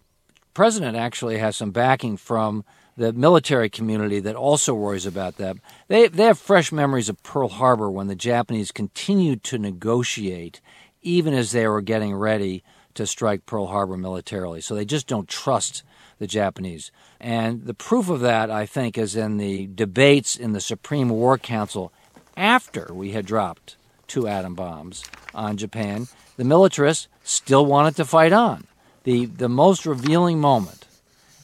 president 0.55 0.97
actually 0.97 1.39
has 1.39 1.57
some 1.57 1.71
backing 1.71 2.17
from 2.17 2.65
the 2.97 3.13
military 3.13 3.71
community 3.71 4.21
that 4.21 4.37
also 4.37 4.75
worries 4.75 5.07
about 5.07 5.37
that. 5.37 5.57
They, 5.89 6.09
they 6.09 6.25
have 6.25 6.39
fresh 6.39 6.71
memories 6.71 7.09
of 7.09 7.23
Pearl 7.23 7.49
Harbor 7.49 7.91
when 7.91 8.09
the 8.09 8.15
Japanese 8.15 8.73
continued 8.73 9.43
to 9.45 9.59
negotiate 9.59 10.61
even 11.03 11.33
as 11.33 11.53
they 11.53 11.67
were 11.67 11.81
getting 11.81 12.15
ready 12.15 12.63
to 12.95 13.07
strike 13.07 13.47
Pearl 13.47 13.69
Harbor 13.69 13.97
militarily. 13.97 14.61
So 14.61 14.75
they 14.75 14.85
just 14.85 15.07
don't 15.07 15.29
trust 15.29 15.83
the 16.19 16.27
Japanese. 16.27 16.93
And 17.19 17.65
the 17.65 17.75
proof 17.75 18.11
of 18.11 18.21
that, 18.21 18.51
I 18.51 18.67
think, 18.67 18.99
is 18.99 19.17
in 19.17 19.39
the 19.39 19.67
debates 19.69 20.37
in 20.37 20.53
the 20.53 20.61
Supreme 20.61 21.09
War 21.09 21.39
Council 21.39 21.93
after 22.37 22.93
we 22.93 23.13
had 23.13 23.25
dropped 23.25 23.77
two 24.07 24.29
atom 24.29 24.55
bombs 24.55 25.05
on 25.35 25.57
Japan. 25.57 26.09
The 26.37 26.45
militarists 26.45 27.09
still 27.23 27.65
wanted 27.65 27.97
to 27.97 28.05
fight 28.05 28.33
on. 28.33 28.67
The, 29.05 29.27
the 29.27 29.49
most 29.49 29.87
revealing 29.87 30.41
moment 30.41 30.87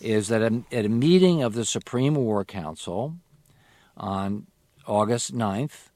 is 0.01 0.29
that 0.29 0.43
at 0.43 0.85
a 0.85 0.89
meeting 0.89 1.43
of 1.43 1.55
the 1.55 1.65
Supreme 1.65 2.15
War 2.15 2.45
Council 2.45 3.17
on 3.97 4.47
August 4.87 5.35
9th, 5.35 5.89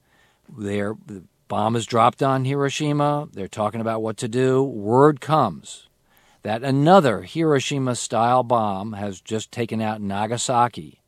there, 0.57 0.97
the 1.07 1.23
bomb 1.49 1.77
is 1.77 1.85
dropped 1.85 2.23
on 2.23 2.45
Hiroshima. 2.45 3.29
They're 3.33 3.49
talking 3.49 3.81
about 3.81 4.03
what 4.03 4.17
to 4.19 4.29
do. 4.29 4.63
Word 4.63 5.21
comes 5.21 5.89
that 6.43 6.63
another 6.63 7.23
Hiroshima 7.23 7.95
style 7.95 8.43
bomb 8.43 8.95
has 8.95 9.21
just 9.21 9.53
taken 9.53 9.83
out 9.83 10.01
Nagasaki. 10.01 11.01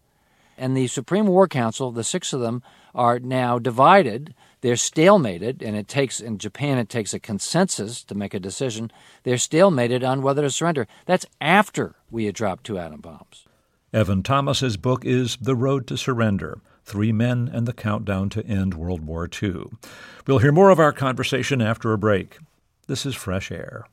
And 0.58 0.76
the 0.76 0.86
Supreme 0.86 1.26
War 1.26 1.48
Council, 1.48 1.90
the 1.90 2.04
six 2.04 2.32
of 2.32 2.40
them, 2.40 2.62
are 2.94 3.18
now 3.18 3.58
divided. 3.58 4.34
They're 4.62 4.74
stalemated, 4.74 5.60
and 5.60 5.76
it 5.76 5.88
takes 5.88 6.20
in 6.20 6.38
Japan 6.38 6.78
it 6.78 6.88
takes 6.88 7.12
a 7.12 7.18
consensus 7.20 8.04
to 8.04 8.14
make 8.14 8.32
a 8.32 8.40
decision. 8.40 8.92
They're 9.24 9.34
stalemated 9.34 10.08
on 10.08 10.22
whether 10.22 10.42
to 10.42 10.50
surrender. 10.50 10.86
That's 11.04 11.26
after 11.40 11.96
we 12.10 12.24
had 12.26 12.36
dropped 12.36 12.64
two 12.64 12.78
atom 12.78 13.00
bombs. 13.00 13.44
Evan 13.92 14.22
Thomas's 14.22 14.76
book 14.76 15.04
is 15.04 15.36
The 15.40 15.56
Road 15.56 15.86
to 15.88 15.96
Surrender. 15.98 16.60
Three 16.84 17.12
Men 17.12 17.50
and 17.52 17.66
the 17.66 17.72
Countdown 17.72 18.28
to 18.30 18.46
End 18.46 18.74
World 18.74 19.04
War 19.04 19.28
II. 19.42 19.64
We'll 20.26 20.38
hear 20.38 20.52
more 20.52 20.70
of 20.70 20.80
our 20.80 20.92
conversation 20.92 21.60
after 21.60 21.92
a 21.92 21.98
break. 21.98 22.38
This 22.86 23.04
is 23.04 23.14
Fresh 23.14 23.50
Air. 23.52 23.86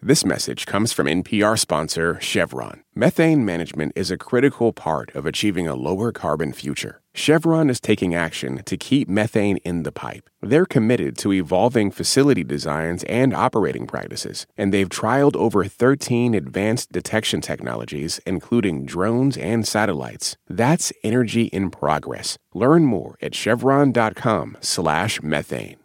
This 0.00 0.24
message 0.24 0.64
comes 0.64 0.92
from 0.92 1.08
NPR 1.08 1.58
sponsor 1.58 2.20
Chevron. 2.20 2.84
Methane 2.94 3.44
management 3.44 3.92
is 3.96 4.10
a 4.10 4.16
critical 4.16 4.72
part 4.72 5.14
of 5.14 5.26
achieving 5.26 5.66
a 5.66 5.74
lower 5.74 6.12
carbon 6.12 6.52
future. 6.52 7.00
Chevron 7.18 7.68
is 7.68 7.80
taking 7.80 8.14
action 8.14 8.62
to 8.62 8.76
keep 8.76 9.08
methane 9.08 9.56
in 9.64 9.82
the 9.82 9.90
pipe. 9.90 10.30
They're 10.40 10.64
committed 10.64 11.18
to 11.18 11.32
evolving 11.32 11.90
facility 11.90 12.44
designs 12.44 13.02
and 13.08 13.34
operating 13.34 13.88
practices, 13.88 14.46
and 14.56 14.72
they've 14.72 14.88
trialed 14.88 15.34
over 15.34 15.64
13 15.64 16.32
advanced 16.32 16.92
detection 16.92 17.40
technologies, 17.40 18.20
including 18.24 18.86
drones 18.86 19.36
and 19.36 19.66
satellites. 19.66 20.36
That's 20.48 20.92
energy 21.02 21.46
in 21.46 21.70
progress. 21.70 22.38
Learn 22.54 22.84
more 22.84 23.16
at 23.20 23.34
chevron.com/slash 23.34 25.20
methane. 25.20 25.76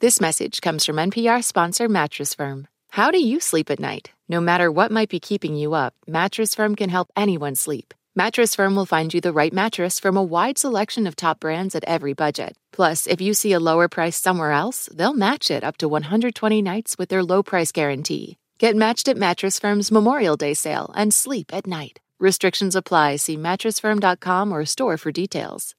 This 0.00 0.20
message 0.20 0.60
comes 0.60 0.84
from 0.84 0.96
NPR 0.96 1.42
sponsor 1.42 1.88
Mattress 1.88 2.34
Firm. 2.34 2.68
How 2.90 3.10
do 3.10 3.18
you 3.18 3.40
sleep 3.40 3.70
at 3.70 3.80
night? 3.80 4.10
No 4.28 4.42
matter 4.42 4.70
what 4.70 4.92
might 4.92 5.08
be 5.08 5.20
keeping 5.20 5.56
you 5.56 5.72
up, 5.72 5.94
Mattress 6.06 6.54
Firm 6.54 6.76
can 6.76 6.90
help 6.90 7.08
anyone 7.16 7.54
sleep. 7.54 7.94
Mattress 8.16 8.54
Firm 8.54 8.76
will 8.76 8.86
find 8.86 9.12
you 9.12 9.20
the 9.20 9.32
right 9.32 9.52
mattress 9.52 9.98
from 9.98 10.16
a 10.16 10.22
wide 10.22 10.56
selection 10.56 11.08
of 11.08 11.16
top 11.16 11.40
brands 11.40 11.74
at 11.74 11.82
every 11.84 12.12
budget. 12.12 12.56
Plus, 12.72 13.08
if 13.08 13.20
you 13.20 13.34
see 13.34 13.52
a 13.52 13.58
lower 13.58 13.88
price 13.88 14.16
somewhere 14.16 14.52
else, 14.52 14.88
they'll 14.94 15.14
match 15.14 15.50
it 15.50 15.64
up 15.64 15.76
to 15.78 15.88
120 15.88 16.62
nights 16.62 16.96
with 16.96 17.08
their 17.08 17.24
low 17.24 17.42
price 17.42 17.72
guarantee. 17.72 18.36
Get 18.58 18.76
matched 18.76 19.08
at 19.08 19.16
Mattress 19.16 19.58
Firm's 19.58 19.90
Memorial 19.90 20.36
Day 20.36 20.54
sale 20.54 20.92
and 20.94 21.12
sleep 21.12 21.52
at 21.52 21.66
night. 21.66 21.98
Restrictions 22.20 22.76
apply. 22.76 23.16
See 23.16 23.36
mattressfirm.com 23.36 24.52
or 24.52 24.64
store 24.64 24.96
for 24.96 25.10
details. 25.10 25.74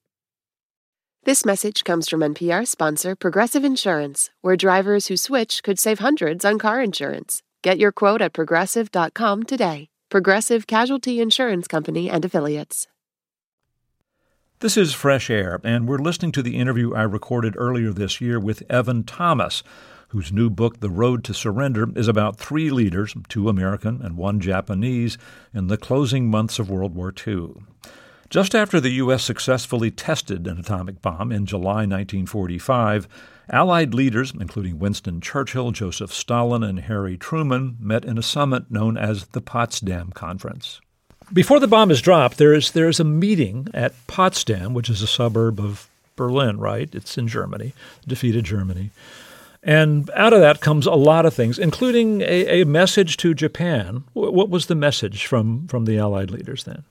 This 1.24 1.46
message 1.46 1.86
comes 1.86 2.10
from 2.10 2.20
NPR 2.20 2.68
sponsor 2.68 3.16
Progressive 3.16 3.64
Insurance, 3.64 4.30
where 4.42 4.58
drivers 4.58 5.08
who 5.08 5.16
switch 5.16 5.64
could 5.64 5.80
save 5.80 6.00
hundreds 6.00 6.44
on 6.44 6.60
car 6.60 6.82
insurance. 6.82 7.42
Get 7.64 7.80
your 7.80 7.94
quote 7.94 8.22
at 8.22 8.34
progressive.com 8.34 9.44
today. 9.44 9.88
Progressive 10.16 10.66
Casualty 10.66 11.20
Insurance 11.20 11.68
Company 11.68 12.10
and 12.10 12.24
Affiliates. 12.24 12.88
This 14.62 14.78
is 14.78 14.94
Fresh 14.94 15.30
Air, 15.30 15.60
and 15.62 15.90
we're 15.90 15.98
listening 15.98 16.32
to 16.32 16.42
the 16.42 16.56
interview 16.56 16.94
I 16.94 17.02
recorded 17.02 17.54
earlier 17.58 17.92
this 17.92 18.22
year 18.22 18.40
with 18.40 18.64
Evan 18.70 19.04
Thomas, 19.04 19.62
whose 20.12 20.32
new 20.32 20.50
book, 20.50 20.80
The 20.80 20.90
Road 20.90 21.26
to 21.26 21.34
Surrender, 21.34 21.90
is 21.98 22.08
about 22.08 22.38
three 22.38 22.70
leaders, 22.70 23.14
two 23.28 23.50
American 23.50 24.02
and 24.02 24.16
one 24.16 24.40
Japanese, 24.40 25.18
in 25.54 25.68
the 25.68 25.76
closing 25.76 26.32
months 26.32 26.60
of 26.60 26.70
World 26.70 26.96
War 26.96 27.14
II. 27.28 27.50
Just 28.30 28.56
after 28.56 28.80
the 28.80 28.92
U.S. 28.92 29.22
successfully 29.22 29.92
tested 29.92 30.48
an 30.48 30.58
atomic 30.58 31.02
bomb 31.02 31.34
in 31.34 31.46
July 31.46 31.86
1945, 31.86 33.10
Allied 33.50 33.94
leaders, 33.94 34.34
including 34.40 34.80
Winston 34.80 35.22
Churchill, 35.22 35.72
Joseph 35.72 36.14
Stalin, 36.14 36.64
and 36.64 36.80
Harry 36.82 37.18
Truman, 37.18 37.78
met 37.80 38.06
in 38.06 38.18
a 38.18 38.24
summit 38.24 38.72
known 38.72 38.98
as 38.98 39.28
the 39.28 39.42
Potsdam 39.42 40.12
Conference. 40.12 40.82
Before 41.34 41.60
the 41.60 41.68
bomb 41.68 41.92
is 41.92 42.02
dropped, 42.02 42.38
there 42.38 42.54
is, 42.54 42.72
there 42.72 42.88
is 42.90 43.00
a 43.00 43.04
meeting 43.04 43.68
at 43.74 43.94
Potsdam, 44.08 44.74
which 44.74 44.90
is 44.90 45.02
a 45.02 45.08
suburb 45.08 45.60
of 45.60 45.90
Berlin, 46.16 46.60
right? 46.60 46.94
It's 46.94 47.18
in 47.18 47.28
Germany, 47.28 47.74
defeated 48.08 48.46
Germany. 48.46 48.92
And 49.64 50.10
out 50.12 50.34
of 50.34 50.42
that 50.42 50.62
comes 50.62 50.86
a 50.86 50.92
lot 50.92 51.26
of 51.26 51.34
things, 51.34 51.58
including 51.58 52.22
a, 52.22 52.62
a 52.62 52.66
message 52.66 53.18
to 53.18 53.34
Japan. 53.34 54.04
What 54.14 54.50
was 54.50 54.68
the 54.68 54.76
message 54.76 55.26
from, 55.26 55.68
from 55.68 55.86
the 55.86 55.98
Allied 55.98 56.30
leaders 56.30 56.64
then? 56.64 56.84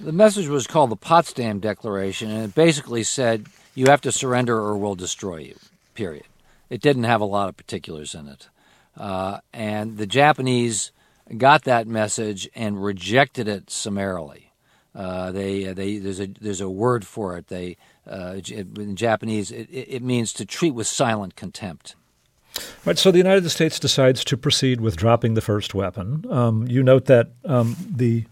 The 0.00 0.12
message 0.12 0.48
was 0.48 0.66
called 0.66 0.90
the 0.90 0.96
Potsdam 0.96 1.60
Declaration, 1.60 2.28
and 2.28 2.44
it 2.44 2.54
basically 2.56 3.04
said 3.04 3.46
you 3.74 3.86
have 3.86 4.00
to 4.02 4.12
surrender 4.12 4.56
or 4.56 4.76
we'll 4.76 4.94
destroy 4.94 5.38
you, 5.38 5.56
period. 5.94 6.24
It 6.70 6.80
didn't 6.80 7.04
have 7.04 7.20
a 7.20 7.26
lot 7.26 7.48
of 7.48 7.56
particulars 7.56 8.14
in 8.14 8.28
it. 8.28 8.48
Uh, 8.96 9.38
and 9.52 9.96
the 9.96 10.06
Japanese 10.06 10.92
got 11.36 11.64
that 11.64 11.86
message 11.86 12.48
and 12.54 12.82
rejected 12.82 13.48
it 13.48 13.70
summarily. 13.70 14.52
Uh, 14.94 15.32
they, 15.32 15.64
they, 15.72 15.98
there's, 15.98 16.20
a, 16.20 16.28
there's 16.40 16.60
a 16.60 16.70
word 16.70 17.04
for 17.04 17.36
it. 17.36 17.48
They, 17.48 17.76
uh, 18.08 18.40
in 18.48 18.94
Japanese, 18.94 19.50
it, 19.50 19.68
it 19.70 20.02
means 20.02 20.32
to 20.34 20.44
treat 20.44 20.70
with 20.72 20.86
silent 20.86 21.34
contempt. 21.34 21.96
Right, 22.84 22.96
so 22.96 23.10
the 23.10 23.18
United 23.18 23.48
States 23.50 23.80
decides 23.80 24.24
to 24.26 24.36
proceed 24.36 24.80
with 24.80 24.96
dropping 24.96 25.34
the 25.34 25.40
first 25.40 25.74
weapon. 25.74 26.24
Um, 26.30 26.68
you 26.68 26.84
note 26.84 27.06
that 27.06 27.30
um, 27.44 27.76
the 27.90 28.26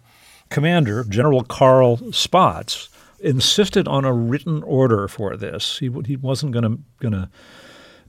commander, 0.51 1.03
General 1.03 1.43
Carl 1.43 1.97
Spaatz, 1.97 2.89
insisted 3.23 3.89
on 3.89 4.05
a 4.05 4.13
written 4.13 4.63
order 4.65 5.09
for 5.09 5.37
this. 5.37 5.79
He, 5.79 5.91
he 6.05 6.17
wasn't 6.17 6.53
going 6.53 6.89
to 7.01 7.29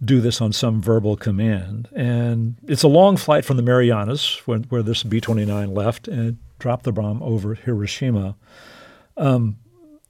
do 0.04 0.20
this 0.20 0.42
on 0.42 0.52
some 0.52 0.82
verbal 0.82 1.16
command. 1.16 1.88
And 1.96 2.56
it's 2.68 2.84
a 2.84 2.88
long 2.88 3.18
flight 3.18 3.46
from 3.46 3.58
the 3.58 3.64
Marianas, 3.64 4.42
where, 4.46 4.60
where 4.60 4.84
this 4.84 5.04
B 5.04 5.22
29 5.22 5.74
left, 5.74 6.08
and 6.08 6.38
dropped 6.60 6.84
the 6.84 6.92
bomb 6.92 7.22
over 7.24 7.56
Hiroshima. 7.56 8.36
Um, 9.18 9.58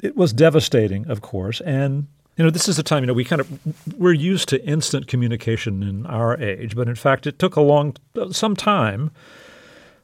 it 0.01 0.15
was 0.15 0.33
devastating, 0.33 1.07
of 1.07 1.21
course. 1.21 1.61
And, 1.61 2.07
you 2.37 2.43
know, 2.43 2.49
this 2.49 2.67
is 2.67 2.77
the 2.77 2.83
time, 2.83 3.03
you 3.03 3.07
know, 3.07 3.13
we 3.13 3.23
kind 3.23 3.39
of, 3.39 3.59
we're 3.97 4.13
used 4.13 4.49
to 4.49 4.65
instant 4.65 5.07
communication 5.07 5.83
in 5.83 6.05
our 6.05 6.39
age, 6.41 6.75
but 6.75 6.87
in 6.87 6.95
fact, 6.95 7.27
it 7.27 7.39
took 7.39 7.55
a 7.55 7.61
long, 7.61 7.95
some 8.31 8.55
time 8.55 9.11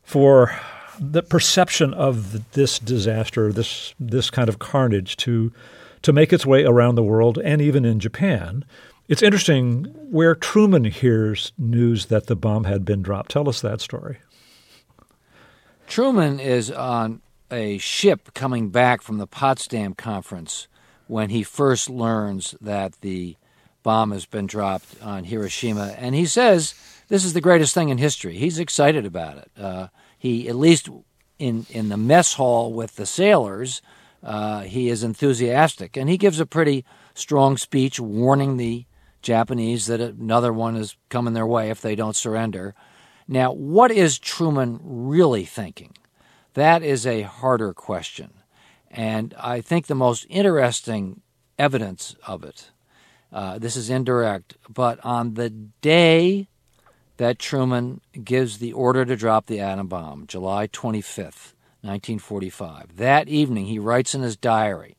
for 0.03 0.59
the 0.99 1.23
perception 1.23 1.93
of 1.93 2.51
this 2.51 2.79
disaster, 2.79 3.51
this 3.51 3.93
this 3.99 4.29
kind 4.29 4.49
of 4.49 4.59
carnage, 4.59 5.17
to 5.17 5.51
to 6.01 6.13
make 6.13 6.31
its 6.31 6.45
way 6.45 6.63
around 6.63 6.95
the 6.95 7.03
world 7.03 7.37
and 7.43 7.61
even 7.61 7.85
in 7.85 7.99
Japan. 7.99 8.65
It's 9.07 9.23
interesting 9.23 9.85
where 10.11 10.35
Truman 10.35 10.85
hears 10.85 11.51
news 11.57 12.07
that 12.07 12.27
the 12.27 12.35
bomb 12.35 12.65
had 12.65 12.85
been 12.85 13.01
dropped. 13.01 13.31
Tell 13.31 13.49
us 13.49 13.59
that 13.61 13.81
story. 13.81 14.19
Truman 15.87 16.39
is 16.39 16.69
on 16.69 17.21
a 17.49 17.79
ship 17.79 18.33
coming 18.35 18.69
back 18.69 19.01
from 19.01 19.17
the 19.17 19.25
Potsdam 19.25 19.95
conference 19.95 20.67
when 21.07 21.31
he 21.31 21.41
first 21.41 21.89
learns 21.89 22.53
that 22.61 23.01
the 23.01 23.35
bomb 23.81 24.11
has 24.11 24.27
been 24.27 24.45
dropped 24.45 25.01
on 25.01 25.23
Hiroshima, 25.23 25.95
and 25.97 26.13
he 26.13 26.27
says 26.27 26.75
this 27.07 27.25
is 27.25 27.33
the 27.33 27.41
greatest 27.41 27.73
thing 27.73 27.89
in 27.89 27.97
history. 27.97 28.37
He's 28.37 28.59
excited 28.59 29.05
about 29.05 29.37
it. 29.37 29.51
Uh, 29.57 29.87
he 30.19 30.47
at 30.47 30.55
least 30.55 30.89
in 31.39 31.65
in 31.71 31.89
the 31.89 31.97
mess 31.97 32.35
hall 32.35 32.71
with 32.71 32.97
the 32.97 33.07
sailors, 33.07 33.81
uh, 34.21 34.61
he 34.61 34.89
is 34.89 35.03
enthusiastic, 35.03 35.97
and 35.97 36.09
he 36.09 36.17
gives 36.17 36.39
a 36.39 36.45
pretty 36.45 36.85
strong 37.15 37.57
speech 37.57 37.99
warning 37.99 38.57
the 38.57 38.85
Japanese 39.21 39.87
that 39.87 40.01
another 40.01 40.53
one 40.53 40.75
is 40.75 40.95
coming 41.09 41.33
their 41.33 41.47
way 41.47 41.69
if 41.69 41.81
they 41.81 41.95
don't 41.95 42.15
surrender. 42.15 42.75
Now, 43.27 43.51
what 43.51 43.91
is 43.91 44.19
Truman 44.19 44.79
really 44.83 45.45
thinking? 45.45 45.93
That 46.53 46.83
is 46.83 47.05
a 47.05 47.21
harder 47.21 47.73
question. 47.73 48.33
And 48.91 49.33
I 49.39 49.61
think 49.61 49.87
the 49.87 49.95
most 49.95 50.25
interesting 50.29 51.21
evidence 51.57 52.15
of 52.25 52.43
it, 52.43 52.71
uh, 53.31 53.59
this 53.59 53.75
is 53.75 53.89
indirect, 53.89 54.57
but 54.67 54.99
on 55.05 55.35
the 55.35 55.49
day 55.49 56.48
that 57.19 57.37
Truman 57.37 57.99
gives 58.23 58.59
the 58.59 58.71
order 58.71 59.03
to 59.03 59.17
drop 59.17 59.47
the 59.47 59.59
atom 59.59 59.87
bomb, 59.87 60.25
July 60.25 60.67
25th, 60.67 61.51
1945, 61.81 62.95
that 62.95 63.27
evening 63.27 63.65
he 63.65 63.77
writes 63.77 64.15
in 64.15 64.21
his 64.21 64.37
diary 64.37 64.95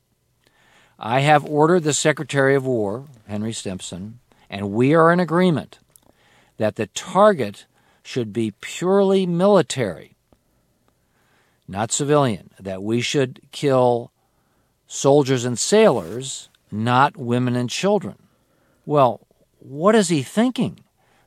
I 0.98 1.20
have 1.20 1.46
ordered 1.46 1.82
the 1.82 1.94
Secretary 1.94 2.54
of 2.54 2.66
War, 2.66 3.06
Henry 3.26 3.54
Stimson, 3.54 4.20
and 4.50 4.70
we 4.70 4.94
are 4.94 5.10
in 5.10 5.18
agreement 5.18 5.78
that 6.58 6.76
the 6.76 6.88
target 6.88 7.64
should 8.02 8.34
be 8.34 8.52
purely 8.60 9.24
military, 9.24 10.14
not 11.66 11.90
civilian, 11.90 12.50
that 12.60 12.82
we 12.82 13.00
should 13.00 13.40
kill 13.50 14.12
soldiers 14.86 15.46
and 15.46 15.58
sailors, 15.58 16.50
not 16.70 17.16
women 17.16 17.56
and 17.56 17.70
children. 17.70 18.16
Well, 18.84 19.26
what 19.58 19.94
is 19.94 20.10
he 20.10 20.22
thinking? 20.22 20.80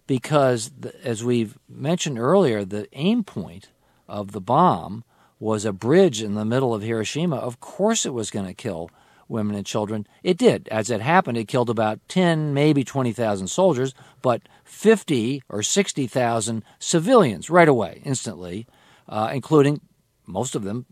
Because, 0.05 0.71
as 1.03 1.23
we've 1.23 1.57
mentioned 1.69 2.19
earlier, 2.19 2.65
the 2.65 2.87
aim 2.93 3.23
point 3.23 3.69
of 4.07 4.31
the 4.31 4.41
bomb 4.41 5.03
was 5.39 5.65
a 5.65 5.73
bridge 5.73 6.21
in 6.21 6.35
the 6.35 6.45
middle 6.45 6.73
of 6.73 6.81
Hiroshima. 6.81 7.35
Of 7.35 7.59
course, 7.59 8.05
it 8.05 8.13
was 8.13 8.31
going 8.31 8.45
to 8.45 8.53
kill 8.53 8.89
women 9.27 9.55
and 9.55 9.65
children. 9.65 10.07
It 10.21 10.37
did. 10.37 10.67
As 10.69 10.89
it 10.89 11.01
happened, 11.01 11.37
it 11.37 11.47
killed 11.47 11.69
about 11.69 11.99
10, 12.07 12.53
maybe 12.53 12.83
20,000 12.83 13.47
soldiers, 13.47 13.93
but 14.21 14.41
50 14.63 15.43
or 15.49 15.63
60,000 15.63 16.63
civilians 16.79 17.49
right 17.49 17.67
away, 17.67 18.01
instantly, 18.05 18.67
uh, 19.07 19.31
including 19.33 19.81
most 20.25 20.55
of 20.55 20.63
them 20.63 20.85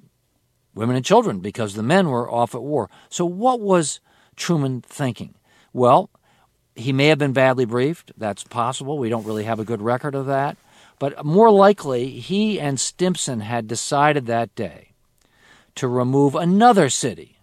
women 0.74 0.95
and 0.95 1.05
children, 1.05 1.39
because 1.39 1.74
the 1.74 1.84
men 1.84 2.09
were 2.09 2.32
off 2.32 2.55
at 2.55 2.62
war. 2.62 2.89
So, 3.09 3.26
what 3.26 3.59
was 3.59 3.99
Truman 4.36 4.82
thinking? 4.82 5.36
Well, 5.74 6.09
he 6.82 6.93
may 6.93 7.07
have 7.07 7.17
been 7.17 7.34
badly 7.34 7.65
briefed. 7.65 8.11
That's 8.17 8.43
possible. 8.43 8.97
We 8.97 9.09
don't 9.09 9.25
really 9.25 9.43
have 9.43 9.59
a 9.59 9.65
good 9.65 9.82
record 9.82 10.15
of 10.15 10.25
that. 10.27 10.57
But 10.99 11.25
more 11.25 11.49
likely, 11.49 12.11
he 12.11 12.59
and 12.59 12.79
Stimson 12.79 13.39
had 13.39 13.67
decided 13.67 14.27
that 14.27 14.53
day 14.55 14.89
to 15.75 15.88
remove 15.88 16.36
another 16.36 16.89
city 16.89 17.38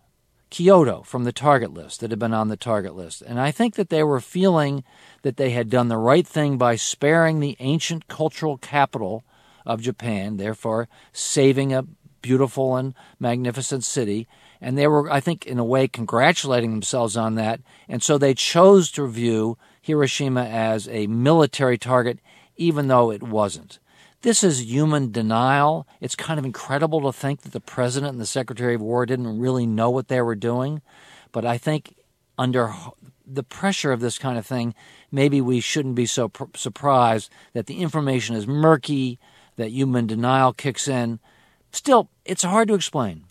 Kyoto 0.50 1.02
from 1.02 1.24
the 1.24 1.32
target 1.32 1.74
list 1.74 2.00
that 2.00 2.10
had 2.10 2.18
been 2.18 2.32
on 2.32 2.48
the 2.48 2.56
target 2.56 2.94
list. 2.94 3.22
And 3.22 3.38
I 3.38 3.50
think 3.50 3.74
that 3.74 3.90
they 3.90 4.02
were 4.02 4.20
feeling 4.20 4.82
that 5.22 5.36
they 5.36 5.50
had 5.50 5.68
done 5.68 5.88
the 5.88 5.98
right 5.98 6.26
thing 6.26 6.56
by 6.56 6.76
sparing 6.76 7.40
the 7.40 7.56
ancient 7.58 8.08
cultural 8.08 8.56
capital 8.56 9.24
of 9.66 9.82
Japan, 9.82 10.36
therefore 10.38 10.88
saving 11.12 11.72
a 11.72 11.84
beautiful 12.22 12.76
and 12.76 12.94
magnificent 13.20 13.84
city. 13.84 14.26
And 14.60 14.76
they 14.76 14.86
were, 14.86 15.10
I 15.10 15.20
think, 15.20 15.46
in 15.46 15.58
a 15.58 15.64
way, 15.64 15.88
congratulating 15.88 16.70
themselves 16.70 17.16
on 17.16 17.36
that. 17.36 17.60
And 17.88 18.02
so 18.02 18.18
they 18.18 18.34
chose 18.34 18.90
to 18.92 19.06
view 19.06 19.56
Hiroshima 19.80 20.44
as 20.44 20.88
a 20.88 21.06
military 21.06 21.78
target, 21.78 22.18
even 22.56 22.88
though 22.88 23.10
it 23.10 23.22
wasn't. 23.22 23.78
This 24.22 24.42
is 24.42 24.70
human 24.70 25.12
denial. 25.12 25.86
It's 26.00 26.16
kind 26.16 26.40
of 26.40 26.44
incredible 26.44 27.00
to 27.02 27.12
think 27.12 27.42
that 27.42 27.52
the 27.52 27.60
president 27.60 28.12
and 28.12 28.20
the 28.20 28.26
secretary 28.26 28.74
of 28.74 28.80
war 28.80 29.06
didn't 29.06 29.38
really 29.38 29.64
know 29.64 29.90
what 29.90 30.08
they 30.08 30.20
were 30.20 30.34
doing. 30.34 30.82
But 31.30 31.44
I 31.44 31.56
think 31.56 31.94
under 32.36 32.74
the 33.24 33.44
pressure 33.44 33.92
of 33.92 34.00
this 34.00 34.18
kind 34.18 34.36
of 34.36 34.44
thing, 34.44 34.74
maybe 35.12 35.40
we 35.40 35.60
shouldn't 35.60 35.94
be 35.94 36.06
so 36.06 36.28
pr- 36.28 36.44
surprised 36.56 37.30
that 37.52 37.66
the 37.66 37.78
information 37.78 38.34
is 38.34 38.46
murky, 38.46 39.20
that 39.56 39.70
human 39.70 40.06
denial 40.06 40.52
kicks 40.52 40.88
in. 40.88 41.20
Still, 41.70 42.10
it's 42.24 42.42
hard 42.42 42.68
to 42.68 42.74
explain. 42.74 43.24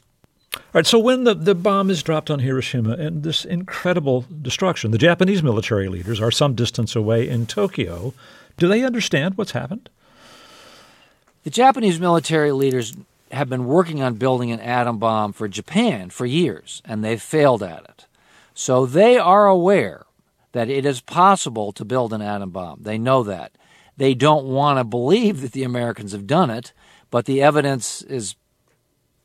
All 0.54 0.62
right, 0.74 0.86
so 0.86 1.00
when 1.00 1.24
the, 1.24 1.34
the 1.34 1.56
bomb 1.56 1.90
is 1.90 2.04
dropped 2.04 2.30
on 2.30 2.40
Hiroshima 2.40 2.92
and 2.94 3.24
this 3.24 3.46
incredible 3.46 4.26
destruction, 4.42 4.92
the 4.92 4.98
Japanese 4.98 5.44
military 5.44 5.88
leaders 5.88 6.20
are 6.22 6.32
some 6.32 6.56
distance 6.56 6.96
away 6.96 7.28
in 7.28 7.46
Tokyo. 7.46 8.14
Do 8.58 8.68
they 8.68 8.84
understand 8.84 9.38
what's 9.38 9.52
happened? 9.52 9.90
The 11.44 11.50
Japanese 11.50 12.00
military 12.00 12.52
leaders 12.52 12.96
have 13.32 13.50
been 13.50 13.66
working 13.66 14.02
on 14.02 14.16
building 14.16 14.52
an 14.52 14.60
atom 14.60 15.00
bomb 15.00 15.34
for 15.34 15.48
Japan 15.48 16.10
for 16.10 16.26
years, 16.26 16.82
and 16.86 17.04
they've 17.04 17.22
failed 17.22 17.64
at 17.64 17.84
it. 17.84 18.06
So 18.54 18.86
they 18.86 19.18
are 19.18 19.48
aware 19.48 20.06
that 20.54 20.70
it 20.70 20.86
is 20.86 21.02
possible 21.02 21.72
to 21.74 21.86
build 21.86 22.14
an 22.14 22.22
atom 22.22 22.50
bomb. 22.50 22.80
They 22.82 22.98
know 22.98 23.24
that. 23.24 23.52
They 23.98 24.14
don't 24.14 24.46
want 24.46 24.80
to 24.80 24.84
believe 24.84 25.42
that 25.42 25.52
the 25.52 25.64
Americans 25.64 26.12
have 26.12 26.28
done 26.28 26.50
it, 26.50 26.74
but 27.12 27.26
the 27.26 27.42
evidence 27.42 28.02
is 28.04 28.36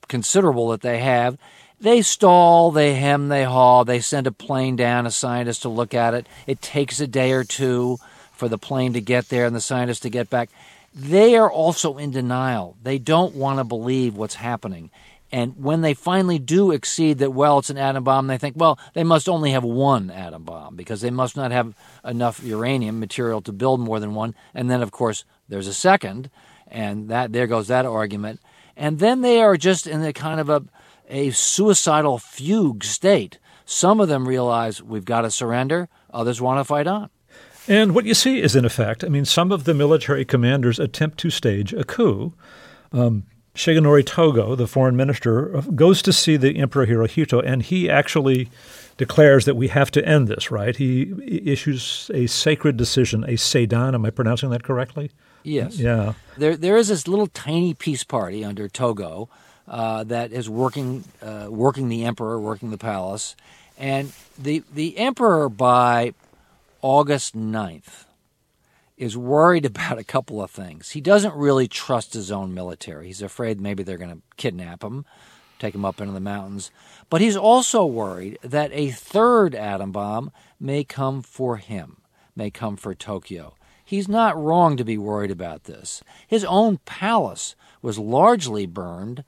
considerable 0.09 0.69
that 0.69 0.83
they 0.83 0.99
have. 0.99 1.39
They 1.81 2.03
stall, 2.03 2.71
they 2.71 2.95
hem, 2.95 3.29
they 3.29 3.45
haw, 3.45 3.83
they 3.85 4.01
send 4.01 4.27
a 4.27 4.33
plane 4.33 4.77
down, 4.77 5.07
a 5.07 5.11
scientist 5.11 5.63
to 5.63 5.69
look 5.69 5.95
at 5.95 6.15
it. 6.15 6.27
It 6.47 6.63
takes 6.63 7.01
a 7.01 7.07
day 7.07 7.33
or 7.33 7.43
two 7.43 7.99
for 8.33 8.49
the 8.49 8.59
plane 8.59 8.93
to 8.93 9.01
get 9.01 9.29
there 9.29 9.47
and 9.47 9.55
the 9.55 9.61
scientist 9.61 10.03
to 10.03 10.11
get 10.11 10.31
back 10.31 10.51
they 10.95 11.37
are 11.37 11.51
also 11.51 11.97
in 11.97 12.11
denial. 12.11 12.77
They 12.83 12.99
don't 12.99 13.35
want 13.35 13.59
to 13.59 13.65
believe 13.65 14.17
what's 14.17 14.35
happening. 14.35 14.91
And 15.31 15.55
when 15.57 15.81
they 15.81 15.95
finally 15.95 16.39
do 16.39 16.73
exceed 16.73 17.19
that, 17.19 17.33
well, 17.33 17.59
it's 17.59 17.71
an 17.71 17.79
atom 17.79 18.05
bomb, 18.05 18.27
they 18.27 18.37
think, 18.37 18.55
well, 18.59 18.79
they 18.93 19.03
must 19.03 19.31
only 19.31 19.53
have 19.53 19.65
one 19.65 20.11
atom 20.11 20.45
bomb 20.45 20.77
because 20.77 21.01
they 21.01 21.11
must 21.11 21.37
not 21.37 21.51
have 21.53 21.75
enough 22.05 22.43
uranium 22.43 23.01
material 23.01 23.41
to 23.43 23.53
build 23.53 23.81
more 23.81 23.99
than 23.99 24.15
one. 24.15 24.35
And 24.53 24.71
then, 24.71 24.83
of 24.83 24.91
course, 24.91 25.25
there's 25.49 25.69
a 25.69 25.75
second, 25.75 26.29
and 26.69 27.09
that 27.09 27.33
there 27.33 27.47
goes 27.47 27.69
that 27.69 27.87
argument. 27.87 28.41
And 28.77 28.99
then 28.99 29.21
they 29.21 29.41
are 29.41 29.57
just 29.57 29.87
in 29.87 30.03
a 30.03 30.13
kind 30.13 30.41
of 30.41 30.49
a, 30.49 30.65
a 31.09 31.31
suicidal 31.31 32.19
fugue 32.19 32.85
state. 32.85 33.39
Some 33.65 34.01
of 34.01 34.09
them 34.09 34.27
realize 34.27 34.83
we've 34.83 35.05
got 35.05 35.23
to 35.23 35.31
surrender, 35.31 35.89
others 36.13 36.41
want 36.41 36.59
to 36.61 36.65
fight 36.65 36.87
on. 36.87 37.11
And 37.69 37.95
what 37.95 38.07
you 38.07 38.15
see 38.15 38.43
is, 38.43 38.57
in 38.57 38.65
effect, 38.65 39.05
I 39.05 39.09
mean, 39.09 39.25
some 39.25 39.53
of 39.53 39.65
the 39.65 39.75
military 39.75 40.25
commanders 40.25 40.81
attempt 40.81 41.19
to 41.19 41.31
stage 41.31 41.73
a 41.73 41.85
coup. 41.85 42.35
Um, 42.91 43.25
Shigenori 43.55 44.05
Togo, 44.05 44.57
the 44.57 44.67
foreign 44.67 44.97
minister, 44.97 45.63
goes 45.75 46.03
to 46.03 46.13
see 46.13 46.37
the 46.37 46.59
Emperor 46.59 46.87
Hirohito, 46.87 47.43
and 47.45 47.63
he 47.63 47.89
actually 47.89 48.49
declares 48.97 49.45
that 49.45 49.57
we 49.57 49.69
have 49.69 49.91
to 49.93 50.05
end 50.05 50.27
this, 50.27 50.51
right? 50.51 50.75
He 50.75 51.13
issues 51.45 52.11
a 52.15 52.27
sacred 52.27 52.77
decision, 52.77 53.25
a 53.25 53.35
Seidan. 53.35 53.95
Am 53.95 54.05
I 54.05 54.11
pronouncing 54.11 54.51
that 54.51 54.65
correctly? 54.65 55.11
Yes. 55.43 55.79
Yeah. 55.79 56.15
There, 56.37 56.57
there 56.57 56.77
is 56.77 56.89
this 56.89 57.09
little 57.09 57.27
tiny 57.27 57.75
peace 57.75 58.05
party 58.05 58.45
under 58.45 58.69
Togo 58.69 59.29
uh, 59.69 60.05
that 60.05 60.33
is 60.33 60.49
working, 60.49 61.05
uh, 61.21 61.47
working 61.49 61.89
the 61.89 62.05
emperor, 62.05 62.41
working 62.41 62.71
the 62.71 62.79
palace, 62.79 63.37
and 63.79 64.13
the 64.39 64.63
the 64.73 64.99
emperor 64.99 65.49
by 65.49 66.15
August 66.83 67.37
9th 67.37 68.05
is 68.97 69.17
worried 69.17 69.65
about 69.67 69.99
a 69.99 70.05
couple 70.05 70.43
of 70.43 70.51
things. 70.51 70.91
He 70.91 71.01
doesn't 71.01 71.35
really 71.35 71.69
trust 71.69 72.15
his 72.15 72.31
own 72.31 72.55
military. 72.55 73.07
He's 73.07 73.23
afraid 73.23 73.61
maybe 73.61 73.83
they're 73.83 73.99
going 73.99 74.17
to 74.17 74.23
kidnap 74.37 74.83
him, 74.83 75.05
take 75.59 75.75
him 75.75 75.85
up 75.85 76.01
into 76.01 76.13
the 76.13 76.21
mountains. 76.21 76.71
But 77.09 77.21
he's 77.21 77.37
also 77.37 77.85
worried 77.85 78.39
that 78.43 78.71
a 78.73 78.91
third 78.91 79.55
atom 79.55 79.93
bomb 79.93 80.33
may 80.59 80.85
come 80.85 81.23
for 81.23 81.57
him, 81.57 81.99
may 82.35 82.51
come 82.51 82.77
for 82.77 82.95
Tokyo. 82.95 83.55
He's 83.93 84.09
not 84.09 84.43
wrong 84.43 84.79
to 84.79 84.85
be 84.85 84.97
worried 84.97 85.31
about 85.31 85.65
this. 85.65 86.03
His 86.27 86.47
own 86.47 86.79
palace 86.87 87.55
was 87.83 87.99
largely 87.99 88.65
burned 88.65 89.23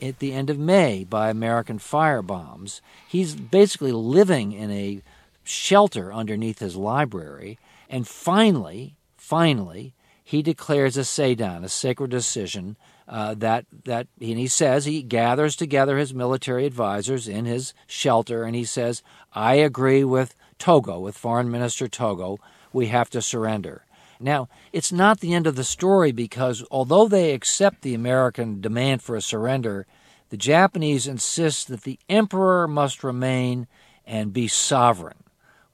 at 0.00 0.20
the 0.20 0.32
end 0.32 0.48
of 0.48 0.58
May 0.58 1.04
by 1.04 1.28
American 1.28 1.78
fire 1.78 2.22
bombs. 2.22 2.80
He's 3.06 3.34
basically 3.34 3.92
living 3.92 4.52
in 4.52 4.70
a 4.70 5.02
shelter 5.44 6.14
underneath 6.14 6.60
his 6.60 6.76
library. 6.76 7.58
And 7.90 8.08
finally, 8.08 8.96
finally, 9.18 9.92
he 10.24 10.40
declares 10.40 10.96
a 10.96 11.04
Seidan, 11.04 11.62
a 11.62 11.68
sacred 11.68 12.10
decision, 12.10 12.78
uh, 13.06 13.34
that 13.34 13.66
that 13.84 14.06
and 14.18 14.38
he 14.38 14.48
says 14.48 14.86
he 14.86 15.02
gathers 15.02 15.56
together 15.56 15.98
his 15.98 16.14
military 16.14 16.64
advisors 16.64 17.28
in 17.28 17.44
his 17.44 17.74
shelter, 17.86 18.44
and 18.44 18.56
he 18.56 18.64
says, 18.64 19.02
"I 19.34 19.56
agree 19.56 20.04
with 20.04 20.34
Togo, 20.58 21.00
with 21.00 21.18
Foreign 21.18 21.50
Minister 21.50 21.86
Togo, 21.86 22.38
we 22.72 22.86
have 22.86 23.10
to 23.10 23.20
surrender." 23.20 23.82
Now, 24.20 24.48
it's 24.72 24.92
not 24.92 25.20
the 25.20 25.34
end 25.34 25.46
of 25.46 25.56
the 25.56 25.64
story 25.64 26.12
because 26.12 26.64
although 26.70 27.08
they 27.08 27.32
accept 27.32 27.82
the 27.82 27.94
American 27.94 28.60
demand 28.60 29.02
for 29.02 29.16
a 29.16 29.22
surrender, 29.22 29.86
the 30.30 30.36
Japanese 30.36 31.06
insist 31.06 31.68
that 31.68 31.82
the 31.82 31.98
emperor 32.08 32.66
must 32.66 33.04
remain 33.04 33.66
and 34.06 34.32
be 34.32 34.48
sovereign. 34.48 35.24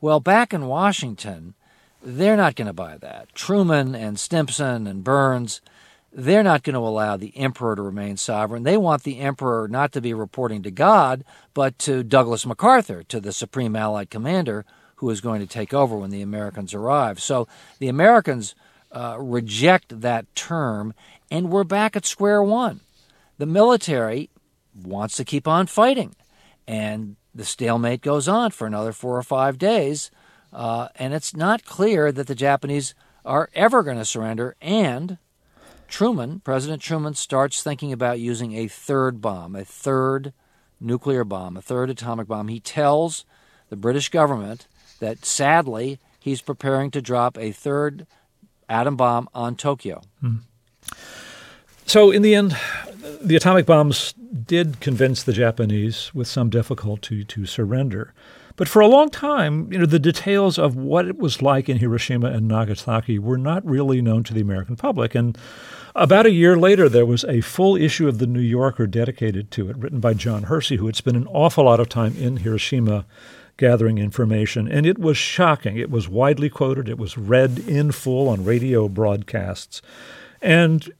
Well, 0.00 0.20
back 0.20 0.52
in 0.52 0.66
Washington, 0.66 1.54
they're 2.02 2.36
not 2.36 2.56
going 2.56 2.66
to 2.66 2.72
buy 2.72 2.98
that. 2.98 3.34
Truman 3.34 3.94
and 3.94 4.18
Stimson 4.18 4.86
and 4.86 5.04
Byrnes, 5.04 5.60
they're 6.12 6.42
not 6.42 6.62
going 6.62 6.74
to 6.74 6.80
allow 6.80 7.16
the 7.16 7.36
emperor 7.36 7.76
to 7.76 7.82
remain 7.82 8.16
sovereign. 8.16 8.64
They 8.64 8.76
want 8.76 9.04
the 9.04 9.20
emperor 9.20 9.68
not 9.68 9.92
to 9.92 10.00
be 10.00 10.12
reporting 10.12 10.62
to 10.64 10.70
God, 10.70 11.24
but 11.54 11.78
to 11.80 12.02
Douglas 12.02 12.44
MacArthur, 12.44 13.02
to 13.04 13.20
the 13.20 13.32
supreme 13.32 13.76
Allied 13.76 14.10
commander 14.10 14.66
who 15.02 15.10
is 15.10 15.20
going 15.20 15.40
to 15.40 15.48
take 15.48 15.74
over 15.74 15.96
when 15.96 16.10
the 16.10 16.22
Americans 16.22 16.72
arrive. 16.72 17.20
So 17.20 17.48
the 17.80 17.88
Americans 17.88 18.54
uh, 18.92 19.16
reject 19.18 20.00
that 20.00 20.32
term, 20.36 20.94
and 21.28 21.50
we're 21.50 21.64
back 21.64 21.96
at 21.96 22.06
square 22.06 22.40
one. 22.40 22.82
The 23.36 23.46
military 23.46 24.30
wants 24.72 25.16
to 25.16 25.24
keep 25.24 25.48
on 25.48 25.66
fighting, 25.66 26.14
and 26.68 27.16
the 27.34 27.44
stalemate 27.44 28.00
goes 28.00 28.28
on 28.28 28.52
for 28.52 28.64
another 28.64 28.92
four 28.92 29.18
or 29.18 29.24
five 29.24 29.58
days, 29.58 30.12
uh, 30.52 30.86
and 30.94 31.12
it's 31.12 31.34
not 31.34 31.64
clear 31.64 32.12
that 32.12 32.28
the 32.28 32.36
Japanese 32.36 32.94
are 33.24 33.50
ever 33.56 33.82
going 33.82 33.98
to 33.98 34.04
surrender. 34.04 34.54
And 34.60 35.18
Truman, 35.88 36.38
President 36.44 36.80
Truman, 36.80 37.14
starts 37.14 37.60
thinking 37.60 37.92
about 37.92 38.20
using 38.20 38.52
a 38.52 38.68
third 38.68 39.20
bomb, 39.20 39.56
a 39.56 39.64
third 39.64 40.32
nuclear 40.80 41.24
bomb, 41.24 41.56
a 41.56 41.60
third 41.60 41.90
atomic 41.90 42.28
bomb. 42.28 42.46
He 42.46 42.60
tells 42.60 43.24
the 43.68 43.74
British 43.74 44.10
government 44.10 44.68
that 45.02 45.26
sadly 45.26 45.98
he's 46.18 46.40
preparing 46.40 46.90
to 46.92 47.02
drop 47.02 47.36
a 47.36 47.50
third 47.50 48.06
atom 48.68 48.96
bomb 48.96 49.28
on 49.34 49.56
Tokyo. 49.56 50.00
Hmm. 50.20 50.36
So, 51.84 52.10
in 52.12 52.22
the 52.22 52.34
end, 52.34 52.56
the 53.20 53.36
atomic 53.36 53.66
bombs 53.66 54.14
did 54.46 54.80
convince 54.80 55.24
the 55.24 55.32
Japanese, 55.32 56.12
with 56.14 56.28
some 56.28 56.48
difficulty, 56.48 57.24
to 57.24 57.44
surrender. 57.44 58.14
But 58.54 58.68
for 58.68 58.80
a 58.80 58.86
long 58.86 59.10
time, 59.10 59.72
you 59.72 59.78
know, 59.78 59.86
the 59.86 59.98
details 59.98 60.58
of 60.58 60.76
what 60.76 61.08
it 61.08 61.18
was 61.18 61.42
like 61.42 61.68
in 61.68 61.78
Hiroshima 61.78 62.28
and 62.28 62.46
Nagasaki 62.46 63.18
were 63.18 63.38
not 63.38 63.66
really 63.66 64.00
known 64.00 64.22
to 64.24 64.34
the 64.34 64.40
American 64.40 64.76
public. 64.76 65.14
And 65.14 65.36
about 65.96 66.26
a 66.26 66.30
year 66.30 66.56
later, 66.56 66.88
there 66.88 67.06
was 67.06 67.24
a 67.24 67.40
full 67.40 67.76
issue 67.76 68.06
of 68.06 68.18
the 68.18 68.26
New 68.26 68.40
Yorker 68.40 68.86
dedicated 68.86 69.50
to 69.52 69.68
it, 69.68 69.76
written 69.76 70.00
by 70.00 70.14
John 70.14 70.44
Hersey, 70.44 70.76
who 70.76 70.86
had 70.86 70.96
spent 70.96 71.16
an 71.16 71.26
awful 71.28 71.64
lot 71.64 71.80
of 71.80 71.88
time 71.88 72.14
in 72.16 72.38
Hiroshima 72.38 73.04
gathering 73.62 73.98
information. 73.98 74.66
And 74.66 74.84
it 74.84 74.98
was 74.98 75.16
shocking. 75.16 75.76
It 75.76 75.88
was 75.88 76.08
widely 76.08 76.50
quoted, 76.50 76.88
it 76.88 76.98
was 76.98 77.16
read 77.16 77.60
in 77.60 77.92
full 77.92 78.28
on 78.28 78.44
radio 78.44 78.88
broadcasts. 78.88 79.80
And 80.42 80.92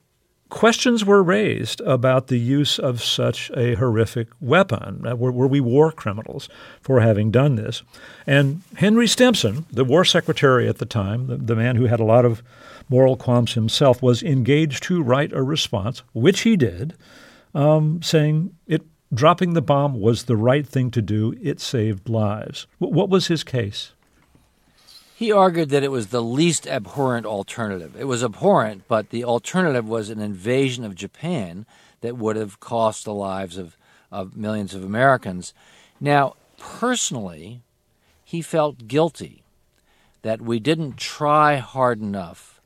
questions 0.49 1.05
were 1.05 1.25
raised 1.25 1.81
about 1.81 2.29
the 2.29 2.39
use 2.39 2.79
of 2.79 3.03
such 3.03 3.51
a 3.57 3.75
horrific 3.75 4.29
weapon. 4.41 5.05
Uh, 5.05 5.17
were, 5.17 5.33
were, 5.33 5.49
we 5.49 5.61
war 5.61 5.91
criminals 5.91 6.49
for 6.81 7.01
having 7.01 7.33
done 7.33 7.57
this? 7.57 7.83
And 8.29 8.63
Henry 8.77 9.09
Stimson, 9.09 9.67
the 9.73 9.85
war 9.85 10.05
secretary 10.05 10.69
at 10.69 10.79
the 10.79 10.87
time, 10.87 11.27
the, 11.27 11.39
the 11.39 11.57
man 11.57 11.75
who 11.75 11.87
had 11.87 11.99
a 11.99 12.05
lot 12.05 12.25
of 12.25 12.45
moral 12.89 13.17
qualms 13.17 13.55
himself, 13.55 14.01
was 14.01 14.23
engaged 14.23 14.85
to 14.85 15.03
write 15.03 15.33
a 15.33 15.43
response, 15.43 16.05
which 16.13 16.43
he 16.43 16.57
did, 16.57 16.95
um, 17.57 18.01
saying 18.03 18.55
it 18.69 18.83
dropping 19.13 19.53
the 19.53 19.63
bomb 19.63 20.01
was 20.01 20.25
the 20.25 20.37
right 20.37 20.67
thing 20.67 20.91
to 20.91 21.03
do. 21.03 21.35
It 21.43 21.61
saved 21.61 22.09
lives. 22.09 22.67
What 22.79 23.09
was 23.09 23.27
his 23.27 23.45
case? 23.45 23.93
He 25.15 25.31
argued 25.31 25.69
that 25.69 25.85
it 25.85 25.91
was 25.91 26.09
the 26.09 26.23
least 26.23 26.67
abhorrent 26.67 27.27
alternative. 27.27 27.95
It 27.97 28.09
was 28.09 28.25
abhorrent, 28.25 28.89
but 28.89 29.11
the 29.11 29.25
alternative 29.25 29.87
was 29.87 30.11
an 30.11 30.21
invasion 30.21 30.85
of 30.85 30.97
Japan 30.97 31.65
that 32.01 32.17
would 32.17 32.37
have 32.37 32.59
cost 32.59 33.05
the 33.05 33.15
lives 33.15 33.57
of, 33.57 33.77
of 34.11 34.37
millions 34.37 34.75
of 34.75 34.83
Americans. 34.83 35.55
Now, 36.01 36.35
personally, 36.59 37.63
he 38.25 38.43
felt 38.43 38.89
guilty 38.89 39.45
that 40.23 40.41
we 40.41 40.59
didn't 40.59 40.97
try 40.97 41.57
hard 41.57 42.01
enough 42.01 42.61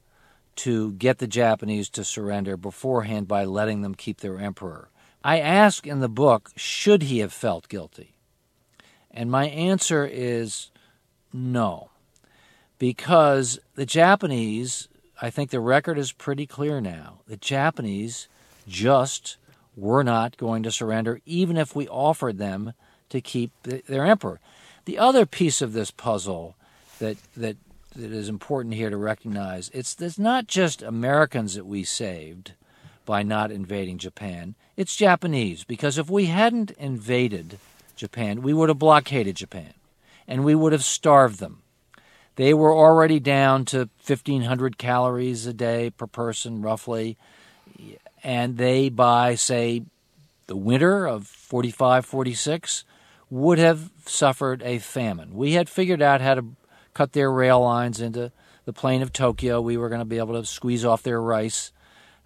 to 0.57 0.93
get 0.93 1.19
the 1.19 1.27
Japanese 1.27 1.91
to 1.91 2.05
surrender 2.05 2.57
beforehand 2.57 3.29
by 3.29 3.45
letting 3.45 3.83
them 3.83 3.95
keep 3.95 4.21
their 4.21 4.39
emperor. 4.39 4.89
I 5.27 5.41
ask 5.41 5.89
in 5.89 5.99
the 5.99 6.09
book, 6.09 6.53
should 6.55 7.03
he 7.03 7.19
have 7.19 7.33
felt 7.33 7.69
guilty? 7.69 8.15
And 9.11 9.29
my 9.29 9.47
answer 9.47 10.07
is 10.07 10.71
no 11.33 11.91
because 12.79 13.59
the 13.75 13.87
Japanese, 13.87 14.87
I 15.21 15.31
think 15.31 15.51
the 15.51 15.59
record 15.59 15.99
is 15.99 16.13
pretty 16.13 16.47
clear 16.47 16.81
now. 16.81 17.23
The 17.27 17.37
Japanese 17.37 18.29
just 18.69 19.37
were 19.75 20.05
not 20.05 20.37
going 20.37 20.63
to 20.63 20.71
surrender, 20.71 21.21
even 21.27 21.57
if 21.57 21.75
we 21.75 21.89
offered 21.89 22.39
them 22.39 22.75
to 23.09 23.21
keep 23.21 23.51
the, 23.65 23.83
their 23.89 24.07
emperor. 24.07 24.39
The 24.85 24.97
other 24.97 25.27
piece 25.27 25.61
of 25.61 25.73
this 25.73 25.91
puzzle 25.91 26.55
that 27.01 27.17
that 27.37 27.57
that 27.97 28.13
is 28.13 28.29
important 28.29 28.77
here 28.77 28.91
to 28.91 28.97
recognize 28.97 29.73
it's 29.75 30.01
it's 30.01 30.21
not 30.21 30.47
just 30.47 30.83
Americans 30.83 31.55
that 31.55 31.67
we 31.67 31.83
saved 31.83 32.53
by 33.07 33.23
not 33.23 33.51
invading 33.51 33.97
Japan. 33.97 34.55
It's 34.77 34.95
Japanese 34.95 35.65
because 35.65 35.97
if 35.97 36.11
we 36.11 36.27
hadn't 36.27 36.73
invaded 36.73 37.59
Japan, 37.97 38.43
we 38.43 38.53
would 38.53 38.69
have 38.69 38.79
blockaded 38.79 39.37
Japan 39.37 39.73
and 40.29 40.45
we 40.45 40.55
would 40.55 40.73
have 40.73 40.85
starved 40.85 41.39
them 41.39 41.63
they 42.37 42.53
were 42.53 42.73
already 42.73 43.19
down 43.19 43.65
to 43.67 43.89
1,500 44.07 44.79
calories 44.79 45.47
a 45.47 45.55
day 45.55 45.91
per 45.91 46.07
person, 46.07 46.63
roughly. 46.63 47.17
And 48.23 48.59
they, 48.59 48.91
by, 48.91 49.35
say, 49.35 49.85
the 50.47 50.57
winter 50.57 51.07
of 51.07 51.27
45, 51.27 52.05
46, 52.05 52.85
would 53.31 53.59
have 53.59 53.91
suffered 54.05 54.63
a 54.63 54.79
famine. 54.79 55.35
We 55.35 55.53
had 55.53 55.69
figured 55.69 56.03
out 56.03 56.21
how 56.21 56.35
to 56.35 56.45
cut 56.93 57.13
their 57.13 57.33
rail 57.33 57.61
lines 57.63 58.01
into 58.01 58.31
the 58.67 58.73
plain 58.73 59.01
of 59.01 59.13
Tokyo. 59.13 59.61
We 59.61 59.79
were 59.79 59.89
going 59.89 60.01
to 60.01 60.05
be 60.05 60.19
able 60.19 60.41
to 60.41 60.47
squeeze 60.47 60.85
off 60.85 61.03
their 61.03 61.21
rice. 61.21 61.73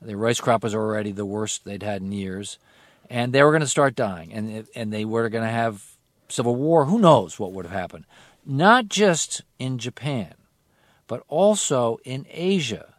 Their 0.02 0.16
rice 0.16 0.40
crop 0.40 0.62
was 0.62 0.74
already 0.74 1.12
the 1.12 1.26
worst 1.26 1.64
they'd 1.64 1.82
had 1.82 2.02
in 2.02 2.12
years. 2.12 2.58
And 3.08 3.32
they 3.32 3.42
were 3.42 3.50
going 3.50 3.60
to 3.60 3.66
start 3.66 3.94
dying. 3.94 4.32
And, 4.32 4.66
and 4.74 4.92
they 4.92 5.04
were 5.04 5.28
going 5.28 5.44
to 5.44 5.50
have 5.50 5.84
civil 6.28 6.56
war. 6.56 6.86
Who 6.86 6.98
knows 6.98 7.38
what 7.38 7.52
would 7.52 7.66
have 7.66 7.74
happened? 7.74 8.04
not 8.44 8.88
just 8.88 9.42
in 9.58 9.78
Japan, 9.78 10.34
but 11.06 11.22
also 11.28 11.98
in 12.04 12.26
Asia. 12.30 12.94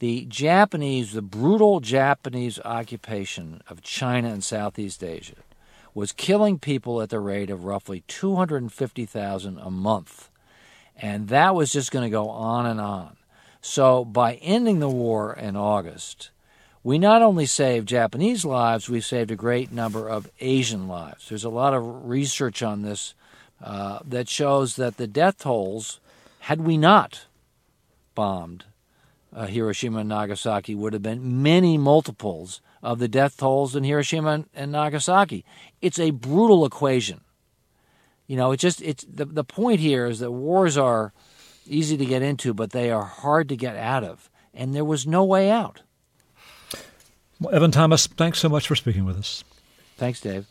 The 0.00 0.26
Japanese, 0.26 1.12
the 1.12 1.22
brutal 1.22 1.80
Japanese 1.80 2.58
occupation 2.64 3.62
of 3.68 3.82
China 3.82 4.28
and 4.28 4.44
Southeast 4.44 5.02
Asia 5.02 5.36
was 5.94 6.12
killing 6.12 6.58
people 6.58 7.00
at 7.00 7.10
the 7.10 7.20
rate 7.20 7.50
of 7.50 7.64
roughly 7.64 8.02
250,000 8.08 9.58
a 9.58 9.70
month. 9.70 10.28
And 10.96 11.28
that 11.28 11.54
was 11.54 11.72
just 11.72 11.90
going 11.92 12.04
to 12.04 12.10
go 12.10 12.28
on 12.28 12.66
and 12.66 12.80
on. 12.80 13.16
So 13.60 14.04
by 14.04 14.34
ending 14.34 14.80
the 14.80 14.88
war 14.88 15.32
in 15.32 15.56
August, 15.56 16.30
we 16.84 16.98
not 16.98 17.22
only 17.22 17.46
saved 17.46 17.88
Japanese 17.88 18.44
lives, 18.44 18.90
we 18.90 19.00
saved 19.00 19.30
a 19.30 19.36
great 19.36 19.72
number 19.72 20.06
of 20.06 20.30
Asian 20.38 20.86
lives. 20.86 21.30
There's 21.30 21.42
a 21.42 21.48
lot 21.48 21.72
of 21.72 22.06
research 22.06 22.62
on 22.62 22.82
this 22.82 23.14
uh, 23.62 24.00
that 24.04 24.28
shows 24.28 24.76
that 24.76 24.98
the 24.98 25.06
death 25.06 25.38
tolls, 25.38 25.98
had 26.40 26.60
we 26.60 26.76
not 26.76 27.24
bombed 28.14 28.66
uh, 29.34 29.46
Hiroshima 29.46 30.00
and 30.00 30.10
Nagasaki, 30.10 30.74
would 30.74 30.92
have 30.92 31.02
been 31.02 31.42
many 31.42 31.78
multiples 31.78 32.60
of 32.82 32.98
the 32.98 33.08
death 33.08 33.38
tolls 33.38 33.74
in 33.74 33.82
Hiroshima 33.82 34.44
and 34.54 34.70
Nagasaki. 34.70 35.42
It's 35.80 35.98
a 35.98 36.10
brutal 36.10 36.66
equation. 36.66 37.22
You 38.26 38.36
know, 38.36 38.52
it's 38.52 38.60
just 38.60 38.82
it's 38.82 39.04
the 39.04 39.24
the 39.24 39.44
point 39.44 39.80
here 39.80 40.06
is 40.06 40.18
that 40.18 40.30
wars 40.30 40.76
are 40.76 41.14
easy 41.66 41.96
to 41.96 42.04
get 42.04 42.20
into, 42.20 42.52
but 42.52 42.72
they 42.72 42.90
are 42.90 43.04
hard 43.04 43.48
to 43.48 43.56
get 43.56 43.76
out 43.76 44.04
of, 44.04 44.30
and 44.52 44.74
there 44.74 44.84
was 44.84 45.06
no 45.06 45.24
way 45.24 45.50
out. 45.50 45.80
Well, 47.40 47.54
Evan 47.54 47.70
Thomas, 47.70 48.06
thanks 48.06 48.38
so 48.38 48.48
much 48.48 48.68
for 48.68 48.76
speaking 48.76 49.04
with 49.04 49.18
us. 49.18 49.44
Thanks, 49.96 50.20
Dave. 50.20 50.46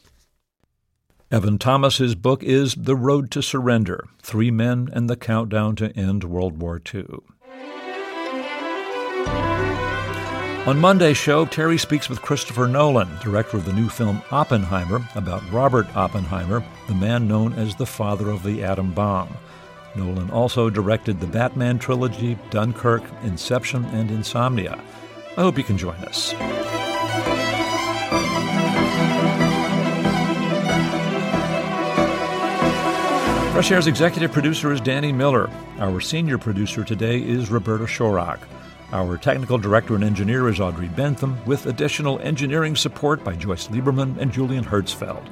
Evan 1.32 1.58
Thomas's 1.58 2.14
book 2.14 2.44
is 2.44 2.76
The 2.76 2.96
Road 2.96 3.32
to 3.32 3.42
Surrender 3.42 4.06
Three 4.22 4.52
Men 4.52 4.90
and 4.94 5.10
the 5.10 5.16
Countdown 5.16 5.76
to 5.78 5.96
End 5.98 6.24
World 6.24 6.60
War 6.60 6.80
II. 6.94 7.06
On 10.66 10.80
Monday's 10.80 11.18
show, 11.18 11.46
Terry 11.46 11.78
speaks 11.78 12.08
with 12.08 12.22
Christopher 12.22 12.68
Nolan, 12.68 13.10
director 13.22 13.58
of 13.58 13.66
the 13.66 13.74
new 13.74 13.90
film 13.90 14.22
Oppenheimer, 14.32 15.06
about 15.14 15.44
Robert 15.52 15.94
Oppenheimer, 15.94 16.64
the 16.88 16.96
man 16.96 17.28
known 17.28 17.52
as 17.54 17.76
the 17.76 17.86
father 17.86 18.30
of 18.30 18.44
the 18.44 18.64
atom 18.64 18.94
bomb. 18.94 19.36
Nolan 19.96 20.32
also 20.32 20.70
directed 20.70 21.20
the 21.20 21.28
Batman 21.28 21.80
trilogy, 21.80 22.38
Dunkirk, 22.50 23.04
Inception, 23.24 23.84
and 23.86 24.10
Insomnia. 24.10 24.80
I 25.36 25.42
hope 25.42 25.58
you 25.58 25.64
can 25.64 25.78
join 25.78 25.96
us. 25.96 26.34
Fresh 33.54 33.72
Air's 33.72 33.88
executive 33.88 34.32
producer 34.32 34.72
is 34.72 34.82
Danny 34.82 35.12
Miller. 35.12 35.50
Our 35.80 36.02
senior 36.02 36.38
producer 36.38 36.84
today 36.84 37.20
is 37.20 37.50
Roberta 37.50 37.86
Shorrock. 37.86 38.40
Our 38.92 39.18
technical 39.18 39.58
director 39.58 39.96
and 39.96 40.04
engineer 40.04 40.50
is 40.50 40.60
Audrey 40.60 40.88
Bentham, 40.90 41.44
with 41.46 41.66
additional 41.66 42.20
engineering 42.20 42.76
support 42.76 43.24
by 43.24 43.36
Joyce 43.36 43.70
Lieberman 43.70 44.18
and 44.20 44.32
Julian 44.32 44.64
Herzfeld. 44.64 45.28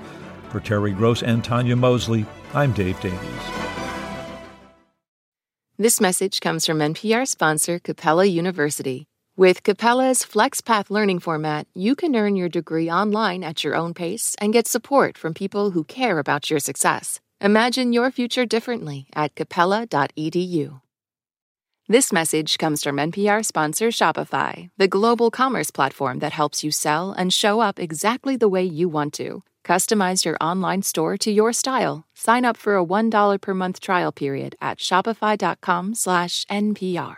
For 0.50 0.60
Terry 0.60 0.94
Gross 0.94 1.22
and 1.22 1.44
Tanya 1.44 1.76
Mosley, 1.76 2.26
I'm 2.56 2.74
Dave 2.74 3.00
Davies. 3.02 3.20
This 5.78 6.02
message 6.02 6.42
comes 6.42 6.66
from 6.66 6.80
NPR 6.80 7.28
sponsor 7.28 7.80
Capella 7.80 8.26
University. 8.26 9.11
With 9.42 9.64
Capella's 9.64 10.20
FlexPath 10.20 10.92
learning 10.92 11.18
format, 11.18 11.66
you 11.74 11.96
can 11.96 12.16
earn 12.16 12.36
your 12.36 12.48
degree 12.48 12.92
online 12.92 13.44
at 13.44 13.64
your 13.64 13.76
own 13.76 13.96
pace 13.96 14.36
and 14.40 14.54
get 14.54 14.68
support 14.68 15.18
from 15.18 15.34
people 15.34 15.72
who 15.72 15.84
care 15.84 16.20
about 16.20 16.52
your 16.52 16.60
success. 16.60 17.20
Imagine 17.42 17.92
your 17.92 18.12
future 18.12 18.46
differently 18.46 19.08
at 19.16 19.34
capella.edu. 19.34 20.80
This 21.88 22.14
message 22.14 22.60
comes 22.60 22.84
from 22.84 22.98
NPR 22.98 23.44
sponsor 23.44 23.88
Shopify, 23.88 24.70
the 24.78 24.88
global 24.88 25.32
commerce 25.32 25.72
platform 25.72 26.20
that 26.20 26.34
helps 26.34 26.64
you 26.64 26.70
sell 26.70 27.12
and 27.12 27.34
show 27.34 27.62
up 27.62 27.80
exactly 27.80 28.38
the 28.38 28.48
way 28.48 28.64
you 28.64 28.88
want 28.88 29.12
to. 29.16 29.42
Customize 29.66 30.24
your 30.24 30.38
online 30.40 30.84
store 30.84 31.18
to 31.18 31.32
your 31.32 31.52
style. 31.52 32.06
Sign 32.14 32.46
up 32.46 32.58
for 32.58 32.78
a 32.78 32.86
$1 32.86 33.42
per 33.42 33.56
month 33.56 33.80
trial 33.80 34.12
period 34.12 34.56
at 34.62 34.78
shopify.com/npr. 34.78 37.18